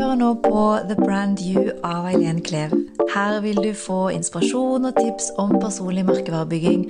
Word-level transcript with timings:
hører 0.00 0.14
nå 0.14 0.34
på 0.34 0.60
The 0.88 0.94
Brand 0.96 1.38
You 1.44 1.70
av 1.84 2.06
Eileen 2.08 2.40
Klev. 2.40 2.70
Her 3.14 3.40
vil 3.40 3.56
du 3.56 3.74
få 3.76 4.08
inspirasjon 4.08 4.84
og 4.88 4.96
tips 4.96 5.26
om 5.38 5.52
personlig 5.60 6.06
merkevarebygging 6.08 6.86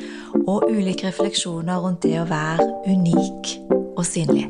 og 0.46 0.68
ulike 0.70 1.08
refleksjoner 1.08 1.80
rundt 1.82 2.04
det 2.06 2.20
å 2.20 2.28
være 2.30 2.68
unik 2.86 3.50
og 3.96 4.04
synlig. 4.06 4.46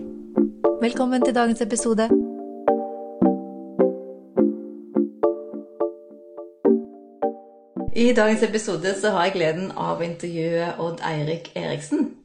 Velkommen 0.83 1.25
til 1.25 1.35
dagens 1.35 1.65
episode. 1.65 2.11
I 7.97 8.13
dagens 8.17 8.43
episode 8.43 8.97
så 9.01 9.17
har 9.17 9.31
jeg 9.31 9.39
gleden 9.41 9.73
av 9.73 10.01
å 10.01 10.05
intervjue 10.05 10.75
Odd 10.77 11.01
Eirik 11.15 11.53
Eriksen. 11.57 12.20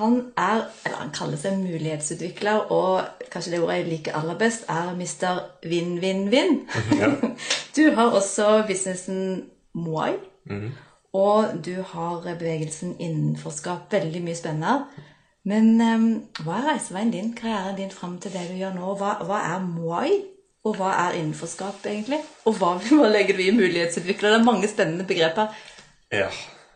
Han 0.00 0.16
er, 0.40 0.64
eller 0.86 0.96
han 1.04 1.12
kaller 1.14 1.36
seg 1.40 1.58
mulighetsutvikler, 1.60 2.70
og 2.72 3.28
kanskje 3.32 3.52
det 3.54 3.60
ordet 3.62 3.76
jeg 3.80 3.88
liker 3.90 4.16
aller 4.18 4.38
best, 4.40 4.64
er 4.68 4.90
Mr. 4.96 5.40
Vinn-vinn-vinn. 5.68 6.60
Ja. 6.98 7.10
Du 7.76 7.84
har 7.94 8.10
også 8.18 8.62
businessen 8.68 9.44
Moai, 9.74 10.14
Mhm. 10.50 10.72
og 11.14 11.52
du 11.64 11.82
har 11.92 12.22
bevegelsen 12.38 12.96
innenforskap. 12.98 13.92
Veldig 13.92 14.22
mye 14.24 14.34
spennende. 14.38 14.84
Men 15.44 15.68
um, 15.80 16.08
hva 16.44 16.58
er 16.58 16.66
reiseveien 16.72 17.10
din, 17.14 17.30
karrieren 17.34 17.76
din 17.78 17.90
fram 17.94 18.18
til 18.20 18.32
det 18.34 18.42
du 18.50 18.56
gjør 18.58 18.74
nå? 18.76 18.90
Hva, 19.00 19.14
hva 19.24 19.38
er 19.54 19.62
Moai, 19.64 20.10
og 20.64 20.76
hva 20.76 20.90
er 21.06 21.16
innenforskap 21.20 21.86
egentlig? 21.88 22.18
Og 22.44 22.58
hva, 22.60 22.74
hva 22.90 23.08
legger 23.08 23.38
du 23.38 23.42
i 23.46 23.54
mulighetsutvikler? 23.56 24.34
Det 24.34 24.40
er 24.40 24.44
mange 24.50 24.68
spennende 24.68 25.06
begreper. 25.08 25.54
Ja. 26.12 26.28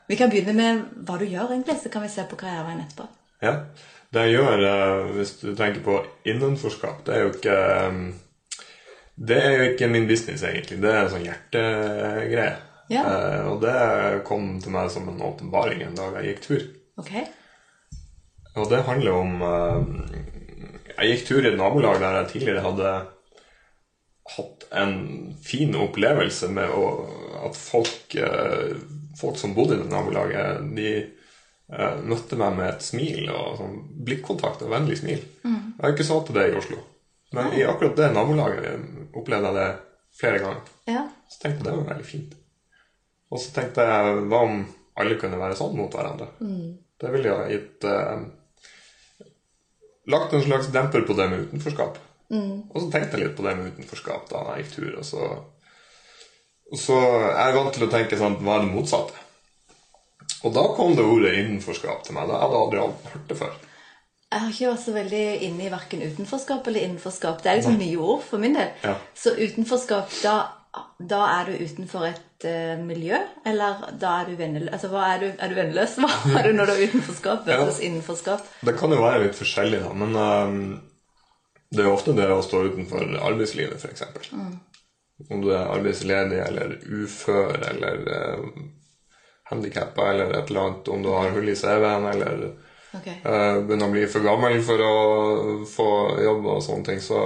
Vi 0.08 0.16
kan 0.20 0.30
begynne 0.30 0.54
med 0.56 0.84
hva 1.06 1.16
du 1.20 1.24
gjør, 1.24 1.54
egentlig, 1.54 1.78
så 1.80 1.90
kan 1.92 2.04
vi 2.04 2.12
se 2.12 2.24
på 2.28 2.38
karriereveien 2.40 2.84
etterpå. 2.84 3.08
ja. 3.44 3.58
Det 4.14 4.28
jeg 4.28 4.36
gjør, 4.36 4.60
eh, 4.62 5.08
hvis 5.16 5.32
du 5.40 5.48
tenker 5.58 5.80
på 5.82 5.96
innenforskap, 6.30 7.00
det 7.06 7.14
er 7.14 7.24
jo 7.24 7.32
ikke 7.32 7.54
eh, 7.54 7.96
Det 9.14 9.38
er 9.38 9.52
jo 9.56 9.64
ikke 9.72 9.88
min 9.90 10.06
business, 10.06 10.42
egentlig. 10.42 10.80
Det 10.82 10.90
er 10.90 11.00
en 11.00 11.10
sånn 11.10 11.24
hjertegreie. 11.26 12.52
Ja. 12.90 13.02
Eh, 13.02 13.46
og 13.50 13.60
det 13.62 13.74
kom 14.28 14.60
til 14.62 14.74
meg 14.74 14.90
som 14.90 15.08
en 15.10 15.22
åpenbaring 15.22 15.82
en 15.82 15.98
dag 15.98 16.18
jeg 16.18 16.32
gikk 16.32 16.42
tur. 16.46 16.64
Ok? 17.02 17.12
Og 18.54 18.70
det 18.70 18.84
handler 18.86 19.16
om 19.18 19.30
Jeg 20.94 21.08
gikk 21.10 21.24
tur 21.26 21.40
i 21.42 21.48
et 21.50 21.58
nabolag 21.58 21.98
der 21.98 22.20
jeg 22.20 22.30
tidligere 22.32 22.62
hadde 22.62 22.90
hatt 24.36 24.66
en 24.82 24.94
fin 25.42 25.74
opplevelse 25.74 26.52
med 26.54 26.70
å, 26.70 26.84
at 27.48 27.58
folk, 27.58 28.14
folk 29.18 29.38
som 29.40 29.54
bodde 29.56 29.76
i 29.76 29.82
det 29.82 29.90
nabolaget, 29.90 30.62
de 30.76 30.88
eh, 31.00 31.96
møtte 32.04 32.38
meg 32.40 32.56
med 32.58 32.70
et 32.72 32.86
smil 32.86 33.30
og 33.32 33.58
sånn 33.60 33.76
blikkontakt 34.06 34.64
og 34.66 34.72
vennlig 34.74 35.00
smil. 35.02 35.22
Jeg 35.44 35.82
har 35.82 35.94
ikke 35.94 36.06
så 36.06 36.20
til 36.24 36.38
det 36.38 36.48
i 36.50 36.56
Oslo. 36.58 36.78
Men 37.34 37.52
i 37.58 37.64
akkurat 37.66 37.96
det 37.98 38.12
nabolaget 38.14 39.12
opplevde 39.16 39.50
jeg 39.50 39.58
det 39.58 39.68
flere 40.14 40.40
ganger. 40.42 40.72
Ja. 40.86 41.04
Så 41.28 41.42
tenkte 41.42 41.64
jeg 41.64 41.70
det 41.72 41.76
var 41.80 41.90
veldig 41.90 42.06
fint. 42.06 42.34
Og 43.34 43.42
så 43.42 43.54
tenkte 43.56 43.86
jeg 43.88 44.24
hva 44.30 44.42
om 44.46 44.60
alle 45.02 45.18
kunne 45.18 45.40
være 45.40 45.58
sånn 45.58 45.74
mot 45.74 45.94
hverandre? 45.94 46.28
Det 47.02 47.10
ville 47.10 47.30
jo 47.32 47.38
gitt 47.50 47.86
eh, 47.90 48.24
Lagt 50.12 50.34
en 50.36 50.42
slags 50.44 50.66
demper 50.68 51.00
på 51.08 51.14
det 51.16 51.24
med 51.30 51.46
utenforskap. 51.46 51.94
Og 52.68 52.76
så 52.76 52.88
tenkte 52.92 53.16
jeg 53.16 53.22
litt 53.24 53.36
på 53.38 53.44
det 53.46 53.54
med 53.56 53.70
utenforskap 53.72 54.26
da 54.28 54.42
jeg 54.50 54.64
gikk 54.64 54.72
tur. 54.74 54.90
Og 55.00 55.06
så, 55.08 55.28
så 56.80 56.96
er 57.30 57.50
jeg 57.50 57.58
vant 57.58 57.76
til 57.76 57.86
å 57.86 57.92
tenke 57.92 58.18
sånn 58.18 58.38
Hva 58.40 58.58
er 58.58 58.66
det 58.66 58.72
motsatte? 58.74 59.20
Og 60.44 60.52
da 60.52 60.64
kom 60.76 60.92
det 60.96 61.04
ordet 61.08 61.38
innenforskap 61.40 62.02
til 62.04 62.16
meg. 62.16 62.28
Da 62.28 62.42
hadde 62.42 62.56
jeg 62.56 62.64
aldri 62.64 63.12
hørt 63.14 63.30
det 63.30 63.38
før. 63.38 63.54
Jeg 64.34 64.42
har 64.42 64.50
ikke 64.50 64.72
vært 64.72 64.82
så 64.82 64.92
veldig 64.96 65.24
inne 65.46 65.64
i 65.64 65.70
verken 65.72 66.02
utenforskap 66.02 66.68
eller 66.68 66.84
innenforskap. 66.84 67.40
Det 67.40 67.50
er 67.50 67.60
liksom 67.60 67.78
nye 67.80 68.00
ord 68.02 68.24
for 68.26 68.42
min 68.42 68.56
del. 68.56 68.72
Ja. 68.82 68.96
Så 69.16 69.32
utenforskap, 69.38 70.10
da, 70.24 70.34
da 70.98 71.20
er 71.36 71.48
du 71.48 71.62
utenfor 71.62 72.08
et 72.08 72.48
uh, 72.50 72.74
miljø? 72.82 73.20
Eller 73.46 73.86
da 74.00 74.16
er 74.20 74.28
du 74.28 74.34
venneløs? 74.40 74.72
Altså, 74.74 74.90
hva 74.92 75.06
er 75.14 75.22
du, 75.22 75.28
er 75.32 75.52
du 75.52 75.56
venneløs? 75.60 75.96
Hva 76.02 76.42
er 76.42 76.50
du 76.50 76.58
når 76.58 76.68
du 76.68 76.74
er 76.74 76.84
utenforskap 76.90 77.48
versus 77.48 77.80
innenforskap? 77.86 78.50
Det 78.66 78.76
kan 78.80 78.92
jo 78.92 79.00
være 79.04 79.22
litt 79.28 79.38
forskjellig, 79.38 79.80
da, 79.86 79.94
men 80.02 80.18
um, 80.18 80.60
det 81.70 81.84
er 81.84 81.88
jo 81.88 81.96
ofte 81.96 82.14
det 82.18 82.26
å 82.30 82.42
stå 82.44 82.66
utenfor 82.68 83.16
arbeidslivet, 83.30 83.80
f.eks. 83.80 84.32
Mm. 84.34 84.58
Om 85.30 85.42
du 85.44 85.50
er 85.54 85.70
arbeidsledig 85.70 86.40
eller 86.42 86.78
ufør 86.90 87.54
eller 87.70 88.00
uh, 88.08 88.46
handikappa 89.50 90.08
eller 90.12 90.32
et 90.34 90.50
eller 90.50 90.60
annet, 90.60 90.88
om 90.88 91.02
du 91.02 91.10
har 91.14 91.30
hull 91.34 91.48
i 91.48 91.56
CV-en 91.56 92.06
eller 92.10 92.40
okay. 92.96 93.18
eh, 93.20 93.58
begynner 93.66 93.90
å 93.90 93.92
bli 93.92 94.06
for 94.10 94.24
gammel 94.24 94.56
for 94.64 94.80
å 94.80 94.94
få 95.68 95.88
jobb 96.24 96.48
og 96.54 96.62
sånne 96.64 96.88
ting, 96.88 97.02
så 97.04 97.20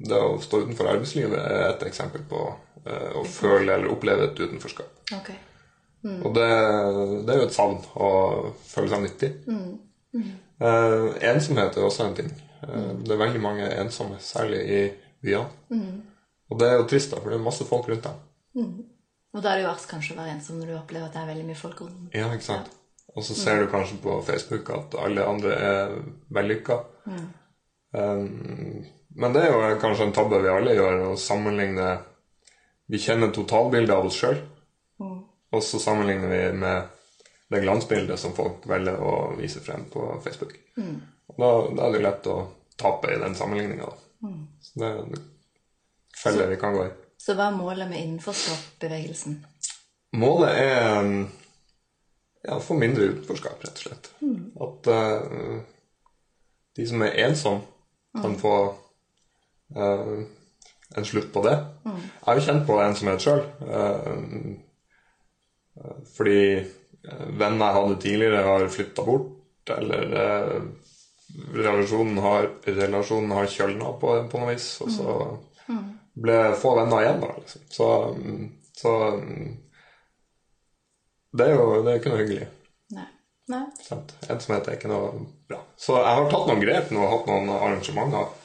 det 0.00 0.16
å 0.16 0.38
stå 0.42 0.62
utenfor 0.64 0.88
arbeidslivet 0.94 1.38
er 1.42 1.66
et 1.68 1.86
eksempel 1.90 2.24
på 2.30 2.40
eh, 2.86 3.10
å 3.20 3.24
føle 3.28 3.76
eller 3.76 3.92
oppleve 3.92 4.30
et 4.30 4.40
utenforskap. 4.40 4.90
ok. 5.20 5.30
Og 6.24 6.32
det, 6.32 6.48
det 7.28 7.34
er 7.34 7.42
jo 7.42 7.48
et 7.50 7.52
savn 7.52 7.76
å 8.00 8.10
føle 8.70 8.88
seg 8.88 9.02
nyttig. 9.04 9.28
Eh, 10.16 11.10
ensomhet 11.28 11.76
er 11.76 11.84
også 11.84 12.06
en 12.06 12.16
ting. 12.16 12.30
Eh, 12.64 12.86
Det 13.04 13.12
er 13.12 13.20
veldig 13.20 13.42
mange 13.44 13.68
ensomme, 13.82 14.16
særlig 14.24 14.62
i 14.64 14.80
byene. 15.20 15.76
Og 16.50 16.58
det 16.58 16.68
er 16.68 16.80
jo 16.80 16.86
trist, 16.90 17.12
da, 17.12 17.20
for 17.22 17.30
det 17.30 17.38
er 17.38 17.44
masse 17.44 17.66
folk 17.68 17.88
rundt 17.90 18.06
dem. 18.08 18.68
Og 19.30 19.42
da 19.42 19.52
er 19.52 19.60
det 19.60 19.64
jo 19.64 19.70
verst 19.70 19.90
kanskje 19.90 20.16
å 20.16 20.20
være 20.20 20.34
ensom 20.34 20.58
når 20.58 20.72
du 20.72 20.76
opplever 20.80 21.06
at 21.06 21.14
det 21.14 21.22
er 21.22 21.30
veldig 21.30 21.46
mye 21.46 21.58
folk 21.58 21.82
rundt. 21.84 22.14
Ja, 22.16 22.30
ikke 22.34 22.48
sant? 22.48 22.70
Og 23.14 23.26
så 23.26 23.34
ser 23.34 23.60
du 23.60 23.70
kanskje 23.70 23.98
på 24.02 24.16
Facebook 24.26 24.70
at 24.74 24.94
alle 25.02 25.26
andre 25.26 25.54
er 25.54 25.94
vellykka. 26.34 26.76
Um, 27.90 28.84
men 29.18 29.34
det 29.34 29.42
er 29.42 29.50
jo 29.50 29.80
kanskje 29.82 30.06
en 30.08 30.14
tabbe 30.14 30.38
vi 30.42 30.50
alle 30.50 30.76
gjør, 30.76 31.02
å 31.10 31.18
sammenligne 31.18 31.88
Vi 32.90 32.98
kjenner 32.98 33.30
totalbildet 33.30 33.94
av 33.94 34.06
oss 34.08 34.16
sjøl, 34.18 34.38
og 35.54 35.60
så 35.62 35.78
sammenligner 35.78 36.30
vi 36.30 36.40
med 36.58 36.88
det 37.50 37.60
glansbildet 37.62 38.18
som 38.18 38.34
folk 38.34 38.64
velger 38.66 38.98
å 38.98 39.12
vise 39.38 39.62
frem 39.62 39.84
på 39.92 40.08
Facebook. 40.24 40.56
Og 41.30 41.38
da, 41.38 41.50
da 41.76 41.86
er 41.86 41.94
det 41.94 42.00
lett 42.02 42.26
å 42.26 42.36
tape 42.78 43.12
i 43.14 43.20
den 43.22 43.36
sammenligninga. 43.38 43.92
Så 44.58 44.82
det 44.82 44.90
er 44.90 45.22
en 46.20 46.24
felle 46.24 46.48
vi 46.50 46.58
kan 46.60 46.76
gå 46.76 46.84
i. 46.86 46.90
Så 47.20 47.36
hva 47.36 47.50
er 47.50 47.56
målet 47.56 47.88
med 47.88 48.00
innenforskapsbevegelsen? 48.00 49.36
Målet 50.20 50.56
er 50.56 51.10
ja, 52.44 52.56
å 52.56 52.62
få 52.64 52.76
mindre 52.80 53.10
utenforskap, 53.12 53.60
rett 53.64 53.80
og 53.80 53.84
slett. 53.84 54.10
At 54.66 54.90
uh, 54.90 55.60
de 56.76 56.86
som 56.88 57.04
er 57.04 57.18
ensomme, 57.26 57.66
kan 58.20 58.34
få 58.40 58.54
uh, 59.76 60.22
en 60.96 61.06
slutt 61.06 61.32
på 61.32 61.42
det. 61.46 61.54
Jeg 61.86 62.26
har 62.26 62.38
jo 62.38 62.46
kjent 62.46 62.66
på 62.66 62.78
ensomhet 62.82 63.22
sjøl. 63.22 63.44
fordi 66.16 66.40
eh, 66.58 67.26
venner 67.38 67.66
jeg 67.66 67.76
hadde 67.76 68.00
tidligere, 68.02 68.42
har 68.44 68.66
flytta 68.68 69.04
bort, 69.06 69.70
eller 69.70 70.16
eh, 70.24 70.56
relasjonen 71.54 72.18
har, 72.18 72.50
relasjonen 72.66 73.30
har 73.36 73.46
kjølna 73.46 73.94
på, 74.00 74.16
på 74.32 74.42
noe 74.42 74.50
vis. 74.50 74.66
Og 74.84 74.90
så 74.92 75.14
ble 76.20 76.38
få 76.60 76.74
venner 76.78 77.04
igjen, 77.04 77.20
da. 77.22 77.30
Liksom. 77.38 77.66
Så, 77.70 77.90
mm, 78.16 78.48
så 78.76 78.94
mm, 79.16 79.50
det 81.38 81.46
er 81.46 81.54
jo 81.54 81.66
det 81.84 81.92
er 81.92 82.00
ikke 82.00 82.12
noe 82.12 82.22
hyggelig. 82.24 82.48
Nei. 82.96 83.06
Nei. 83.52 83.64
Ensomhet 84.30 84.68
er 84.68 84.78
ikke 84.78 84.90
noe 84.90 85.24
bra. 85.50 85.60
Så 85.78 85.96
jeg 85.98 86.18
har 86.18 86.30
tatt 86.32 86.50
noen 86.50 86.62
grep 86.62 86.92
nå 86.94 87.02
og 87.04 87.12
hatt 87.14 87.30
noen 87.30 87.52
arrangementer. 87.56 88.36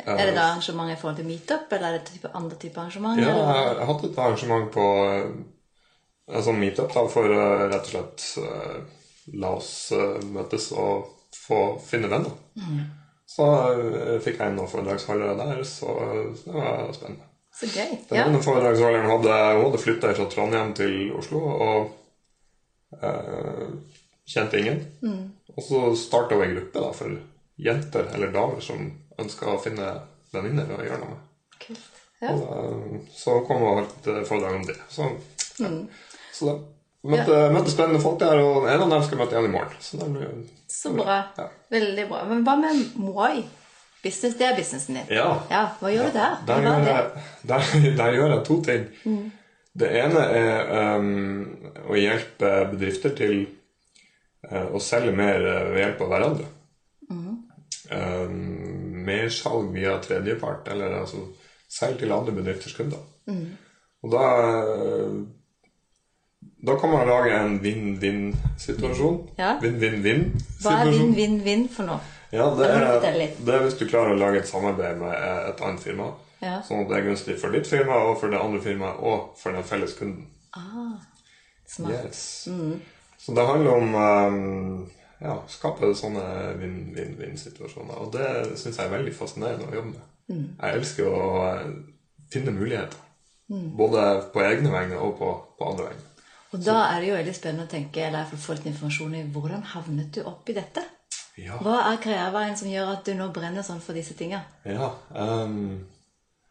Er 0.00 0.30
det 0.30 0.36
da 0.36 0.46
arrangement 0.50 0.92
i 0.92 0.96
forhold 0.96 1.18
til 1.20 1.28
meetup, 1.28 1.72
eller 1.76 1.88
er 1.88 1.98
det 1.98 2.06
type, 2.08 2.30
andre 2.36 2.56
typer 2.56 2.82
arrangement? 2.84 3.20
Ja, 3.20 3.32
eller? 3.32 3.50
jeg 3.50 3.80
har 3.80 3.90
hatt 3.92 4.04
et 4.06 4.20
arrangement 4.24 4.70
på 4.72 4.86
eh, 5.04 5.26
en 6.30 6.46
sånn 6.46 6.60
meetup 6.60 6.94
da, 6.94 7.04
for 7.12 7.36
eh, 7.36 7.66
rett 7.72 7.90
og 7.90 7.92
slett 7.92 8.28
eh, 8.40 8.78
la 9.40 9.52
oss 9.58 9.72
møtes 10.32 10.70
og 10.72 11.10
få 11.36 11.60
finne 11.84 12.08
venner. 12.10 12.32
Så 13.30 13.46
eh, 13.70 14.16
fikk 14.24 14.40
jeg 14.40 14.50
inn 14.50 14.56
noen 14.58 14.70
foredragsholdere 14.72 15.36
der, 15.38 15.60
så 15.68 15.92
det 16.44 16.54
var 16.54 16.88
spennende. 16.96 17.26
Så 17.54 17.68
gøy. 17.70 17.92
Den 18.08 18.16
Ja. 18.18 18.24
ene 18.26 18.40
foredragsholderen 18.42 19.10
hadde, 19.10 19.36
hun 19.56 19.64
hadde 19.68 19.82
flytta 19.82 20.10
fra 20.16 20.26
Trondheim 20.32 20.72
til 20.78 21.12
Oslo 21.18 21.40
og 21.50 21.90
eh, 23.02 23.68
kjente 24.30 24.58
ingen. 24.60 24.82
Og 25.56 25.62
så 25.66 25.82
starta 25.98 26.34
hun 26.38 26.44
en 26.48 26.56
gruppe 26.56 26.82
da, 26.82 26.90
for 26.96 27.16
jenter 27.60 28.10
eller 28.14 28.32
damer 28.34 28.62
som 28.64 28.86
ønska 29.20 29.50
å 29.54 29.60
finne 29.62 29.92
venninner 30.32 30.70
å 30.76 30.82
gjøre 30.86 31.00
noe 31.02 31.14
med. 31.14 31.24
Kult. 31.66 31.88
Ja. 32.20 32.34
Og, 32.34 32.42
eh, 32.56 33.00
så 33.16 33.38
kom 33.46 33.62
hun 33.62 33.70
og 33.70 33.80
holdt 33.82 34.10
foredrag 34.28 34.58
om 34.60 34.66
det. 34.68 34.78
Så, 34.92 35.06
ja. 35.62 35.70
så 36.34 36.50
da 36.50 36.58
møtte, 37.08 37.38
møtte 37.54 37.72
spennende 37.72 38.00
folk 38.02 38.20
der, 38.20 38.40
og 38.44 38.68
en 38.68 38.84
av 38.84 38.92
dem 38.92 39.04
skal 39.06 39.20
møte 39.20 39.36
igjen 39.36 39.48
i 39.48 39.54
morgen. 39.54 39.80
Så 39.80 40.00
det 40.00 40.10
blir, 40.14 40.36
Så 40.70 40.92
bra. 40.96 41.22
Ja. 41.38 41.48
Veldig 41.72 42.06
bra. 42.10 42.22
Men 42.28 42.44
hva 42.46 42.56
med 42.60 42.84
Moi? 43.00 43.42
Business, 44.00 44.36
det 44.38 44.46
er 44.46 44.56
businessen 44.56 44.96
din. 44.96 45.10
Ja. 45.12 45.26
Hva 45.80 45.90
gjør 45.92 46.08
du 46.08 46.14
der? 46.16 46.36
Der 46.48 46.54
er 46.56 46.62
gjør, 46.64 46.86
jeg, 46.88 47.24
der, 47.50 47.96
der 47.98 48.14
gjør 48.16 48.34
jeg 48.34 48.44
to 48.48 48.62
ting. 48.64 48.86
Det 49.80 49.90
ene 50.00 50.22
er 50.34 50.70
um, 50.98 51.42
å 51.88 51.98
hjelpe 51.98 52.54
bedrifter 52.72 53.12
til 53.16 53.42
uh, 54.48 54.72
å 54.72 54.80
selge 54.82 55.12
mer 55.16 55.44
uh, 55.44 55.68
ved 55.70 55.84
hjelp 55.84 56.00
av 56.06 56.14
hverandre. 56.14 56.48
Um, 57.90 59.02
mersalg 59.04 59.72
via 59.74 59.96
tredjepart, 60.02 60.68
eller 60.72 61.00
altså 61.02 61.26
selge 61.70 62.04
til 62.04 62.14
andre 62.14 62.34
bedrifters 62.34 62.76
kunder. 62.76 63.04
Og 64.00 64.12
da 64.14 64.24
da 66.62 66.76
kan 66.80 66.90
man 66.92 67.08
lage 67.08 67.34
en 67.34 67.58
vinn-vinn-situasjon. 67.62 69.20
Ja. 69.38 69.54
Hva 69.56 69.66
er 69.66 69.66
Vinn-vinn-vinn-situasjon. 69.66 71.14
vinn-vinn-vinn 71.16 71.68
for 71.72 71.88
noe? 71.88 72.00
Ja, 72.30 72.50
det 72.54 72.68
er, 72.70 73.00
det 73.42 73.54
er 73.54 73.64
hvis 73.64 73.78
du 73.80 73.86
klarer 73.90 74.14
å 74.14 74.18
lage 74.20 74.42
et 74.42 74.50
samarbeid 74.50 75.00
med 75.00 75.14
et 75.50 75.62
annet 75.66 75.82
firma. 75.82 76.12
Ja. 76.40 76.60
Sånn 76.64 76.84
at 76.84 76.92
det 76.92 77.00
er 77.00 77.08
gunstig 77.08 77.36
for 77.40 77.52
ditt 77.52 77.66
firma 77.68 77.98
og 78.06 78.20
for 78.20 78.32
det 78.32 78.38
andre 78.40 78.60
firmaet 78.64 79.00
og 79.02 79.32
for 79.40 79.56
den 79.56 79.66
felles 79.66 79.96
kunden. 79.98 80.28
Ah, 80.56 81.00
smart. 81.68 82.06
Yes. 82.06 82.48
Så 83.20 83.34
det 83.36 83.46
handler 83.48 83.76
om 83.76 83.96
um, 83.96 84.86
ja, 85.20 85.36
skape 85.52 85.90
sånne 85.96 86.24
vinn-vinn-vinn-situasjoner. 86.60 87.98
Og 88.04 88.12
det 88.14 88.28
syns 88.60 88.78
jeg 88.78 88.86
er 88.86 88.94
veldig 88.94 89.16
fascinerende 89.16 89.68
å 89.68 89.76
jobbe 89.80 89.92
med. 89.96 90.06
Jeg 90.30 90.78
elsker 90.78 91.10
å 91.10 91.24
eh, 91.48 91.70
finne 92.32 92.54
muligheter. 92.54 93.00
Både 93.50 94.04
på 94.30 94.44
egne 94.46 94.70
vegne 94.70 95.00
og 95.02 95.16
på, 95.18 95.28
på 95.58 95.70
andre 95.72 95.88
vegne. 95.88 96.09
Og 96.50 96.62
da 96.66 96.76
er 96.90 97.00
det 97.00 97.08
jo 97.12 97.14
veldig 97.18 97.34
spennende 97.36 97.66
å 97.68 97.70
tenke, 97.70 98.02
eller 98.08 98.26
få 98.34 98.56
litt 98.56 98.66
informasjon 98.72 99.14
i 99.20 99.22
hvordan 99.30 99.62
havnet 99.74 100.10
du 100.16 100.24
opp 100.26 100.48
i 100.50 100.56
dette? 100.56 100.82
Ja. 101.38 101.56
Hva 101.62 101.76
er 101.92 102.00
karriereveien 102.02 102.56
som 102.58 102.68
gjør 102.68 102.90
at 102.96 103.06
du 103.06 103.14
nå 103.14 103.28
brenner 103.32 103.62
sånn 103.64 103.80
for 103.80 103.96
disse 103.96 104.16
tinga? 104.18 104.42
ja 104.66 104.88
um, 105.14 105.78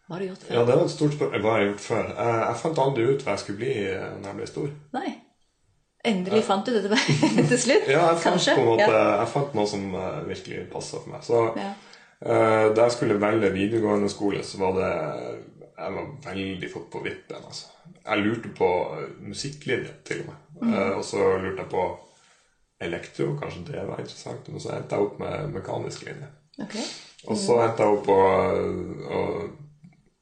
Hva 0.08 0.16
har 0.16 0.24
du 0.24 0.28
gjort 0.30 0.46
Ja, 0.50 0.64
det 0.66 0.78
var 0.78 0.86
et 0.86 0.94
stort 0.94 1.18
spørsmål. 1.18 1.44
Hva 1.44 1.52
har 1.52 1.60
jeg 1.66 1.72
gjort 1.74 1.84
før? 1.84 2.08
Uh, 2.16 2.40
Jeg 2.48 2.62
fant 2.64 2.82
aldri 2.86 3.10
ut 3.12 3.26
hva 3.26 3.36
jeg 3.36 3.44
skulle 3.44 3.60
bli 3.60 3.74
eh, 3.90 4.08
når 4.22 4.30
jeg 4.32 4.38
ble 4.40 4.48
stor. 4.54 4.72
Nei. 4.96 5.12
Endelig 6.10 6.42
fant 6.48 6.66
du 6.66 6.72
det 6.78 6.86
til, 6.88 7.60
slutt? 7.68 7.92
Ja, 7.92 8.06
jeg 8.16 8.24
fant, 8.24 8.64
måte, 8.64 8.88
Ja. 8.88 9.06
jeg 9.20 9.32
fant 9.36 9.56
noe 9.60 9.68
som 9.68 9.84
uh, 10.00 10.24
virkelig 10.32 10.64
passa 10.72 11.04
for 11.04 11.12
meg. 11.12 11.28
Så 11.28 11.44
Ja. 11.60 11.74
da 12.76 12.86
jeg 12.88 12.92
skulle 12.96 13.20
velge 13.20 13.52
videregående 13.54 14.10
skole, 14.12 14.42
så 14.44 14.58
var 14.64 14.74
det 14.80 14.88
Jeg 15.80 15.96
var 15.96 16.08
veldig 16.26 16.70
fort 16.74 16.90
på 16.92 17.02
vippen. 17.06 17.46
Altså. 17.46 17.68
Jeg 18.06 18.24
lurte 18.24 18.52
på 18.58 18.70
eh, 18.98 19.10
musikklinje, 19.24 19.94
til 20.06 20.24
og 20.24 20.32
med. 20.32 20.42
Mm. 20.62 20.74
Eh, 20.74 20.92
og 20.98 21.04
så 21.08 21.30
lurte 21.38 21.64
jeg 21.64 21.72
på 21.72 21.86
elektro, 22.88 23.30
kanskje 23.40 23.64
det 23.72 23.86
var 23.88 24.02
interessant. 24.02 24.50
Men 24.50 24.64
så 24.64 24.74
endte 24.76 24.96
jeg 24.98 25.08
opp 25.08 25.22
med 25.24 25.56
mekanisk 25.56 26.04
linje. 26.08 26.28
Ok. 26.60 26.76
Og 27.28 27.40
så 27.40 27.62
endte 27.64 27.86
jeg 27.86 27.96
opp 27.96 28.06
på 28.08 28.20
å 28.20 29.24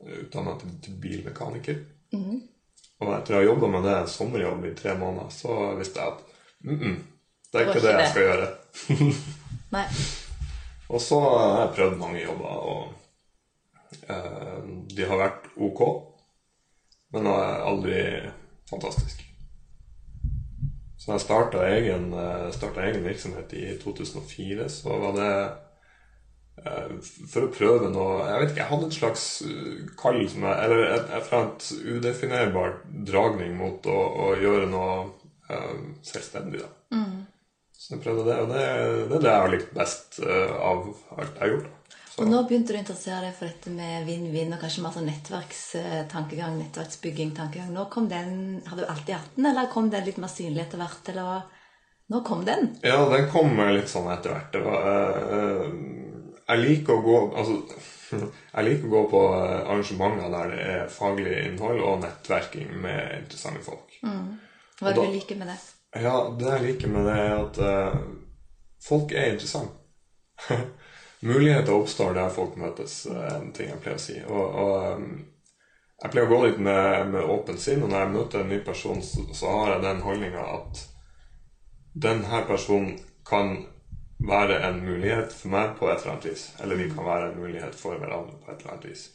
utdanne 0.07 0.45
meg 0.51 0.61
til, 0.61 0.77
til 0.85 1.01
bilmekaniker. 1.01 1.81
Mm. 2.13 2.39
Og 3.03 3.11
etter 3.13 3.35
å 3.35 3.41
ha 3.41 3.45
jobba 3.45 3.69
med 3.73 3.85
det 3.85 3.95
en 3.97 4.09
sommerjobb 4.09 4.65
i 4.65 4.75
tre 4.77 4.95
måneder, 4.97 5.33
så 5.33 5.57
visste 5.77 6.01
jeg 6.01 6.13
at 6.13 6.21
mm 6.65 6.79
-mm, 6.79 6.95
det 7.51 7.59
er 7.61 7.67
ikke 7.67 7.85
det 7.87 7.93
jeg 7.93 8.09
skal 8.09 8.23
gjøre. 8.23 8.47
Nei. 9.75 9.85
Og 10.89 11.01
så 11.01 11.19
har 11.19 11.59
jeg 11.61 11.75
prøvd 11.75 11.97
mange 11.97 12.23
jobber, 12.23 12.45
og 12.45 12.93
de 14.07 15.05
har 15.07 15.19
vært 15.21 15.47
ok, 15.55 15.81
men 17.15 17.29
er 17.31 17.63
aldri 17.67 18.01
fantastisk. 18.69 19.23
Så 20.97 21.11
da 21.11 21.15
jeg 21.15 21.23
starta 21.23 21.63
egen, 21.69 22.09
eh, 22.13 22.49
egen 22.83 23.05
virksomhet 23.05 23.53
i 23.55 23.77
2004, 23.79 24.65
så 24.69 24.97
var 24.99 25.13
det 25.15 25.29
eh, 26.65 26.95
for 27.31 27.45
å 27.45 27.51
prøve 27.53 27.91
noe 27.93 28.25
Jeg 28.25 28.41
vet 28.41 28.51
ikke, 28.51 28.63
jeg 28.63 28.71
hadde 28.71 28.87
en 28.89 28.95
slags 28.97 29.25
eh, 29.45 29.85
kall 29.99 30.19
som 30.27 30.47
jeg 30.49 30.65
Eller 30.65 30.83
et, 30.87 31.05
et 31.05 31.29
eller 31.29 31.37
annet 31.37 31.69
dragning 33.07 33.55
mot 33.55 33.87
å, 33.87 33.97
å 34.25 34.27
gjøre 34.41 34.67
noe 34.73 34.97
eh, 35.47 35.79
selvstendig, 36.09 36.65
da. 36.65 36.73
Så 37.77 37.93
jeg 37.93 38.03
prøvde 38.03 38.27
det, 38.27 38.37
og 38.41 38.51
det, 38.51 38.63
det 39.07 39.15
er 39.15 39.21
det 39.21 39.31
jeg 39.31 39.45
har 39.45 39.53
likt 39.53 39.73
best 39.77 40.19
eh, 40.25 40.55
av 40.59 40.89
alt 41.15 41.37
jeg 41.37 41.43
har 41.45 41.53
gjort. 41.53 41.69
da. 41.69 41.73
Så, 42.17 42.23
Og 42.23 42.31
nå 42.31 42.37
begynte 42.49 42.73
du 42.73 42.79
å 42.79 42.81
interessere 42.81 43.27
deg 43.27 43.33
for 43.37 43.45
dette 43.45 43.69
med 43.69 44.07
vinn-vinn 44.07 44.55
og 44.55 44.61
kanskje 44.63 44.81
mer 44.81 44.93
sånn 44.95 45.05
nettverkstankegang, 45.05 46.55
nettverksbygging, 46.57 47.35
tankegang. 47.37 47.69
Nå 47.75 47.83
kom 47.93 48.07
den, 48.09 48.63
Har 48.65 48.79
du 48.79 48.85
alltid 48.85 49.13
hatt 49.19 49.35
den, 49.35 49.45
eller 49.45 49.69
kom 49.69 49.91
den 49.93 50.07
litt 50.07 50.17
mer 50.17 50.31
synlig 50.33 50.63
etter 50.63 50.81
hvert? 50.81 51.11
eller 51.13 51.27
hva? 51.27 51.37
Nå 52.09 52.23
kom 52.25 52.41
den. 52.45 52.71
ja, 52.81 52.97
den 53.11 53.29
kom 53.29 53.53
litt 53.69 53.91
sånn 53.91 54.09
etter 54.09 54.33
hvert. 54.33 54.49
Det 54.55 54.63
var, 54.65 54.87
eh, 55.37 55.69
jeg 56.47 56.63
liker 56.63 56.95
å 56.95 57.05
gå 57.05 57.19
altså, 57.37 57.59
Jeg 58.55 58.65
liker 58.65 58.87
å 58.87 58.93
gå 58.95 59.03
på 59.11 59.21
eh, 59.35 59.61
arrangementer 59.67 60.33
der 60.33 60.51
det 60.55 60.65
er 60.73 60.89
faglig 60.89 61.37
innhold 61.51 61.83
og 61.83 62.01
nettverking 62.01 62.73
med 62.81 63.19
interessante 63.21 63.61
folk. 63.61 63.93
Hva 64.01 64.89
er 64.89 64.97
det 64.97 65.05
du 65.05 65.17
liker 65.19 65.37
med 65.37 65.53
det? 65.53 65.59
Ja, 66.01 66.17
det 66.33 66.49
jeg 66.49 66.65
liker 66.65 66.97
med 66.97 67.05
det, 67.11 67.15
er 67.27 67.37
at 67.43 67.61
uh, 67.61 68.01
folk 68.81 69.13
er 69.13 69.35
interessante. 69.35 69.75
Muligheter 71.25 71.73
oppstår 71.73 72.13
der 72.13 72.29
folk 72.29 72.57
møtes, 72.61 73.05
er 73.09 73.39
en 73.39 73.49
ting 73.55 73.71
jeg 73.71 73.81
pleier 73.81 73.97
å 73.97 74.03
si. 74.03 74.17
Og, 74.27 74.59
og 74.61 74.99
um, 74.99 75.07
jeg 76.03 76.13
pleier 76.13 76.27
å 76.27 76.33
gå 76.35 76.43
litt 76.45 76.59
med, 76.61 77.07
med 77.13 77.31
åpent 77.37 77.61
sinn, 77.61 77.81
og 77.81 77.89
når 77.89 78.03
jeg 78.03 78.13
møter 78.13 78.43
en 78.43 78.51
ny 78.53 78.59
person, 78.65 79.01
så, 79.01 79.25
så 79.33 79.55
har 79.55 79.73
jeg 79.73 79.85
den 79.87 80.03
holdninga 80.05 80.45
at 80.59 80.83
denne 81.97 82.43
personen 82.45 82.99
kan 83.25 83.55
være 84.17 84.59
en 84.67 84.79
mulighet 84.85 85.33
for 85.33 85.53
meg 85.53 85.73
på 85.79 85.89
et 85.89 86.01
eller 86.01 86.13
annet 86.13 86.29
vis. 86.29 86.45
Eller 86.61 86.75
vi 86.75 86.89
kan 86.91 87.05
være 87.05 87.31
en 87.31 87.41
mulighet 87.41 87.75
for 87.77 87.97
hverandre 87.97 88.37
på 88.41 88.51
et 88.51 88.61
eller 88.61 88.75
annet 88.75 88.87
vis. 88.91 89.07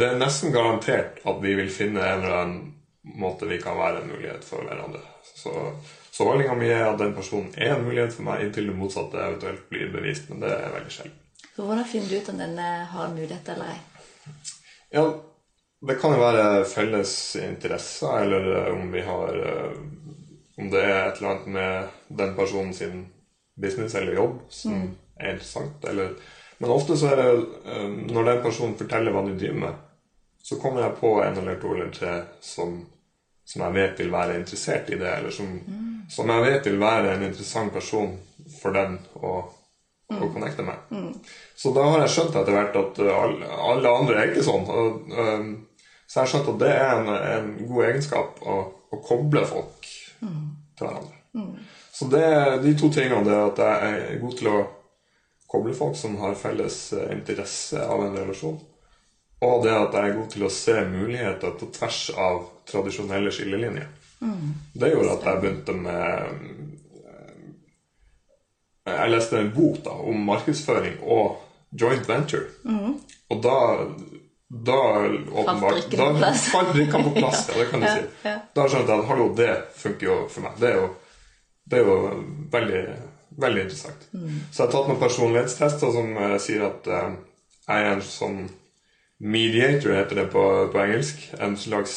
Det 0.00 0.06
er 0.06 0.18
nesten 0.18 0.54
garantert 0.54 1.22
at 1.26 1.40
vi 1.42 1.54
vil 1.58 1.70
finne 1.74 2.02
en 2.02 2.22
eller 2.22 2.36
annen 2.42 3.16
måte 3.20 3.48
vi 3.50 3.58
kan 3.62 3.78
være 3.78 4.02
en 4.02 4.12
mulighet 4.12 4.44
for 4.46 4.66
hverandre. 4.66 5.02
Så, 5.34 5.54
så 6.20 6.26
holdninga 6.28 6.54
mi 6.54 6.66
er 6.68 6.82
at 6.84 6.98
den 7.00 7.14
personen 7.16 7.46
er 7.56 7.70
en 7.72 7.86
mulighet 7.86 8.12
for 8.12 8.26
meg, 8.26 8.42
inntil 8.44 8.66
det 8.68 8.74
motsatte 8.76 9.16
eventuelt 9.24 9.62
blir 9.70 9.86
bevist. 9.88 10.26
Men 10.28 10.42
det 10.42 10.50
er 10.52 10.74
veldig 10.74 10.92
sjelden. 10.92 11.14
Så 11.54 11.64
hvordan 11.64 11.86
finner 11.88 12.10
du 12.10 12.16
ut 12.18 12.28
om 12.28 12.42
den 12.42 12.58
eh, 12.60 12.90
har 12.90 13.14
mulighet 13.14 13.48
eller 13.54 13.70
ei? 13.72 13.78
Ja, 14.92 15.04
det 15.88 15.96
kan 16.02 16.12
jo 16.12 16.20
være 16.20 16.42
felles 16.68 17.14
interesser, 17.40 18.26
eller 18.26 18.50
eh, 18.52 18.68
om 18.74 18.92
vi 18.92 19.06
har 19.08 19.40
eh, 19.46 19.80
Om 20.60 20.68
det 20.68 20.82
er 20.84 20.98
et 21.06 21.22
eller 21.22 21.30
annet 21.30 21.48
med 21.56 22.16
den 22.20 22.36
personen 22.36 22.74
sin 22.76 23.06
business 23.56 23.94
eller 23.96 24.18
jobb 24.18 24.42
som 24.52 24.74
er 25.16 25.30
interessant. 25.38 25.88
Eller, 25.88 26.10
men 26.58 26.74
ofte 26.74 26.98
så 27.00 27.14
er 27.14 27.22
det 27.22 27.78
når 28.12 28.26
den 28.28 28.42
personen 28.44 28.76
forteller 28.76 29.14
hva 29.14 29.22
de 29.24 29.38
driver 29.40 29.62
med, 29.62 29.78
så 30.44 30.60
kommer 30.60 30.84
jeg 30.84 30.98
på 31.00 31.14
en 31.24 31.40
eller 31.40 31.56
to 31.62 31.72
eller 31.72 31.88
tre 31.96 32.12
som, 32.44 32.76
som 33.50 33.64
jeg 33.66 33.74
vet 33.74 34.02
vil 34.02 34.12
være 34.12 34.36
interessert 34.38 34.90
i 34.94 34.98
det, 35.00 35.10
eller 35.10 35.34
som, 35.34 35.48
som 36.10 36.30
jeg 36.30 36.44
vet 36.46 36.68
vil 36.70 36.78
være 36.80 37.16
en 37.16 37.24
interessant 37.26 37.72
person 37.74 38.12
for 38.60 38.76
den 38.76 38.98
å, 39.18 39.32
å 40.14 40.28
connecte 40.30 40.66
med. 40.66 40.94
Så 41.58 41.74
da 41.74 41.88
har 41.88 42.04
jeg 42.04 42.14
skjønt 42.14 42.38
etter 42.38 42.56
hvert 42.56 42.78
at 42.78 43.00
uh, 43.02 43.10
alle, 43.16 43.50
alle 43.72 43.94
andre 44.02 44.20
er 44.20 44.30
ikke 44.30 44.46
sånn. 44.46 44.70
Og, 44.70 45.10
um, 45.18 45.50
så 46.06 46.20
jeg 46.20 46.22
har 46.22 46.32
skjønt 46.34 46.52
at 46.54 46.60
det 46.62 46.70
er 46.74 46.92
en, 46.94 47.10
en 47.34 47.50
god 47.66 47.88
egenskap 47.88 48.40
å, 48.42 48.60
å 48.90 49.02
koble 49.06 49.42
folk 49.46 49.90
til 50.20 50.86
hverandre. 50.86 51.16
Så 51.94 52.06
det, 52.10 52.26
de 52.64 52.74
to 52.78 52.88
tingene 52.94 53.26
det 53.26 53.36
at 53.36 53.60
jeg 53.62 53.98
er 53.98 54.22
god 54.22 54.36
til 54.38 54.50
å 54.50 54.58
koble 55.50 55.74
folk 55.74 55.98
som 55.98 56.16
har 56.22 56.38
felles 56.38 56.78
eh, 56.94 57.10
interesse 57.14 57.82
av 57.82 58.04
en 58.04 58.16
relasjon, 58.16 58.58
og 59.40 59.62
det 59.64 59.72
at 59.72 59.94
jeg 59.96 60.10
er 60.10 60.16
god 60.18 60.28
til 60.34 60.44
å 60.44 60.52
se 60.52 60.74
muligheter 60.90 61.54
på 61.60 61.70
tvers 61.76 62.00
av 62.20 62.42
tradisjonelle 62.68 63.32
skillelinjer. 63.32 63.88
Det 64.76 64.90
gjorde 64.92 65.14
at 65.16 65.24
jeg 65.30 65.40
begynte 65.40 65.72
med 65.80 65.96
jeg 68.90 69.12
leste 69.12 69.38
en 69.38 69.50
bok 69.54 69.82
da, 69.84 69.92
om 70.10 70.22
markedsføring 70.26 70.98
og 71.04 71.36
joint 71.78 72.08
venture. 72.08 72.48
Og 73.30 73.42
da, 73.44 73.56
da 74.50 74.78
åpenbart 75.06 75.92
da 75.92 76.32
falt 76.34 76.72
brikkene 76.74 77.04
på 77.06 77.12
plass. 77.20 77.44
Ja, 77.52 77.58
det 77.60 77.68
kan 77.70 77.84
du 77.84 77.86
Ja, 77.90 77.94
si. 77.96 78.06
ja. 78.26 78.36
Da 78.56 78.66
skjønte 78.66 78.92
jeg 78.96 79.04
at 79.04 79.10
hallo, 79.12 79.28
det 79.38 79.50
funker 79.78 80.08
jo 80.08 80.16
for 80.32 80.46
meg. 80.48 80.56
Det 80.60 80.72
er 80.72 80.80
jo, 80.80 80.88
det 81.70 81.78
er 81.80 81.86
jo 81.86 81.98
veldig, 82.56 82.82
veldig 83.44 83.66
interessant. 83.68 84.08
Så 84.10 84.56
jeg 84.56 84.64
har 84.66 84.72
tatt 84.74 84.90
noen 84.90 85.02
personlighetstester 85.04 85.94
som 85.94 86.10
eh, 86.26 86.36
sier 86.42 86.66
at 86.72 86.90
eh, 86.90 87.12
jeg 87.68 87.86
er 87.86 87.92
en 87.94 88.02
sånn 88.04 88.40
mediator, 89.20 89.92
heter 89.94 90.16
det 90.16 90.26
på, 90.32 90.42
på 90.72 90.80
engelsk. 90.80 91.26
En 91.38 91.56
slags 91.56 91.96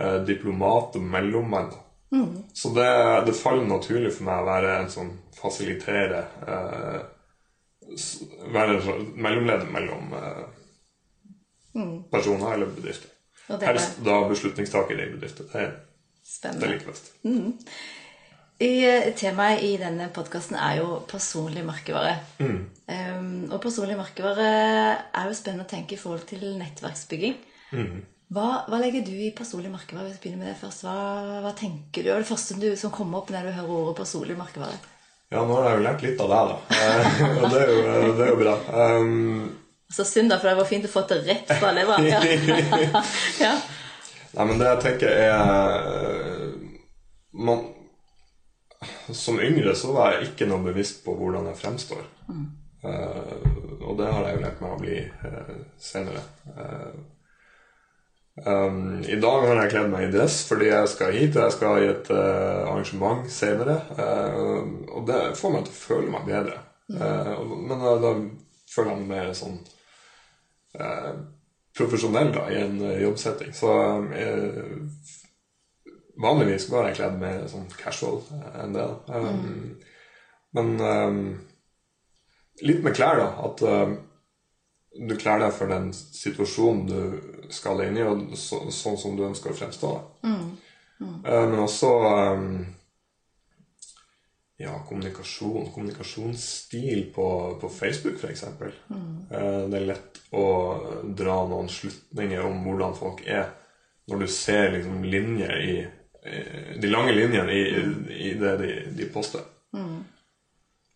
eh, 0.00 0.20
diplomat 0.26 0.96
og 0.96 1.02
mellommann. 1.02 1.72
Mm. 2.12 2.44
Så 2.52 2.70
det, 2.76 2.90
det 3.26 3.36
faller 3.36 3.66
naturlig 3.66 4.12
for 4.14 4.28
meg 4.28 4.42
å 4.42 4.48
være 4.48 4.76
en 4.78 4.90
som 4.92 5.10
fasiliterer 5.40 6.28
eh, 6.48 7.02
Være 8.54 8.78
sånn 8.80 9.10
mellomleder 9.20 9.68
mellom 9.68 10.14
eh, 10.16 10.44
personer 12.10 12.54
eller 12.54 12.70
bedrifter. 12.72 13.10
Er 13.52 13.66
Helst 13.68 13.98
da 14.06 14.22
beslutningstaker 14.30 15.02
i 15.04 15.10
bedrifter. 15.12 15.50
Det, 15.52 15.66
det 15.66 16.30
spennende. 16.30 16.70
liker 16.72 16.88
best. 16.88 17.10
best. 17.20 17.74
I, 18.62 18.84
eh, 18.86 19.10
temaet 19.18 19.64
i 19.66 19.74
denne 19.80 20.06
podkasten 20.14 20.54
er 20.54 20.78
jo 20.78 21.00
personlig 21.10 21.64
merkevare. 21.66 22.14
Um, 22.38 23.50
og 23.50 23.58
personlig 23.64 23.96
merkevare 23.98 24.48
er 25.10 25.26
jo 25.26 25.34
spennende 25.34 25.66
å 25.66 25.70
tenke 25.70 25.96
i 25.96 26.00
forhold 26.00 26.22
til 26.30 26.44
nettverksbygging. 26.60 27.34
Hva, 28.34 28.46
hva 28.70 28.78
legger 28.80 29.02
du 29.06 29.12
i 29.12 29.32
personlig 29.36 29.72
merkevare? 29.72 30.06
Hvis 30.06 30.20
vi 30.20 30.28
begynner 30.28 30.44
med 30.44 30.52
det 30.52 30.60
først. 30.62 30.86
Hva, 30.86 30.94
hva 31.44 31.52
tenker 31.58 32.02
du? 32.02 32.08
Hva 32.08 32.16
er 32.20 32.24
det 32.24 32.30
første 32.30 32.56
du, 32.62 32.70
som 32.78 32.94
kommer 32.94 33.20
opp 33.20 33.34
når 33.34 33.50
du 33.50 33.56
hører 33.58 33.74
ordet 33.74 33.98
personlig 33.98 34.38
merkevare? 34.38 34.78
Ja, 35.34 35.42
nå 35.42 35.58
har 35.58 35.68
jeg 35.68 35.80
jo 35.80 35.84
lært 35.88 36.02
litt 36.06 36.22
av 36.22 36.30
deg, 36.30 36.50
da. 36.54 36.56
Eh, 36.78 37.22
og 37.42 37.46
det 37.50 37.62
jo, 37.66 38.10
det 38.14 38.24
er 38.24 38.32
jo 38.32 38.40
bra. 38.40 38.56
Um, 38.70 39.46
Så 39.90 40.06
synd, 40.06 40.30
da, 40.30 40.38
for 40.38 40.50
det 40.50 40.58
var 40.62 40.70
fint 40.70 40.86
å 40.86 40.92
få 40.94 41.02
det 41.10 41.22
rett 41.26 41.54
fra 41.58 41.72
leveren. 41.74 42.06
Ja. 42.06 42.20
ja. 43.44 43.54
Nei, 44.34 44.46
men 44.46 44.60
det 44.62 44.70
jeg 44.70 44.84
tenker 44.86 45.10
er 45.10 46.52
man, 47.34 47.66
Som 49.12 49.40
yngre 49.42 49.74
så 49.78 49.92
var 49.94 50.14
jeg 50.14 50.30
ikke 50.30 50.48
noe 50.50 50.64
bevisst 50.64 51.02
på 51.04 51.14
hvordan 51.18 51.48
jeg 51.50 51.60
fremstår. 51.60 52.04
Mm. 52.28 52.44
Uh, 52.84 53.80
og 53.80 53.96
det 53.96 54.10
har 54.12 54.26
jeg 54.26 54.36
jo 54.36 54.44
lært 54.44 54.60
meg 54.60 54.72
å 54.74 54.80
bli 54.80 54.96
uh, 55.24 55.52
senere. 55.80 56.20
Uh, 56.52 56.96
um, 58.44 58.80
I 59.08 59.16
dag 59.22 59.46
har 59.48 59.60
jeg 59.62 59.72
kledd 59.72 59.92
meg 59.92 60.08
i 60.08 60.12
dress 60.12 60.42
fordi 60.50 60.68
jeg 60.68 60.90
skal 60.92 61.16
hit, 61.16 61.38
og 61.38 61.46
jeg 61.46 61.56
skal 61.56 61.80
i 61.80 61.90
et 61.92 62.10
arrangement 62.14 63.28
senere. 63.32 63.78
og 64.92 65.06
det 65.08 65.22
får 65.38 65.54
meg 65.54 65.68
til 65.68 65.76
å 65.76 65.80
føle 65.80 66.12
meg 66.12 66.28
bedre. 66.28 66.58
Men 66.88 67.80
da, 67.80 67.94
da, 68.02 68.16
føler 68.74 68.90
jeg 68.90 69.00
meg 69.00 69.10
mer 69.12 69.28
sånn 69.38 69.60
profesjonell 71.78 72.32
da, 72.34 72.48
i 72.50 72.58
en 72.58 72.80
jobbsetting. 73.00 73.54
Så 73.56 73.70
vanligvis 76.20 76.68
går 76.70 76.88
jeg 76.88 76.98
kledd 77.00 77.18
mer 77.20 77.44
sånn 77.50 77.66
casual 77.78 78.22
enn 78.62 78.76
det. 78.76 78.86
Um, 79.10 79.28
mm. 79.40 79.94
Men 80.54 80.74
um, 80.80 81.22
litt 82.62 82.84
med 82.84 82.94
klær, 82.96 83.18
da. 83.18 83.30
At 83.48 83.64
um, 83.66 83.96
du 84.94 85.16
kler 85.18 85.42
deg 85.42 85.54
for 85.56 85.70
den 85.70 85.90
situasjonen 85.94 86.86
du 86.86 87.50
skal 87.54 87.82
inn 87.82 87.98
i, 87.98 88.06
og 88.06 88.36
så, 88.38 88.62
sånn 88.70 88.98
som 89.00 89.18
du 89.18 89.24
ønsker 89.26 89.50
å 89.50 89.58
fremstå. 89.58 89.92
Mm. 90.26 90.46
Mm. 91.00 91.18
Uh, 91.26 91.44
men 91.50 91.58
også 91.64 91.90
um, 92.06 92.48
ja, 94.62 94.76
kommunikasjon. 94.86 95.72
Kommunikasjonsstil 95.74 97.08
på, 97.14 97.26
på 97.60 97.72
Facebook, 97.74 98.22
f.eks. 98.22 98.46
Mm. 98.54 99.10
Uh, 99.32 99.66
det 99.72 99.80
er 99.80 99.90
lett 99.90 100.22
å 100.34 100.46
dra 101.18 101.42
noen 101.50 101.68
slutninger 101.70 102.46
om 102.46 102.62
hvordan 102.62 102.96
folk 102.98 103.26
er, 103.26 103.50
når 104.10 104.24
du 104.24 104.30
ser 104.30 104.70
liksom 104.76 105.04
linjer 105.08 105.58
i 105.64 105.76
De 106.24 106.88
lange 106.88 107.12
linjene 107.12 107.52
i, 107.52 107.62
i 108.30 108.34
det 108.40 108.56
de, 108.62 108.70
de 108.96 109.08
poster. 109.12 109.44
Mm. 109.76 110.02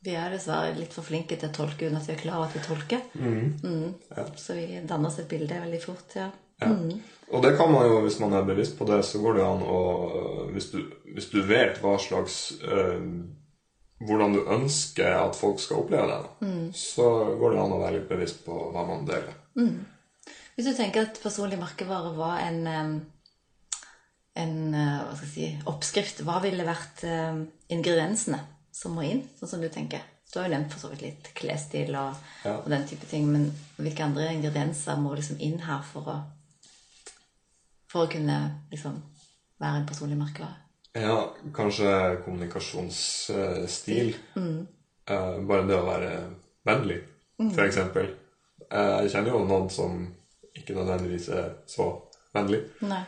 Vi 0.07 0.15
er 0.15 0.31
dessverre 0.33 0.77
litt 0.79 0.95
for 0.95 1.05
flinke 1.05 1.37
til 1.37 1.51
å 1.51 1.55
tolke 1.55 1.89
uten 1.89 1.99
at 1.99 2.07
vi 2.07 2.15
er 2.15 2.21
klar 2.21 2.39
over 2.39 2.49
at 2.49 2.57
vi 2.57 2.65
tolker. 2.65 3.03
Mm. 3.19 3.49
Mm. 3.63 3.89
Ja. 4.15 4.27
Så 4.39 4.57
vi 4.57 4.67
danner 4.87 5.11
oss 5.11 5.19
et 5.21 5.31
bilde 5.31 5.59
veldig 5.65 5.81
fort. 5.83 6.15
ja. 6.17 6.31
ja. 6.63 6.71
Mm. 6.73 7.01
Og 7.29 7.43
det 7.45 7.57
kan 7.59 7.69
man 7.69 7.85
jo, 7.85 7.99
hvis 8.07 8.21
man 8.23 8.33
er 8.33 8.47
bevisst 8.49 8.79
på 8.79 8.87
det, 8.89 9.03
så 9.05 9.21
går 9.21 9.35
det 9.37 9.45
an 9.45 9.61
å 9.61 9.81
Hvis 10.55 10.71
du, 10.73 10.79
hvis 11.13 11.29
du 11.29 11.43
vet 11.45 11.77
hva 11.83 11.99
slags 12.01 12.39
øh, 12.65 13.03
Hvordan 14.09 14.33
du 14.33 14.49
ønsker 14.55 15.13
at 15.19 15.37
folk 15.37 15.61
skal 15.61 15.83
oppleve 15.83 16.07
det, 16.09 16.49
mm. 16.49 16.67
så 16.73 17.09
går 17.37 17.53
det 17.53 17.61
an 17.61 17.75
å 17.75 17.81
være 17.83 17.97
litt 17.99 18.09
bevisst 18.09 18.45
på 18.47 18.55
hva 18.73 18.85
man 18.87 19.03
deler. 19.09 19.35
Mm. 19.59 19.83
Hvis 20.55 20.69
du 20.69 20.77
tenker 20.79 21.09
at 21.09 21.19
personlig 21.19 21.59
merkevare 21.59 22.13
var 22.15 22.45
en 22.45 22.61
en 24.37 24.55
hva 24.75 25.15
skal 25.17 25.27
jeg 25.27 25.33
si, 25.33 25.47
oppskrift, 25.71 26.21
hva 26.27 26.37
ville 26.45 26.67
vært 26.67 27.03
ingrediensene? 27.73 28.39
som 28.79 28.95
må 28.95 29.03
inn, 29.07 29.25
sånn 29.39 29.51
som 29.55 29.63
du 29.63 29.69
tenker? 29.73 30.01
Du 30.29 30.39
har 30.39 30.47
jo 30.47 30.53
nevnt 30.53 30.73
for 30.75 30.81
så 30.83 30.89
vidt 30.93 31.03
litt 31.07 31.29
klesstil 31.37 31.95
og, 31.97 32.11
ja. 32.45 32.55
og, 32.59 32.69
den 32.71 32.85
type 32.89 33.07
ting, 33.09 33.25
men 33.33 33.43
hvilke 33.79 34.05
andre 34.05 34.25
ingredienser 34.37 34.97
må 35.01 35.15
liksom 35.17 35.37
inn 35.45 35.59
her 35.65 35.83
for 35.89 36.03
å, 36.13 36.17
for 37.89 38.05
å 38.05 38.11
kunne 38.13 38.39
liksom 38.73 38.95
være 39.59 39.77
en 39.81 39.89
personlig 39.89 40.19
merkevare? 40.21 40.59
Ja, 40.99 41.17
kanskje 41.55 41.89
kommunikasjonsstil. 42.25 44.09
Mm. 44.37 44.61
Uh, 45.09 45.37
bare 45.49 45.67
det 45.69 45.77
å 45.79 45.89
være 45.89 46.13
vennlig, 46.69 46.99
mm. 47.41 47.51
Uh, 48.69 49.01
jeg 49.01 49.13
kjenner 49.15 49.31
jo 49.33 49.39
noen 49.49 49.71
som 49.73 49.93
ikke 50.53 50.75
nødvendigvis 50.77 51.31
er 51.33 51.47
så 51.71 51.85
vennlig. 52.35 52.61
Nei. 52.85 53.01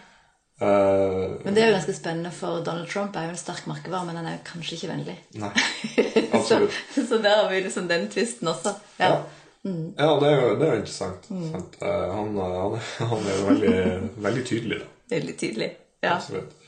Uh, 0.60 1.40
men 1.44 1.54
det 1.56 1.62
er 1.62 1.70
jo 1.70 1.76
ganske 1.78 1.94
spennende, 1.96 2.30
for 2.36 2.60
Donald 2.64 2.88
Trump 2.88 3.14
er 3.16 3.30
jo 3.30 3.32
en 3.32 3.38
sterk 3.40 3.64
merkevare, 3.64 4.04
men 4.04 4.18
han 4.20 4.26
er 4.28 4.34
jo 4.34 4.40
kanskje 4.44 4.76
ikke 4.76 4.90
vennlig. 4.90 5.14
Nei, 5.40 5.50
absolutt. 6.36 6.74
så, 6.92 7.04
så, 7.08 7.20
der 7.24 7.38
har 7.38 7.46
vi 7.48 7.62
liksom 7.64 7.86
den 7.88 8.08
tvisten 8.12 8.50
også. 8.52 8.74
Ja, 8.98 9.08
ja. 9.08 9.20
Mm. 9.64 9.94
ja 9.96 10.10
det, 10.20 10.28
er 10.28 10.42
jo, 10.42 10.50
det, 10.60 10.66
er 10.66 10.74
jo, 10.74 10.80
interessant. 10.82 11.30
Mm. 11.30 11.46
Uh, 11.54 11.86
han, 11.88 12.36
han, 12.36 12.76
han, 13.12 13.24
er 13.24 13.38
jo 13.38 13.46
veldig, 13.46 13.78
veldig 14.26 14.44
tydelig. 14.50 14.80
Da. 14.82 15.14
Veldig 15.14 15.36
tydelig, 15.44 15.70
ja. 16.04 16.16
Absolutt. 16.16 16.58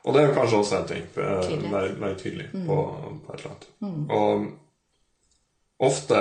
Og 0.00 0.14
det 0.16 0.20
er 0.20 0.28
jo 0.28 0.36
kanskje 0.36 0.60
også 0.60 0.76
en 0.76 0.90
ting. 0.90 1.08
Være, 1.16 1.94
være, 2.00 2.18
tydelig 2.20 2.50
mm. 2.52 2.66
på, 2.68 2.76
på, 3.24 3.32
et 3.32 3.40
eller 3.40 3.50
annet. 3.54 3.66
Mm. 3.80 4.04
Og 4.10 5.88
ofte 5.90 6.20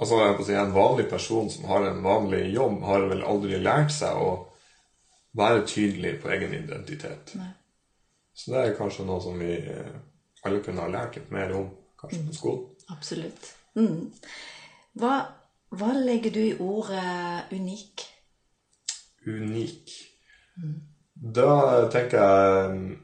Altså, 0.00 0.16
jeg 0.16 0.36
på 0.38 0.40
å 0.40 0.46
si, 0.46 0.54
en 0.56 0.70
vanlig 0.72 1.04
person 1.10 1.50
som 1.52 1.66
har 1.68 1.84
en 1.84 1.98
vanlig 2.00 2.54
jobb, 2.54 2.78
har 2.88 3.02
vel 3.10 3.18
aldri 3.20 3.58
lært 3.60 3.92
seg 3.92 4.16
å 4.16 4.30
være 5.36 5.66
tydelig 5.66 6.16
på 6.22 6.30
egen 6.34 6.54
identitet. 6.54 7.34
Nei. 7.38 7.50
Så 8.34 8.54
det 8.54 8.62
er 8.62 8.78
kanskje 8.78 9.06
noe 9.06 9.20
som 9.22 9.38
vi 9.38 9.52
eh, 9.58 9.96
alle 10.46 10.62
kunne 10.64 10.84
ha 10.84 10.90
lært 10.90 11.18
litt 11.18 11.32
mer 11.34 11.52
om 11.56 11.68
kanskje 12.00 12.22
på 12.22 12.30
mm. 12.30 12.38
skolen. 12.38 12.64
Absolutt. 12.94 13.50
Mm. 13.78 14.08
Hva, 14.98 15.18
hva, 15.76 15.92
legger 15.98 16.34
du 16.34 16.40
i 16.42 16.56
ordet 16.58 17.52
unik? 17.54 18.06
Unik 19.28 19.92
mm. 20.56 20.78
Da 21.36 21.50
tenker 21.92 22.22
jeg 22.24 22.96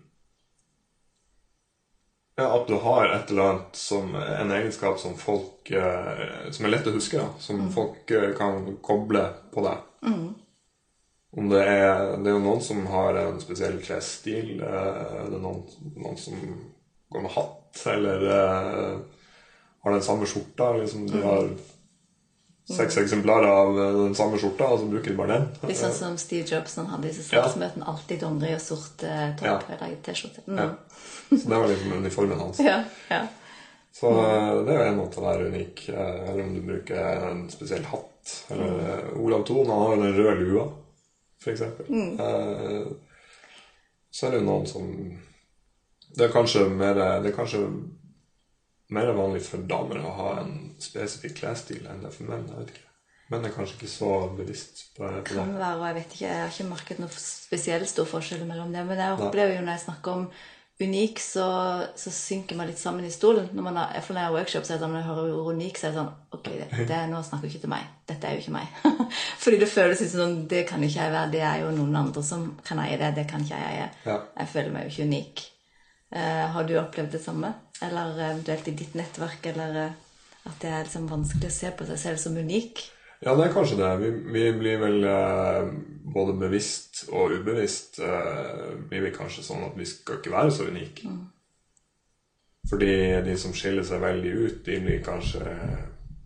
ja, 2.36 2.46
at 2.48 2.66
du 2.68 2.74
har 2.80 3.10
et 3.12 3.30
eller 3.30 3.50
annet 3.50 3.76
som 3.76 4.16
en 4.16 4.50
egenskap 4.52 4.98
som 5.00 5.14
folk 5.16 5.70
eh, 5.70 6.48
Som 6.52 6.66
er 6.66 6.74
lett 6.74 6.88
å 6.88 6.96
huske, 6.96 7.20
da. 7.20 7.30
Som 7.40 7.66
mm. 7.66 7.70
folk 7.76 8.12
eh, 8.12 8.32
kan 8.36 8.66
koble 8.84 9.22
på 9.52 9.64
deg. 9.64 9.86
Mm. 10.08 10.26
Om 11.36 11.48
det 11.52 11.62
er 11.68 12.16
Det 12.16 12.30
er 12.30 12.38
jo 12.38 12.44
noen 12.44 12.62
som 12.64 12.86
har 12.88 13.18
en 13.20 13.38
spesiell 13.42 13.76
klesstil. 13.84 14.56
Eh, 14.56 15.16
det 15.28 15.36
er 15.36 15.42
noen, 15.42 15.62
noen 15.98 16.16
som 16.20 16.36
går 17.12 17.22
med 17.26 17.32
hatt, 17.36 17.82
eller 17.92 18.22
uh, 18.24 18.94
har 19.84 19.92
den 19.94 20.02
samme 20.02 20.26
skjorta. 20.26 20.72
Liksom, 20.80 21.04
de 21.06 21.20
har 21.22 21.50
seks 22.66 22.96
eksemplarer 22.98 23.46
av 23.46 23.76
den 23.78 24.16
samme 24.18 24.40
skjorta, 24.42 24.72
og 24.72 24.80
så 24.80 24.88
bruker 24.90 25.12
de 25.12 25.18
bare 25.20 25.36
den. 25.36 25.44
Litt 25.70 25.78
sånn 25.78 25.94
som 25.94 26.16
Steve 26.18 26.48
Jobs 26.48 26.74
hadde 26.80 27.12
i 27.12 27.14
selskapsmøtene. 27.14 27.84
Ja. 27.84 27.92
Alltid 27.92 28.24
dongeri 28.24 28.56
og 28.56 28.64
sort 28.64 29.04
uh, 29.06 29.28
topp 29.38 29.70
ja. 29.76 29.90
T-skjorte. 30.08 30.42
Mm. 30.48 30.58
Ja. 30.62 30.70
Så 31.28 31.42
det 31.44 31.60
var 31.60 31.68
liksom 31.70 31.94
uniformen 32.00 32.42
hans. 32.42 32.64
ja, 32.70 32.80
ja. 33.12 33.20
Så 33.94 34.10
uh, 34.16 34.64
det 34.64 34.72
er 34.72 34.80
jo 34.80 34.88
en 34.88 34.98
måte 35.04 35.20
å 35.20 35.28
være 35.28 35.52
unik. 35.52 35.84
eller 35.92 36.42
om 36.48 36.56
du 36.56 36.64
bruker 36.64 37.22
en 37.28 37.46
spesiell 37.52 37.86
hatt. 37.92 38.34
Eller 38.50 38.74
mm. 38.80 39.14
Olav 39.20 39.46
Thon, 39.46 39.70
har 39.70 39.94
jo 39.94 40.02
den 40.02 40.16
røde 40.16 40.40
lua 40.42 40.66
f.eks. 41.42 41.62
Mm. 41.88 42.16
Uh, 42.20 42.96
så 44.10 44.26
er 44.26 44.34
det 44.34 44.40
jo 44.40 44.48
noen 44.48 44.66
som 44.70 44.90
Det 46.16 46.24
er 46.24 46.32
kanskje 46.32 46.64
mer, 46.72 46.96
det 47.20 47.30
er 47.30 47.36
kanskje 47.36 47.66
mer 48.94 49.10
vanlig 49.16 49.42
for 49.44 49.66
damer 49.68 50.00
å 50.00 50.16
ha 50.16 50.28
en 50.40 50.52
spesifikk 50.80 51.40
klesstil 51.40 51.86
enn 51.90 52.04
det 52.04 52.08
er 52.08 52.14
for 52.14 52.30
menn. 52.30 52.46
jeg 52.48 52.62
vet 52.62 52.74
ikke. 52.74 52.84
Menn 53.32 53.46
er 53.48 53.54
kanskje 53.54 53.80
ikke 53.80 53.90
så 53.90 54.10
bevisst 54.38 54.84
på, 54.94 55.02
på 55.02 55.08
det. 55.10 55.22
Kan 55.32 55.56
være, 55.58 55.80
og 55.80 55.86
jeg 55.88 55.96
vet 55.96 56.12
ikke, 56.14 56.26
jeg 56.28 56.42
har 56.42 56.52
ikke 56.52 56.68
merket 56.70 57.00
noe 57.02 57.18
spesielt 57.18 57.90
stor 57.90 58.06
forskjell 58.06 58.44
mellom 58.46 58.70
det. 58.74 58.84
Men 58.86 59.02
jeg 59.02 59.16
opplever 59.18 59.56
jo 59.56 59.64
når 59.64 59.74
jeg 59.74 59.84
snakker 59.88 60.20
om 60.20 60.28
unik, 60.80 61.20
så, 61.20 61.46
så, 61.96 62.10
synker 62.10 62.56
man 62.56 62.68
litt 62.68 62.78
sammen 62.78 63.04
i 63.04 63.10
stolen. 63.10 63.48
Når 63.52 63.64
man 63.64 63.78
har, 63.80 63.94
for 64.04 64.12
når 64.12 64.20
jeg 64.20 64.28
har 64.28 64.36
workshop, 64.36 64.66
så 64.66 64.74
er 64.74 64.76
det 64.76 64.84
sånn, 64.84 64.92
når 64.92 65.02
jeg 65.02 65.08
hører 65.08 65.50
unik, 65.56 65.78
så 65.78 65.86
er 65.86 65.94
det 65.94 66.00
sånn 66.00 66.14
Ok, 66.36 66.48
det, 66.52 66.68
det, 66.90 67.00
nå 67.10 67.20
snakker 67.24 67.48
du 67.48 67.54
ikke 67.54 67.64
til 67.64 67.72
meg. 67.72 67.90
Dette 68.10 68.28
er 68.28 68.36
jo 68.36 68.44
ikke 68.44 68.56
meg. 68.58 68.80
Fordi 69.42 69.60
det 69.62 69.70
føles 69.72 70.02
litt 70.04 70.12
sånn 70.12 70.38
Det 70.50 70.64
kan 70.68 70.84
ikke 70.84 71.00
jeg 71.00 71.14
være. 71.14 71.32
Det 71.32 71.44
er 71.48 71.62
jo 71.64 71.74
noen 71.76 72.00
andre 72.02 72.24
som 72.26 72.48
kan 72.66 72.82
eie 72.84 72.98
det. 73.00 73.12
Det 73.16 73.28
kan 73.30 73.44
ikke 73.44 73.60
jeg 73.60 73.76
eie. 73.76 73.92
Ja. 74.08 74.18
Jeg 74.36 74.52
føler 74.52 74.74
meg 74.74 74.86
jo 74.86 74.94
ikke 74.94 75.08
unik. 75.12 75.46
Uh, 76.16 76.44
har 76.54 76.68
du 76.68 76.76
opplevd 76.80 77.16
det 77.16 77.22
samme? 77.24 77.54
Eller 77.82 78.20
eventuelt 78.30 78.68
i 78.68 78.76
ditt 78.76 78.98
nettverk? 78.98 79.48
Eller 79.54 79.80
uh, 79.86 79.96
at 80.46 80.60
det 80.62 80.70
er 80.70 80.84
liksom 80.84 81.08
vanskelig 81.10 81.48
å 81.48 81.56
se 81.56 81.72
på 81.74 81.88
seg 81.88 82.02
selv 82.04 82.22
som 82.22 82.36
unik? 82.36 82.84
Ja, 83.24 83.32
det 83.36 83.46
er 83.46 83.52
kanskje 83.54 83.78
det. 83.80 83.92
Vi, 84.02 84.10
vi 84.32 84.44
blir 84.58 84.80
vel 84.82 85.04
eh, 85.08 85.70
både 86.14 86.36
bevisst 86.40 87.06
og 87.08 87.32
ubevisst 87.38 88.00
eh, 88.04 88.76
blir 88.88 89.06
vi 89.06 89.14
kanskje 89.14 89.44
sånn 89.46 89.64
at 89.68 89.76
vi 89.78 89.88
skal 89.88 90.20
ikke 90.20 90.34
være 90.34 90.52
så 90.52 90.68
unike. 90.68 91.08
Mm. 91.08 91.24
Fordi 92.70 92.92
de 93.24 93.36
som 93.38 93.54
skiller 93.54 93.86
seg 93.86 94.02
veldig 94.02 94.32
ut, 94.36 94.56
de 94.66 94.80
blir 94.82 95.04
kanskje 95.06 95.44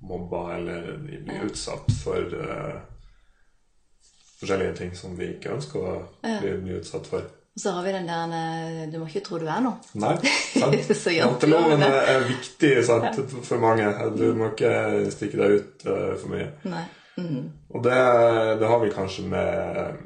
mobba, 0.09 0.57
eller 0.57 0.95
de 1.05 1.19
blir 1.21 1.45
utsatt 1.47 1.93
for 2.01 2.39
eh, 2.41 2.79
forskjellige 4.41 4.79
ting 4.81 4.97
som 4.97 5.19
vi 5.19 5.35
ikke 5.35 5.55
ønsker 5.59 5.85
å 5.85 5.97
bli, 6.25 6.55
bli 6.65 6.79
utsatt 6.81 7.11
for. 7.11 7.29
Og 7.55 7.61
så 7.61 7.73
har 7.75 7.83
vi 7.83 7.93
den 7.93 8.07
der 8.07 8.35
eh, 8.37 8.91
'du 8.91 8.99
må 8.99 9.07
ikke 9.09 9.25
tro 9.27 9.39
du 9.39 9.49
er 9.51 9.63
noe'. 9.65 9.81
Nei, 9.99 10.15
sant. 10.55 10.93
Janteloven 11.21 11.83
er 11.83 12.23
viktig 12.29 12.71
sant, 12.87 13.19
ja. 13.19 13.43
for 13.43 13.59
mange. 13.63 13.89
Du 14.15 14.31
må 14.39 14.53
ikke 14.53 15.11
stikke 15.11 15.41
deg 15.41 15.57
ut 15.59 15.85
uh, 15.91 16.15
for 16.15 16.31
mye. 16.31 16.47
Nei. 16.71 16.85
Mm. 17.19 17.51
Og 17.75 17.83
det, 17.85 17.99
det, 18.61 18.69
har 18.71 18.79
vi 18.81 18.93
kanskje 18.95 19.27
med 19.29 19.99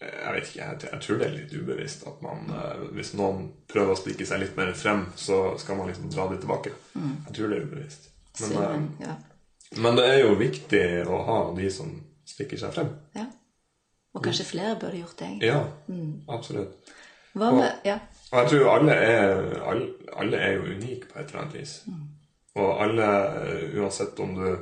Jeg 0.00 0.32
vet 0.32 0.46
ikke, 0.46 0.60
jeg, 0.62 0.78
jeg 0.92 1.00
tror 1.04 1.18
det 1.18 1.26
er 1.26 1.34
litt 1.34 1.52
ubevisst 1.52 2.06
at 2.08 2.22
man 2.24 2.46
uh, 2.54 2.86
Hvis 2.94 3.10
noen 3.18 3.48
prøver 3.68 3.92
å 3.92 3.98
stikke 3.98 4.24
seg 4.24 4.40
litt 4.44 4.56
mer 4.56 4.70
frem, 4.78 5.08
så 5.18 5.58
skal 5.60 5.76
man 5.76 5.90
liksom 5.90 6.08
dra 6.14 6.30
det 6.30 6.38
tilbake. 6.44 6.72
Mm. 6.94 7.16
Jeg 7.26 7.34
tror 7.34 7.50
det 7.50 7.58
er 7.58 7.66
ubevisst. 7.66 8.08
Men 8.44 8.56
uh, 8.62 8.78
ja. 9.04 9.18
Men 9.76 9.98
det 9.98 10.06
er 10.08 10.22
jo 10.22 10.38
viktig 10.38 10.84
å 11.10 11.18
ha 11.26 11.40
de 11.58 11.68
som 11.72 11.90
stikker 12.28 12.60
seg 12.60 12.72
frem. 12.78 12.94
Ja. 13.16 13.26
Og 14.18 14.24
kanskje 14.26 14.44
flere 14.50 14.76
burde 14.80 14.98
gjort 15.00 15.18
det. 15.18 15.26
egentlig. 15.28 15.48
Ja, 15.52 15.64
Mm. 15.88 16.14
absolutt. 16.28 16.94
Hva 17.38 17.50
med 17.54 17.72
Ja. 17.86 17.98
Og 18.32 18.38
jeg 18.42 18.48
tror 18.50 18.70
alle 18.74 18.92
er, 18.92 19.60
alle, 19.64 19.86
alle 20.16 20.36
er 20.36 20.52
jo 20.58 20.62
unike 20.74 21.06
på 21.12 21.20
et 21.20 21.28
eller 21.30 21.40
annet 21.44 21.54
vis. 21.60 21.76
Og 22.56 22.82
alle, 22.82 23.06
eh, 23.46 23.78
uansett 23.78 24.18
om 24.20 24.34
du 24.34 24.58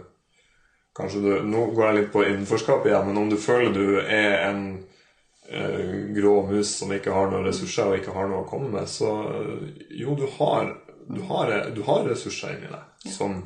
Kanskje 0.96 1.20
du 1.20 1.42
Nå 1.44 1.74
går 1.74 1.84
jeg 1.86 1.96
litt 1.98 2.12
på 2.12 2.22
innenforskap 2.24 2.86
igjen, 2.88 3.06
men 3.06 3.18
om 3.20 3.28
du 3.28 3.36
føler 3.36 3.72
du 3.74 3.98
er 4.00 4.46
en 4.48 4.62
eh, 5.50 6.14
grå 6.16 6.46
mus 6.48 6.70
som 6.78 6.88
ikke 6.92 7.12
har 7.12 7.28
noen 7.30 7.44
ressurser 7.44 7.90
og 7.90 7.98
ikke 7.98 8.14
har 8.14 8.28
noe 8.30 8.44
å 8.44 8.48
komme 8.48 8.70
med, 8.72 8.88
så 8.88 9.10
eh, 9.28 9.74
jo, 9.90 10.14
du 10.16 10.24
har, 10.38 10.70
du 11.12 11.20
har, 11.28 11.52
du 11.76 11.82
har 11.82 12.08
ressurser 12.08 12.56
inni 12.56 12.70
deg 12.72 13.12
som 13.12 13.42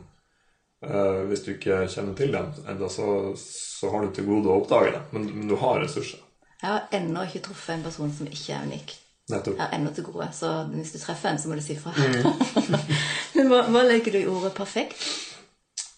eh, 0.87 1.21
Hvis 1.31 1.45
du 1.47 1.53
ikke 1.55 1.85
kjenner 1.89 2.17
til 2.19 2.35
dem 2.35 2.51
enda, 2.69 2.89
så, 2.93 3.07
så 3.37 3.93
har 3.93 4.05
du 4.05 4.15
til 4.15 4.29
gode 4.29 4.51
å 4.51 4.61
oppdage 4.63 4.95
dem. 4.97 5.07
Men, 5.13 5.31
men 5.39 5.53
du 5.53 5.57
har 5.61 5.81
ressurser. 5.83 6.23
Jeg 6.61 6.69
har 6.69 6.89
ennå 6.93 7.25
ikke 7.25 7.47
truffet 7.49 7.79
en 7.79 7.87
person 7.87 8.13
som 8.13 8.29
ikke 8.29 8.57
er 8.57 8.67
unik. 8.69 8.97
Nettopp. 9.31 9.57
Jeg 9.57 9.63
har 9.63 9.77
ennå 9.79 9.93
til 9.95 10.05
gode, 10.05 10.27
så 10.37 10.51
hvis 10.73 10.93
du 10.93 10.99
treffer 11.01 11.31
en, 11.31 11.39
så 11.41 11.49
må 11.49 11.57
du 11.57 11.63
si 11.65 11.77
fra. 11.79 11.93
Mm. 11.97 12.81
Men 13.37 13.53
hva, 13.53 13.63
hva 13.71 13.85
legger 13.87 14.17
du 14.17 14.21
i 14.21 14.29
ordet 14.29 14.53
perfekt? 14.57 15.07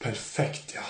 Perfekt, 0.03 0.77
ja. 0.77 0.85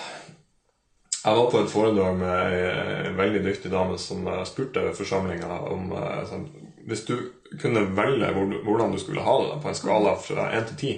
Jeg 1.23 1.37
var 1.39 1.49
på 1.51 1.61
et 1.63 1.71
foredrag 1.71 2.17
med 2.19 2.55
ei 2.57 3.11
veldig 3.15 3.45
dyktig 3.45 3.71
dame 3.71 3.95
som 4.01 4.25
eh, 4.27 4.43
spurte 4.47 4.89
forsamlinga 4.97 5.61
om 5.71 5.93
eh, 5.95 6.19
sånn, 6.27 6.49
Hvis 6.83 7.05
du 7.07 7.15
kunne 7.61 7.85
velge 7.95 8.27
hvordan 8.35 8.91
du 8.91 8.99
skulle 8.99 9.23
ha 9.23 9.35
det 9.45 9.61
på 9.63 9.69
en 9.71 9.77
skala 9.77 10.17
fra 10.19 10.49
én 10.57 10.65
til 10.67 10.79
ti, 10.81 10.91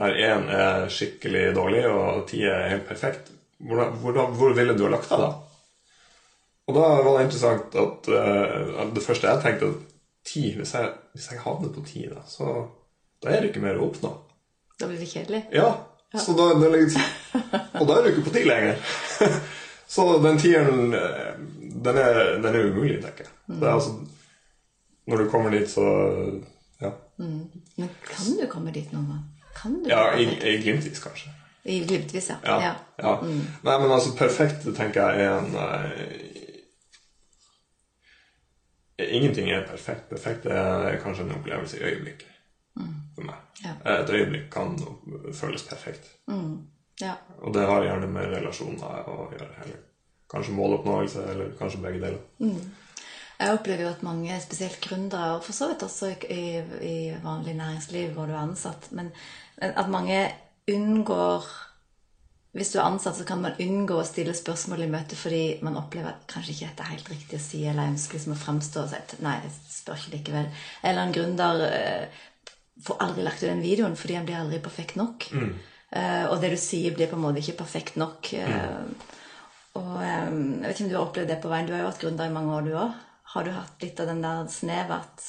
der 0.00 0.16
én 0.16 0.48
er 0.56 0.88
skikkelig 0.92 1.50
dårlig 1.56 1.84
og 1.90 2.24
ti 2.30 2.42
er 2.48 2.70
helt 2.72 2.86
perfekt, 2.88 3.30
hvordan, 3.60 3.92
hvordan, 4.00 4.34
hvor 4.38 4.54
ville 4.56 4.76
du 4.76 4.86
ha 4.86 4.94
lagt 4.94 5.12
deg 5.12 5.20
da? 5.20 5.30
Og 6.70 6.76
da 6.76 6.88
var 7.02 7.18
det 7.18 7.26
interessant 7.26 7.76
at 7.82 8.10
eh, 8.14 8.74
at 8.80 8.94
det 8.96 9.04
første 9.04 9.28
jeg 9.28 9.42
tenkte 9.44 9.70
at 9.74 9.86
ti, 10.24 10.42
hvis 10.56 10.74
jeg, 10.76 10.90
hvis 11.12 11.30
jeg 11.32 11.42
havner 11.44 11.72
på 11.74 11.84
ti, 11.86 12.06
da, 12.08 12.22
så 12.28 12.64
da 13.20 13.32
er 13.32 13.42
det 13.42 13.50
ikke 13.50 13.64
mer 13.64 13.80
å 13.80 13.88
oppnå. 13.90 14.12
Da 14.80 14.88
blir 14.88 15.00
det 15.00 15.10
kjedelig. 15.10 15.42
Ja, 15.52 15.72
så 16.16 16.32
da, 16.38 16.52
det 16.58 16.70
og 17.80 17.84
da 17.86 17.96
er 17.98 18.06
du 18.06 18.12
ikke 18.14 18.26
på 18.30 18.34
ti 18.34 18.44
lenger. 18.48 18.80
Så 19.90 20.04
den 20.22 20.36
tieren, 20.38 20.92
eh, 20.94 21.32
den 21.58 21.96
er, 21.98 22.18
den 22.38 22.54
er 22.54 22.66
umulig, 22.70 23.00
tenker 23.02 23.24
jeg. 23.26 23.56
Er 23.56 23.72
altså, 23.72 23.96
når 25.10 25.24
du 25.24 25.30
kommer 25.32 25.50
dit, 25.50 25.66
så 25.70 25.82
Ja, 26.80 26.92
Men 27.18 27.90
kan 28.06 28.36
du 28.38 28.46
komme 28.46 28.70
dit 28.70 28.92
noen 28.94 29.08
gang? 29.10 29.39
Kan 29.56 29.82
du 29.82 29.90
ja 29.90 30.14
i, 30.16 30.26
i 30.26 30.56
glimtvis, 30.62 31.02
kanskje. 31.02 31.32
I 31.64 31.80
glimtvis, 31.84 32.30
ja. 32.30 32.36
Ja, 32.44 32.60
ja. 32.62 32.74
ja. 33.02 33.14
Nei, 33.62 33.76
men 33.82 33.90
altså, 33.90 34.14
perfekt, 34.16 34.64
tenker 34.76 35.10
jeg, 35.10 35.26
er 35.26 35.38
en 35.38 35.54
uh, 35.54 36.30
Ingenting 39.00 39.50
er 39.50 39.66
perfekt. 39.68 40.08
Perfekt 40.10 40.46
er 40.46 40.98
kanskje 41.00 41.24
en 41.24 41.32
opplevelse 41.38 41.78
i 41.78 41.84
øyeblikket 41.88 42.28
for 43.14 43.24
meg. 43.24 43.38
Ja. 43.64 44.00
Et 44.00 44.10
øyeblikk 44.10 44.50
kan 44.52 44.78
føles 45.34 45.62
perfekt. 45.68 46.10
ja. 47.00 47.14
Og 47.38 47.54
det 47.54 47.66
har 47.66 47.84
gjerne 47.84 48.06
med 48.12 48.28
relasjoner 48.34 49.08
å 49.08 49.30
gjøre. 49.32 49.48
Eller 49.64 49.80
kanskje 50.30 50.54
måloppnåelse, 50.54 51.24
eller 51.32 51.54
kanskje 51.58 51.80
begge 51.82 52.02
deler. 52.04 52.20
Jeg 53.40 53.56
opplever 53.56 53.86
jo 53.86 53.90
at 53.94 54.02
mange, 54.04 54.36
spesielt 54.44 54.80
gründere, 54.84 55.38
og 55.38 55.44
for 55.46 55.56
så 55.56 55.70
vidt 55.70 55.82
også 55.86 56.10
i, 56.28 56.42
i 56.84 56.96
vanlig 57.22 57.54
næringsliv 57.56 58.12
hvor 58.12 58.28
du 58.28 58.34
er 58.34 58.42
ansatt, 58.42 58.90
men 58.92 59.08
at 59.60 59.88
mange 59.88 60.28
unngår 60.70 61.48
Hvis 62.52 62.72
du 62.72 62.80
er 62.80 62.88
ansatt, 62.88 63.14
så 63.14 63.24
kan 63.24 63.38
man 63.38 63.58
unngå 63.62 63.94
å 64.00 64.04
stille 64.04 64.32
spørsmål 64.34 64.80
i 64.82 64.88
møte 64.90 65.14
fordi 65.14 65.60
man 65.62 65.76
opplever 65.78 66.10
at 66.10 66.24
kanskje 66.32 66.56
ikke 66.56 66.66
dette 66.66 66.82
er 66.82 66.88
helt 66.96 67.10
riktig 67.12 67.38
å 67.38 67.42
si, 67.44 67.60
eller 67.62 67.92
ønsker 67.92 68.18
liksom 68.18 68.32
å 68.34 68.38
fremstå 68.40 68.80
og 68.82 68.88
si 68.90 68.98
at 68.98 69.14
nei, 69.22 69.36
jeg 69.44 69.52
spør 69.70 70.00
ikke 70.00 70.14
likevel. 70.16 70.48
Eller 70.82 71.04
en 71.04 71.14
gründer 71.14 71.62
eh, 71.68 72.24
får 72.82 72.98
aldri 73.06 73.22
lagt 73.22 73.44
ut 73.44 73.48
den 73.52 73.62
videoen 73.62 73.94
fordi 73.98 74.16
han 74.18 74.26
blir 74.26 74.40
aldri 74.40 74.58
perfekt 74.64 74.98
nok. 74.98 75.28
Eh, 75.90 76.26
og 76.30 76.40
det 76.42 76.52
du 76.52 76.58
sier, 76.60 76.94
blir 76.94 77.10
på 77.10 77.16
en 77.18 77.24
måte 77.28 77.42
ikke 77.42 77.60
perfekt 77.62 77.96
nok. 78.02 78.32
Eh, 78.34 78.82
og 79.78 79.94
eh, 80.02 80.26
jeg 80.26 80.66
vet 80.66 80.74
ikke 80.74 80.88
om 80.88 80.90
du 80.90 80.98
har 80.98 81.06
opplevd 81.06 81.32
det 81.32 81.38
på 81.42 81.50
veien. 81.54 81.70
Du 81.70 81.74
har 81.74 81.84
jo 81.84 81.88
vært 81.92 82.02
gründer 82.04 82.30
i 82.30 82.34
mange 82.34 82.58
år, 82.58 82.66
du 82.66 82.76
òg. 82.78 82.98
Har 83.30 83.44
du 83.46 83.52
hatt 83.54 83.82
litt 83.82 84.00
av 84.02 84.08
den 84.10 84.24
der 84.24 84.48
snevet 84.50 84.96
at 84.96 85.28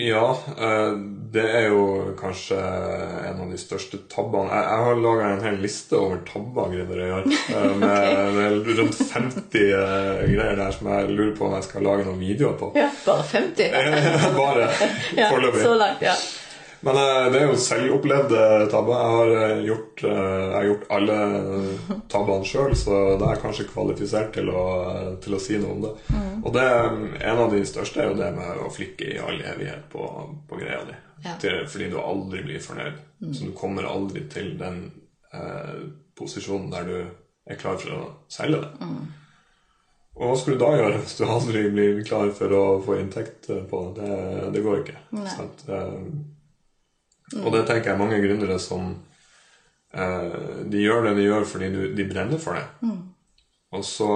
Ja, 0.00 0.30
eh, 0.56 0.94
det 1.30 1.44
er 1.44 1.66
jo 1.68 1.82
kanskje 2.18 2.56
en 2.56 3.42
av 3.44 3.52
de 3.52 3.58
største 3.60 4.00
tabbene. 4.10 4.48
Jeg, 4.48 4.80
har 4.86 5.02
laga 5.04 5.28
en 5.28 5.44
hel 5.44 5.60
liste 5.62 5.98
over 5.98 6.24
tabber 6.26 6.72
gjør. 7.12 7.28
eh, 7.28 7.76
Med, 7.82 8.56
okay. 8.56 8.74
rundt 8.80 8.98
50 9.12 9.62
eh, 9.62 10.24
greier 10.32 10.58
der 10.58 10.74
som 10.74 10.90
jeg 10.90 11.12
lurer 11.12 11.34
på 11.36 11.46
om 11.46 11.54
jeg 11.58 11.68
skal 11.68 11.86
lage 11.86 12.08
noen 12.08 12.18
videoer 12.24 12.56
på. 12.58 12.72
Ja, 12.80 12.88
bare 13.04 13.28
50? 13.36 13.78
Bare 14.40 14.70
Ja, 15.20 15.30
så 15.60 15.74
langt, 15.78 16.02
ja. 16.02 16.16
Men 16.80 16.96
eh, 16.96 17.26
det 17.32 17.40
er 17.40 17.50
jo 17.50 17.58
selvopplevde 17.60 18.44
tabber. 18.72 18.96
Jeg 18.96 19.16
har 19.16 19.32
eh, 19.36 19.62
gjort, 19.68 20.04
eh, 20.08 20.16
jeg 20.16 20.54
har 20.54 20.68
gjort 20.68 20.86
alle 20.96 21.18
tabbene 22.12 22.48
sjøl, 22.48 22.72
så 22.78 23.00
da 23.20 23.26
er 23.28 23.34
jeg 23.34 23.42
kanskje 23.44 23.68
kvalifisert 23.68 24.32
til 24.38 24.48
å, 24.54 24.64
til 25.20 25.36
å 25.36 25.42
si 25.42 25.60
noe 25.60 25.74
om 25.76 25.84
det. 25.84 25.92
Og 26.40 26.50
det, 26.56 26.66
en 27.20 27.44
av 27.44 27.52
de 27.52 27.60
største 27.68 28.00
er 28.00 28.10
jo 28.10 28.18
det 28.20 28.30
med 28.38 28.64
å 28.64 28.72
flikke 28.72 29.12
i 29.12 29.20
all 29.20 29.42
evighet 29.52 29.90
på, 29.92 30.08
på 30.48 30.60
greia 30.60 30.80
di. 30.88 30.96
Ja. 31.26 31.36
Til, 31.40 31.66
fordi 31.68 31.90
du 31.92 31.98
aldri 32.00 32.44
blir 32.46 32.62
fornøyd. 32.64 33.00
Så 33.28 33.50
du 33.50 33.56
kommer 33.56 33.84
aldri 33.84 34.24
til 34.32 34.54
den 34.60 34.86
eh, 35.36 35.80
posisjonen 36.16 36.70
der 36.72 36.88
du 36.88 36.98
er 37.50 37.58
klar 37.60 37.76
for 37.80 37.92
å 37.92 38.04
selge 38.32 38.62
det. 38.64 38.90
Og 40.20 40.30
hva 40.30 40.36
skal 40.36 40.56
du 40.56 40.62
da 40.64 40.70
gjøre 40.76 40.96
hvis 41.02 41.16
du 41.18 41.22
aldri 41.28 41.62
blir 41.72 42.00
klar 42.08 42.32
for 42.36 42.56
å 42.56 42.64
få 42.84 42.96
inntekt 43.02 43.50
eh, 43.52 43.60
på 43.68 43.82
det? 43.96 44.08
Det, 44.08 44.52
det 44.56 44.64
går 44.64 44.80
ikke. 44.80 45.00
Nei. 45.16 45.28
Sant? 45.36 45.66
Eh, 47.36 47.44
Og 47.44 47.52
det 47.54 47.66
tenker 47.68 47.92
jeg 47.92 48.00
mange 48.00 48.20
gründere 48.22 48.58
som 48.62 48.92
eh, 49.94 50.62
De 50.70 50.82
gjør 50.82 51.08
det 51.08 51.16
de 51.18 51.26
gjør 51.28 51.46
fordi 51.48 51.72
du, 51.74 51.82
de 51.96 52.08
brenner 52.10 52.42
for 52.42 52.58
det. 52.58 52.94
Og 53.70 53.84
så 53.86 54.10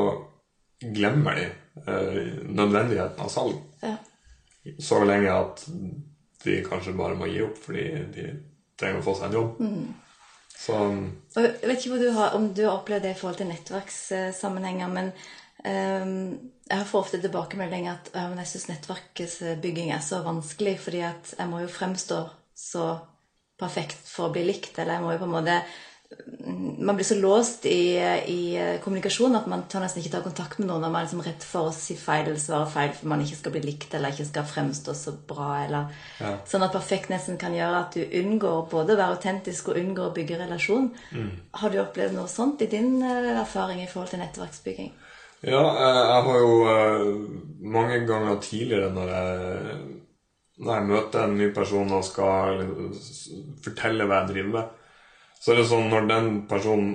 glemmer 0.94 1.38
de 1.38 1.44
eh, 1.86 2.32
nødvendigheten 2.50 3.22
av 3.22 3.30
salg 3.32 3.60
ja. 3.84 3.96
så 4.82 5.04
lenge 5.06 5.30
at 5.32 5.62
de 6.44 6.58
kanskje 6.66 6.96
bare 6.98 7.16
må 7.16 7.30
gi 7.30 7.44
opp 7.44 7.60
fordi 7.62 7.84
de 8.12 8.26
trenger 8.76 9.00
å 9.00 9.06
få 9.06 9.14
seg 9.16 9.30
en 9.30 9.38
jobb. 9.38 9.62
Så 10.64 10.74
Og 10.76 11.38
jeg 11.40 11.54
vet 11.62 11.86
ikke 11.86 12.02
du 12.02 12.10
har, 12.16 12.34
om 12.36 12.50
du 12.54 12.64
har 12.66 12.76
opplevd 12.76 13.06
det 13.06 13.14
i 13.14 13.18
forhold 13.18 13.38
til 13.40 13.48
nettverkssammenhenger, 13.48 14.90
men 14.92 15.08
um, 15.64 16.34
jeg 16.68 16.86
får 16.90 17.00
ofte 17.00 17.20
tilbakemelding 17.22 17.88
at 17.88 18.10
men 18.14 18.38
jeg 18.42 18.50
syns 18.52 18.68
nettverksbygging 18.70 19.92
er 19.94 20.04
så 20.04 20.20
vanskelig, 20.26 20.76
fordi 20.84 21.02
at 21.06 21.34
jeg 21.38 21.50
må 21.50 21.62
jo 21.64 21.72
fremstå 21.72 22.20
så 22.54 22.92
perfekt 23.60 24.08
for 24.08 24.28
å 24.28 24.34
bli 24.34 24.44
likt, 24.46 24.78
eller 24.78 24.96
jeg 24.96 25.04
må 25.04 25.12
jo 25.14 25.22
på 25.22 25.28
en 25.30 25.36
måte 25.38 25.58
man 26.78 26.96
blir 26.96 27.04
så 27.04 27.14
låst 27.14 27.66
i, 27.66 27.96
i 28.28 28.78
kommunikasjon 28.84 29.34
at 29.38 29.46
man 29.50 29.64
tør 29.70 29.84
nesten 29.84 30.02
ikke 30.02 30.12
ta 30.12 30.20
kontakt 30.24 30.58
med 30.60 30.68
noen 30.68 30.84
når 30.84 30.92
man 30.92 31.00
er 31.00 31.06
liksom 31.08 31.22
redd 31.24 31.46
for 31.46 31.70
å 31.70 31.74
si 31.74 31.96
feil 31.98 32.28
eller 32.28 32.40
svare 32.40 32.68
feil 32.70 32.92
for 32.94 33.10
man 33.10 33.22
ikke 33.24 33.38
skal 33.38 33.54
bli 33.54 33.62
likt 33.64 33.96
eller 33.96 34.14
ikke 34.14 34.28
skal 34.28 34.46
fremstå 34.48 34.94
så 34.98 35.14
bra. 35.28 35.48
Eller, 35.64 35.88
Ja. 36.20 36.36
Sånn 36.46 36.62
at 36.66 36.76
perfekt 36.76 37.10
nesten 37.10 37.38
kan 37.40 37.56
gjøre 37.56 37.80
at 37.80 37.96
du 37.96 38.04
unngår 38.20 38.68
både 38.70 38.94
å 38.94 39.00
være 39.00 39.16
autentisk 39.16 39.72
og 39.72 39.80
unngår 39.80 40.10
å 40.10 40.14
bygge 40.14 40.38
relasjon. 40.44 40.92
Har 41.54 41.70
du 41.72 41.80
opplevd 41.82 42.14
noe 42.14 42.30
sånt 42.30 42.62
i 42.62 42.70
din 42.70 43.02
eh, 43.02 43.32
erfaring 43.40 43.82
i 43.82 43.88
forhold 43.90 44.14
til 44.14 44.22
nettverksbygging? 44.22 44.92
Ja, 45.42 45.64
eh, 45.72 46.02
jeg 46.12 46.22
har 46.28 46.38
jo 46.40 46.54
eh, 46.70 47.08
mange 47.60 48.00
ganger 48.06 48.40
tidligere 48.44 48.92
når 48.94 49.14
jeg, 49.16 49.78
når 50.62 50.76
jeg 50.78 50.88
møter 50.90 51.24
en 51.24 51.38
ny 51.38 51.48
person 51.54 51.90
og 51.96 52.04
skal 52.06 52.62
fortelle 53.64 54.06
hva 54.06 54.22
jeg 54.22 54.30
driver 54.34 54.52
med, 54.58 54.78
så 55.40 55.52
er 55.52 55.60
det 55.60 55.66
sånn 55.68 55.90
når 55.92 56.06
den 56.08 56.30
personen 56.50 56.94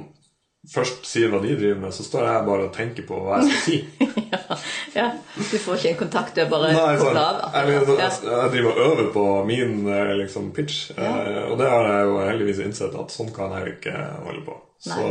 først 0.70 1.06
sier 1.08 1.32
hva 1.32 1.40
de 1.44 1.54
driver 1.56 1.78
med, 1.86 1.94
så 1.96 2.04
står 2.04 2.26
jeg 2.28 2.46
bare 2.48 2.66
og 2.68 2.74
tenker 2.76 3.06
på 3.08 3.20
hva 3.24 3.40
jeg 3.40 3.50
skal 3.50 3.62
si. 3.64 3.78
ja, 4.34 4.58
ja. 4.96 5.06
Du 5.38 5.56
får 5.56 5.78
ikke 5.80 5.92
en 5.92 6.00
kontakt, 6.02 6.34
du 6.36 6.42
er 6.44 6.50
bare 6.52 6.72
Nei, 6.76 6.96
sånn, 7.00 7.20
jeg, 7.20 7.76
jeg, 7.88 8.16
jeg 8.28 8.54
driver 8.56 8.72
og 8.72 8.82
øver 8.88 9.12
på 9.16 9.26
min 9.48 9.78
eh, 9.88 10.16
liksom, 10.20 10.50
pitch, 10.56 10.90
eh, 10.98 11.44
og 11.46 11.56
det 11.62 11.70
har 11.72 11.88
jeg 11.94 12.10
jo 12.10 12.18
heldigvis 12.26 12.64
innsett 12.66 12.98
at 13.00 13.16
sånn 13.16 13.32
kan 13.36 13.56
jeg 13.56 13.66
jo 13.66 13.76
ikke 13.78 13.96
holde 14.28 14.44
på. 14.48 14.58
Så, 14.80 15.06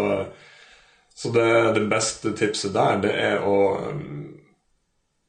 så 1.19 1.33
det, 1.35 1.49
det 1.77 1.87
beste 1.91 2.33
tipset 2.37 2.73
der, 2.77 3.01
det 3.05 3.15
er 3.17 3.45
å 3.45 3.59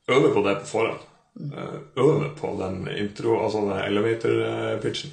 øve 0.10 0.34
på 0.36 0.43
det 0.47 0.60
på 0.63 0.73
forhånd. 0.73 1.09
Eh, 1.38 1.80
Øve 1.98 2.30
på 2.36 2.54
den 2.60 2.88
intro, 2.98 3.38
altså 3.44 3.62
den 3.62 3.84
elevator-pitchen. 3.88 5.12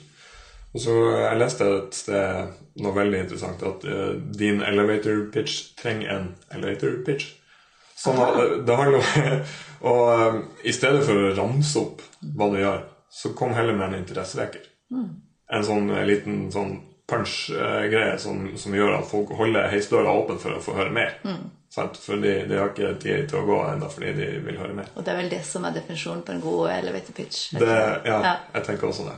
Og 0.74 0.80
så 0.80 0.92
Jeg 1.20 1.38
leste 1.38 1.64
et 1.64 1.94
sted 1.94 2.48
noe 2.82 2.92
veldig 2.94 3.20
interessant, 3.22 3.62
at 3.62 3.84
uh, 3.88 4.16
din 4.38 4.60
elevator 4.60 5.30
pitch 5.32 5.74
trenger 5.78 6.10
en 6.16 6.26
elevator 6.52 6.98
pitch. 7.06 7.30
Sånn 7.96 8.18
at 8.20 8.34
det- 8.36 8.66
det 8.66 8.76
handler 8.76 8.98
om 8.98 9.44
Og 9.92 10.02
um, 10.34 10.42
i 10.64 10.72
stedet 10.72 11.04
for 11.04 11.14
å 11.14 11.34
ramse 11.36 11.78
opp 11.80 12.02
hva 12.36 12.50
du 12.52 12.58
gjør, 12.60 12.82
så 13.10 13.32
kom 13.34 13.54
heller 13.54 13.72
med 13.76 13.88
en 13.94 13.98
interessevekker. 14.02 14.60
En 15.52 15.64
sånn 15.64 15.90
eh, 15.90 16.04
liten 16.06 16.50
sånn 16.52 16.80
punch-greie 17.06 18.18
som, 18.18 18.56
som 18.58 18.74
gjør 18.74 18.96
at 18.98 19.06
folk 19.10 19.30
holder 19.38 19.68
heisdøra 19.70 20.10
åpen 20.18 20.38
for 20.42 20.56
å 20.56 20.62
få 20.64 20.74
høre 20.78 20.90
mer. 20.94 21.14
Sant? 21.70 21.98
Fordi 22.00 22.32
de 22.48 22.56
har 22.58 22.70
ikke 22.72 22.94
tid 23.02 23.28
til 23.30 23.38
å 23.42 23.46
gå 23.46 23.58
ennå 23.68 23.88
fordi 23.92 24.12
de 24.16 24.26
vil 24.46 24.58
høre 24.58 24.74
mer. 24.74 24.88
Og 24.96 25.04
det 25.04 25.12
er 25.12 25.18
vel 25.20 25.28
det 25.30 25.42
som 25.44 25.64
er 25.68 25.74
definisjonen 25.76 26.22
på 26.26 26.32
en 26.36 26.40
god 26.44 26.70
elevator 26.78 27.12
pitch. 27.18 27.40
Det, 27.58 27.68
ja, 28.08 28.18
ja, 28.24 28.34
jeg 28.54 28.64
tenker 28.70 28.88
også 28.90 29.06
det. 29.10 29.16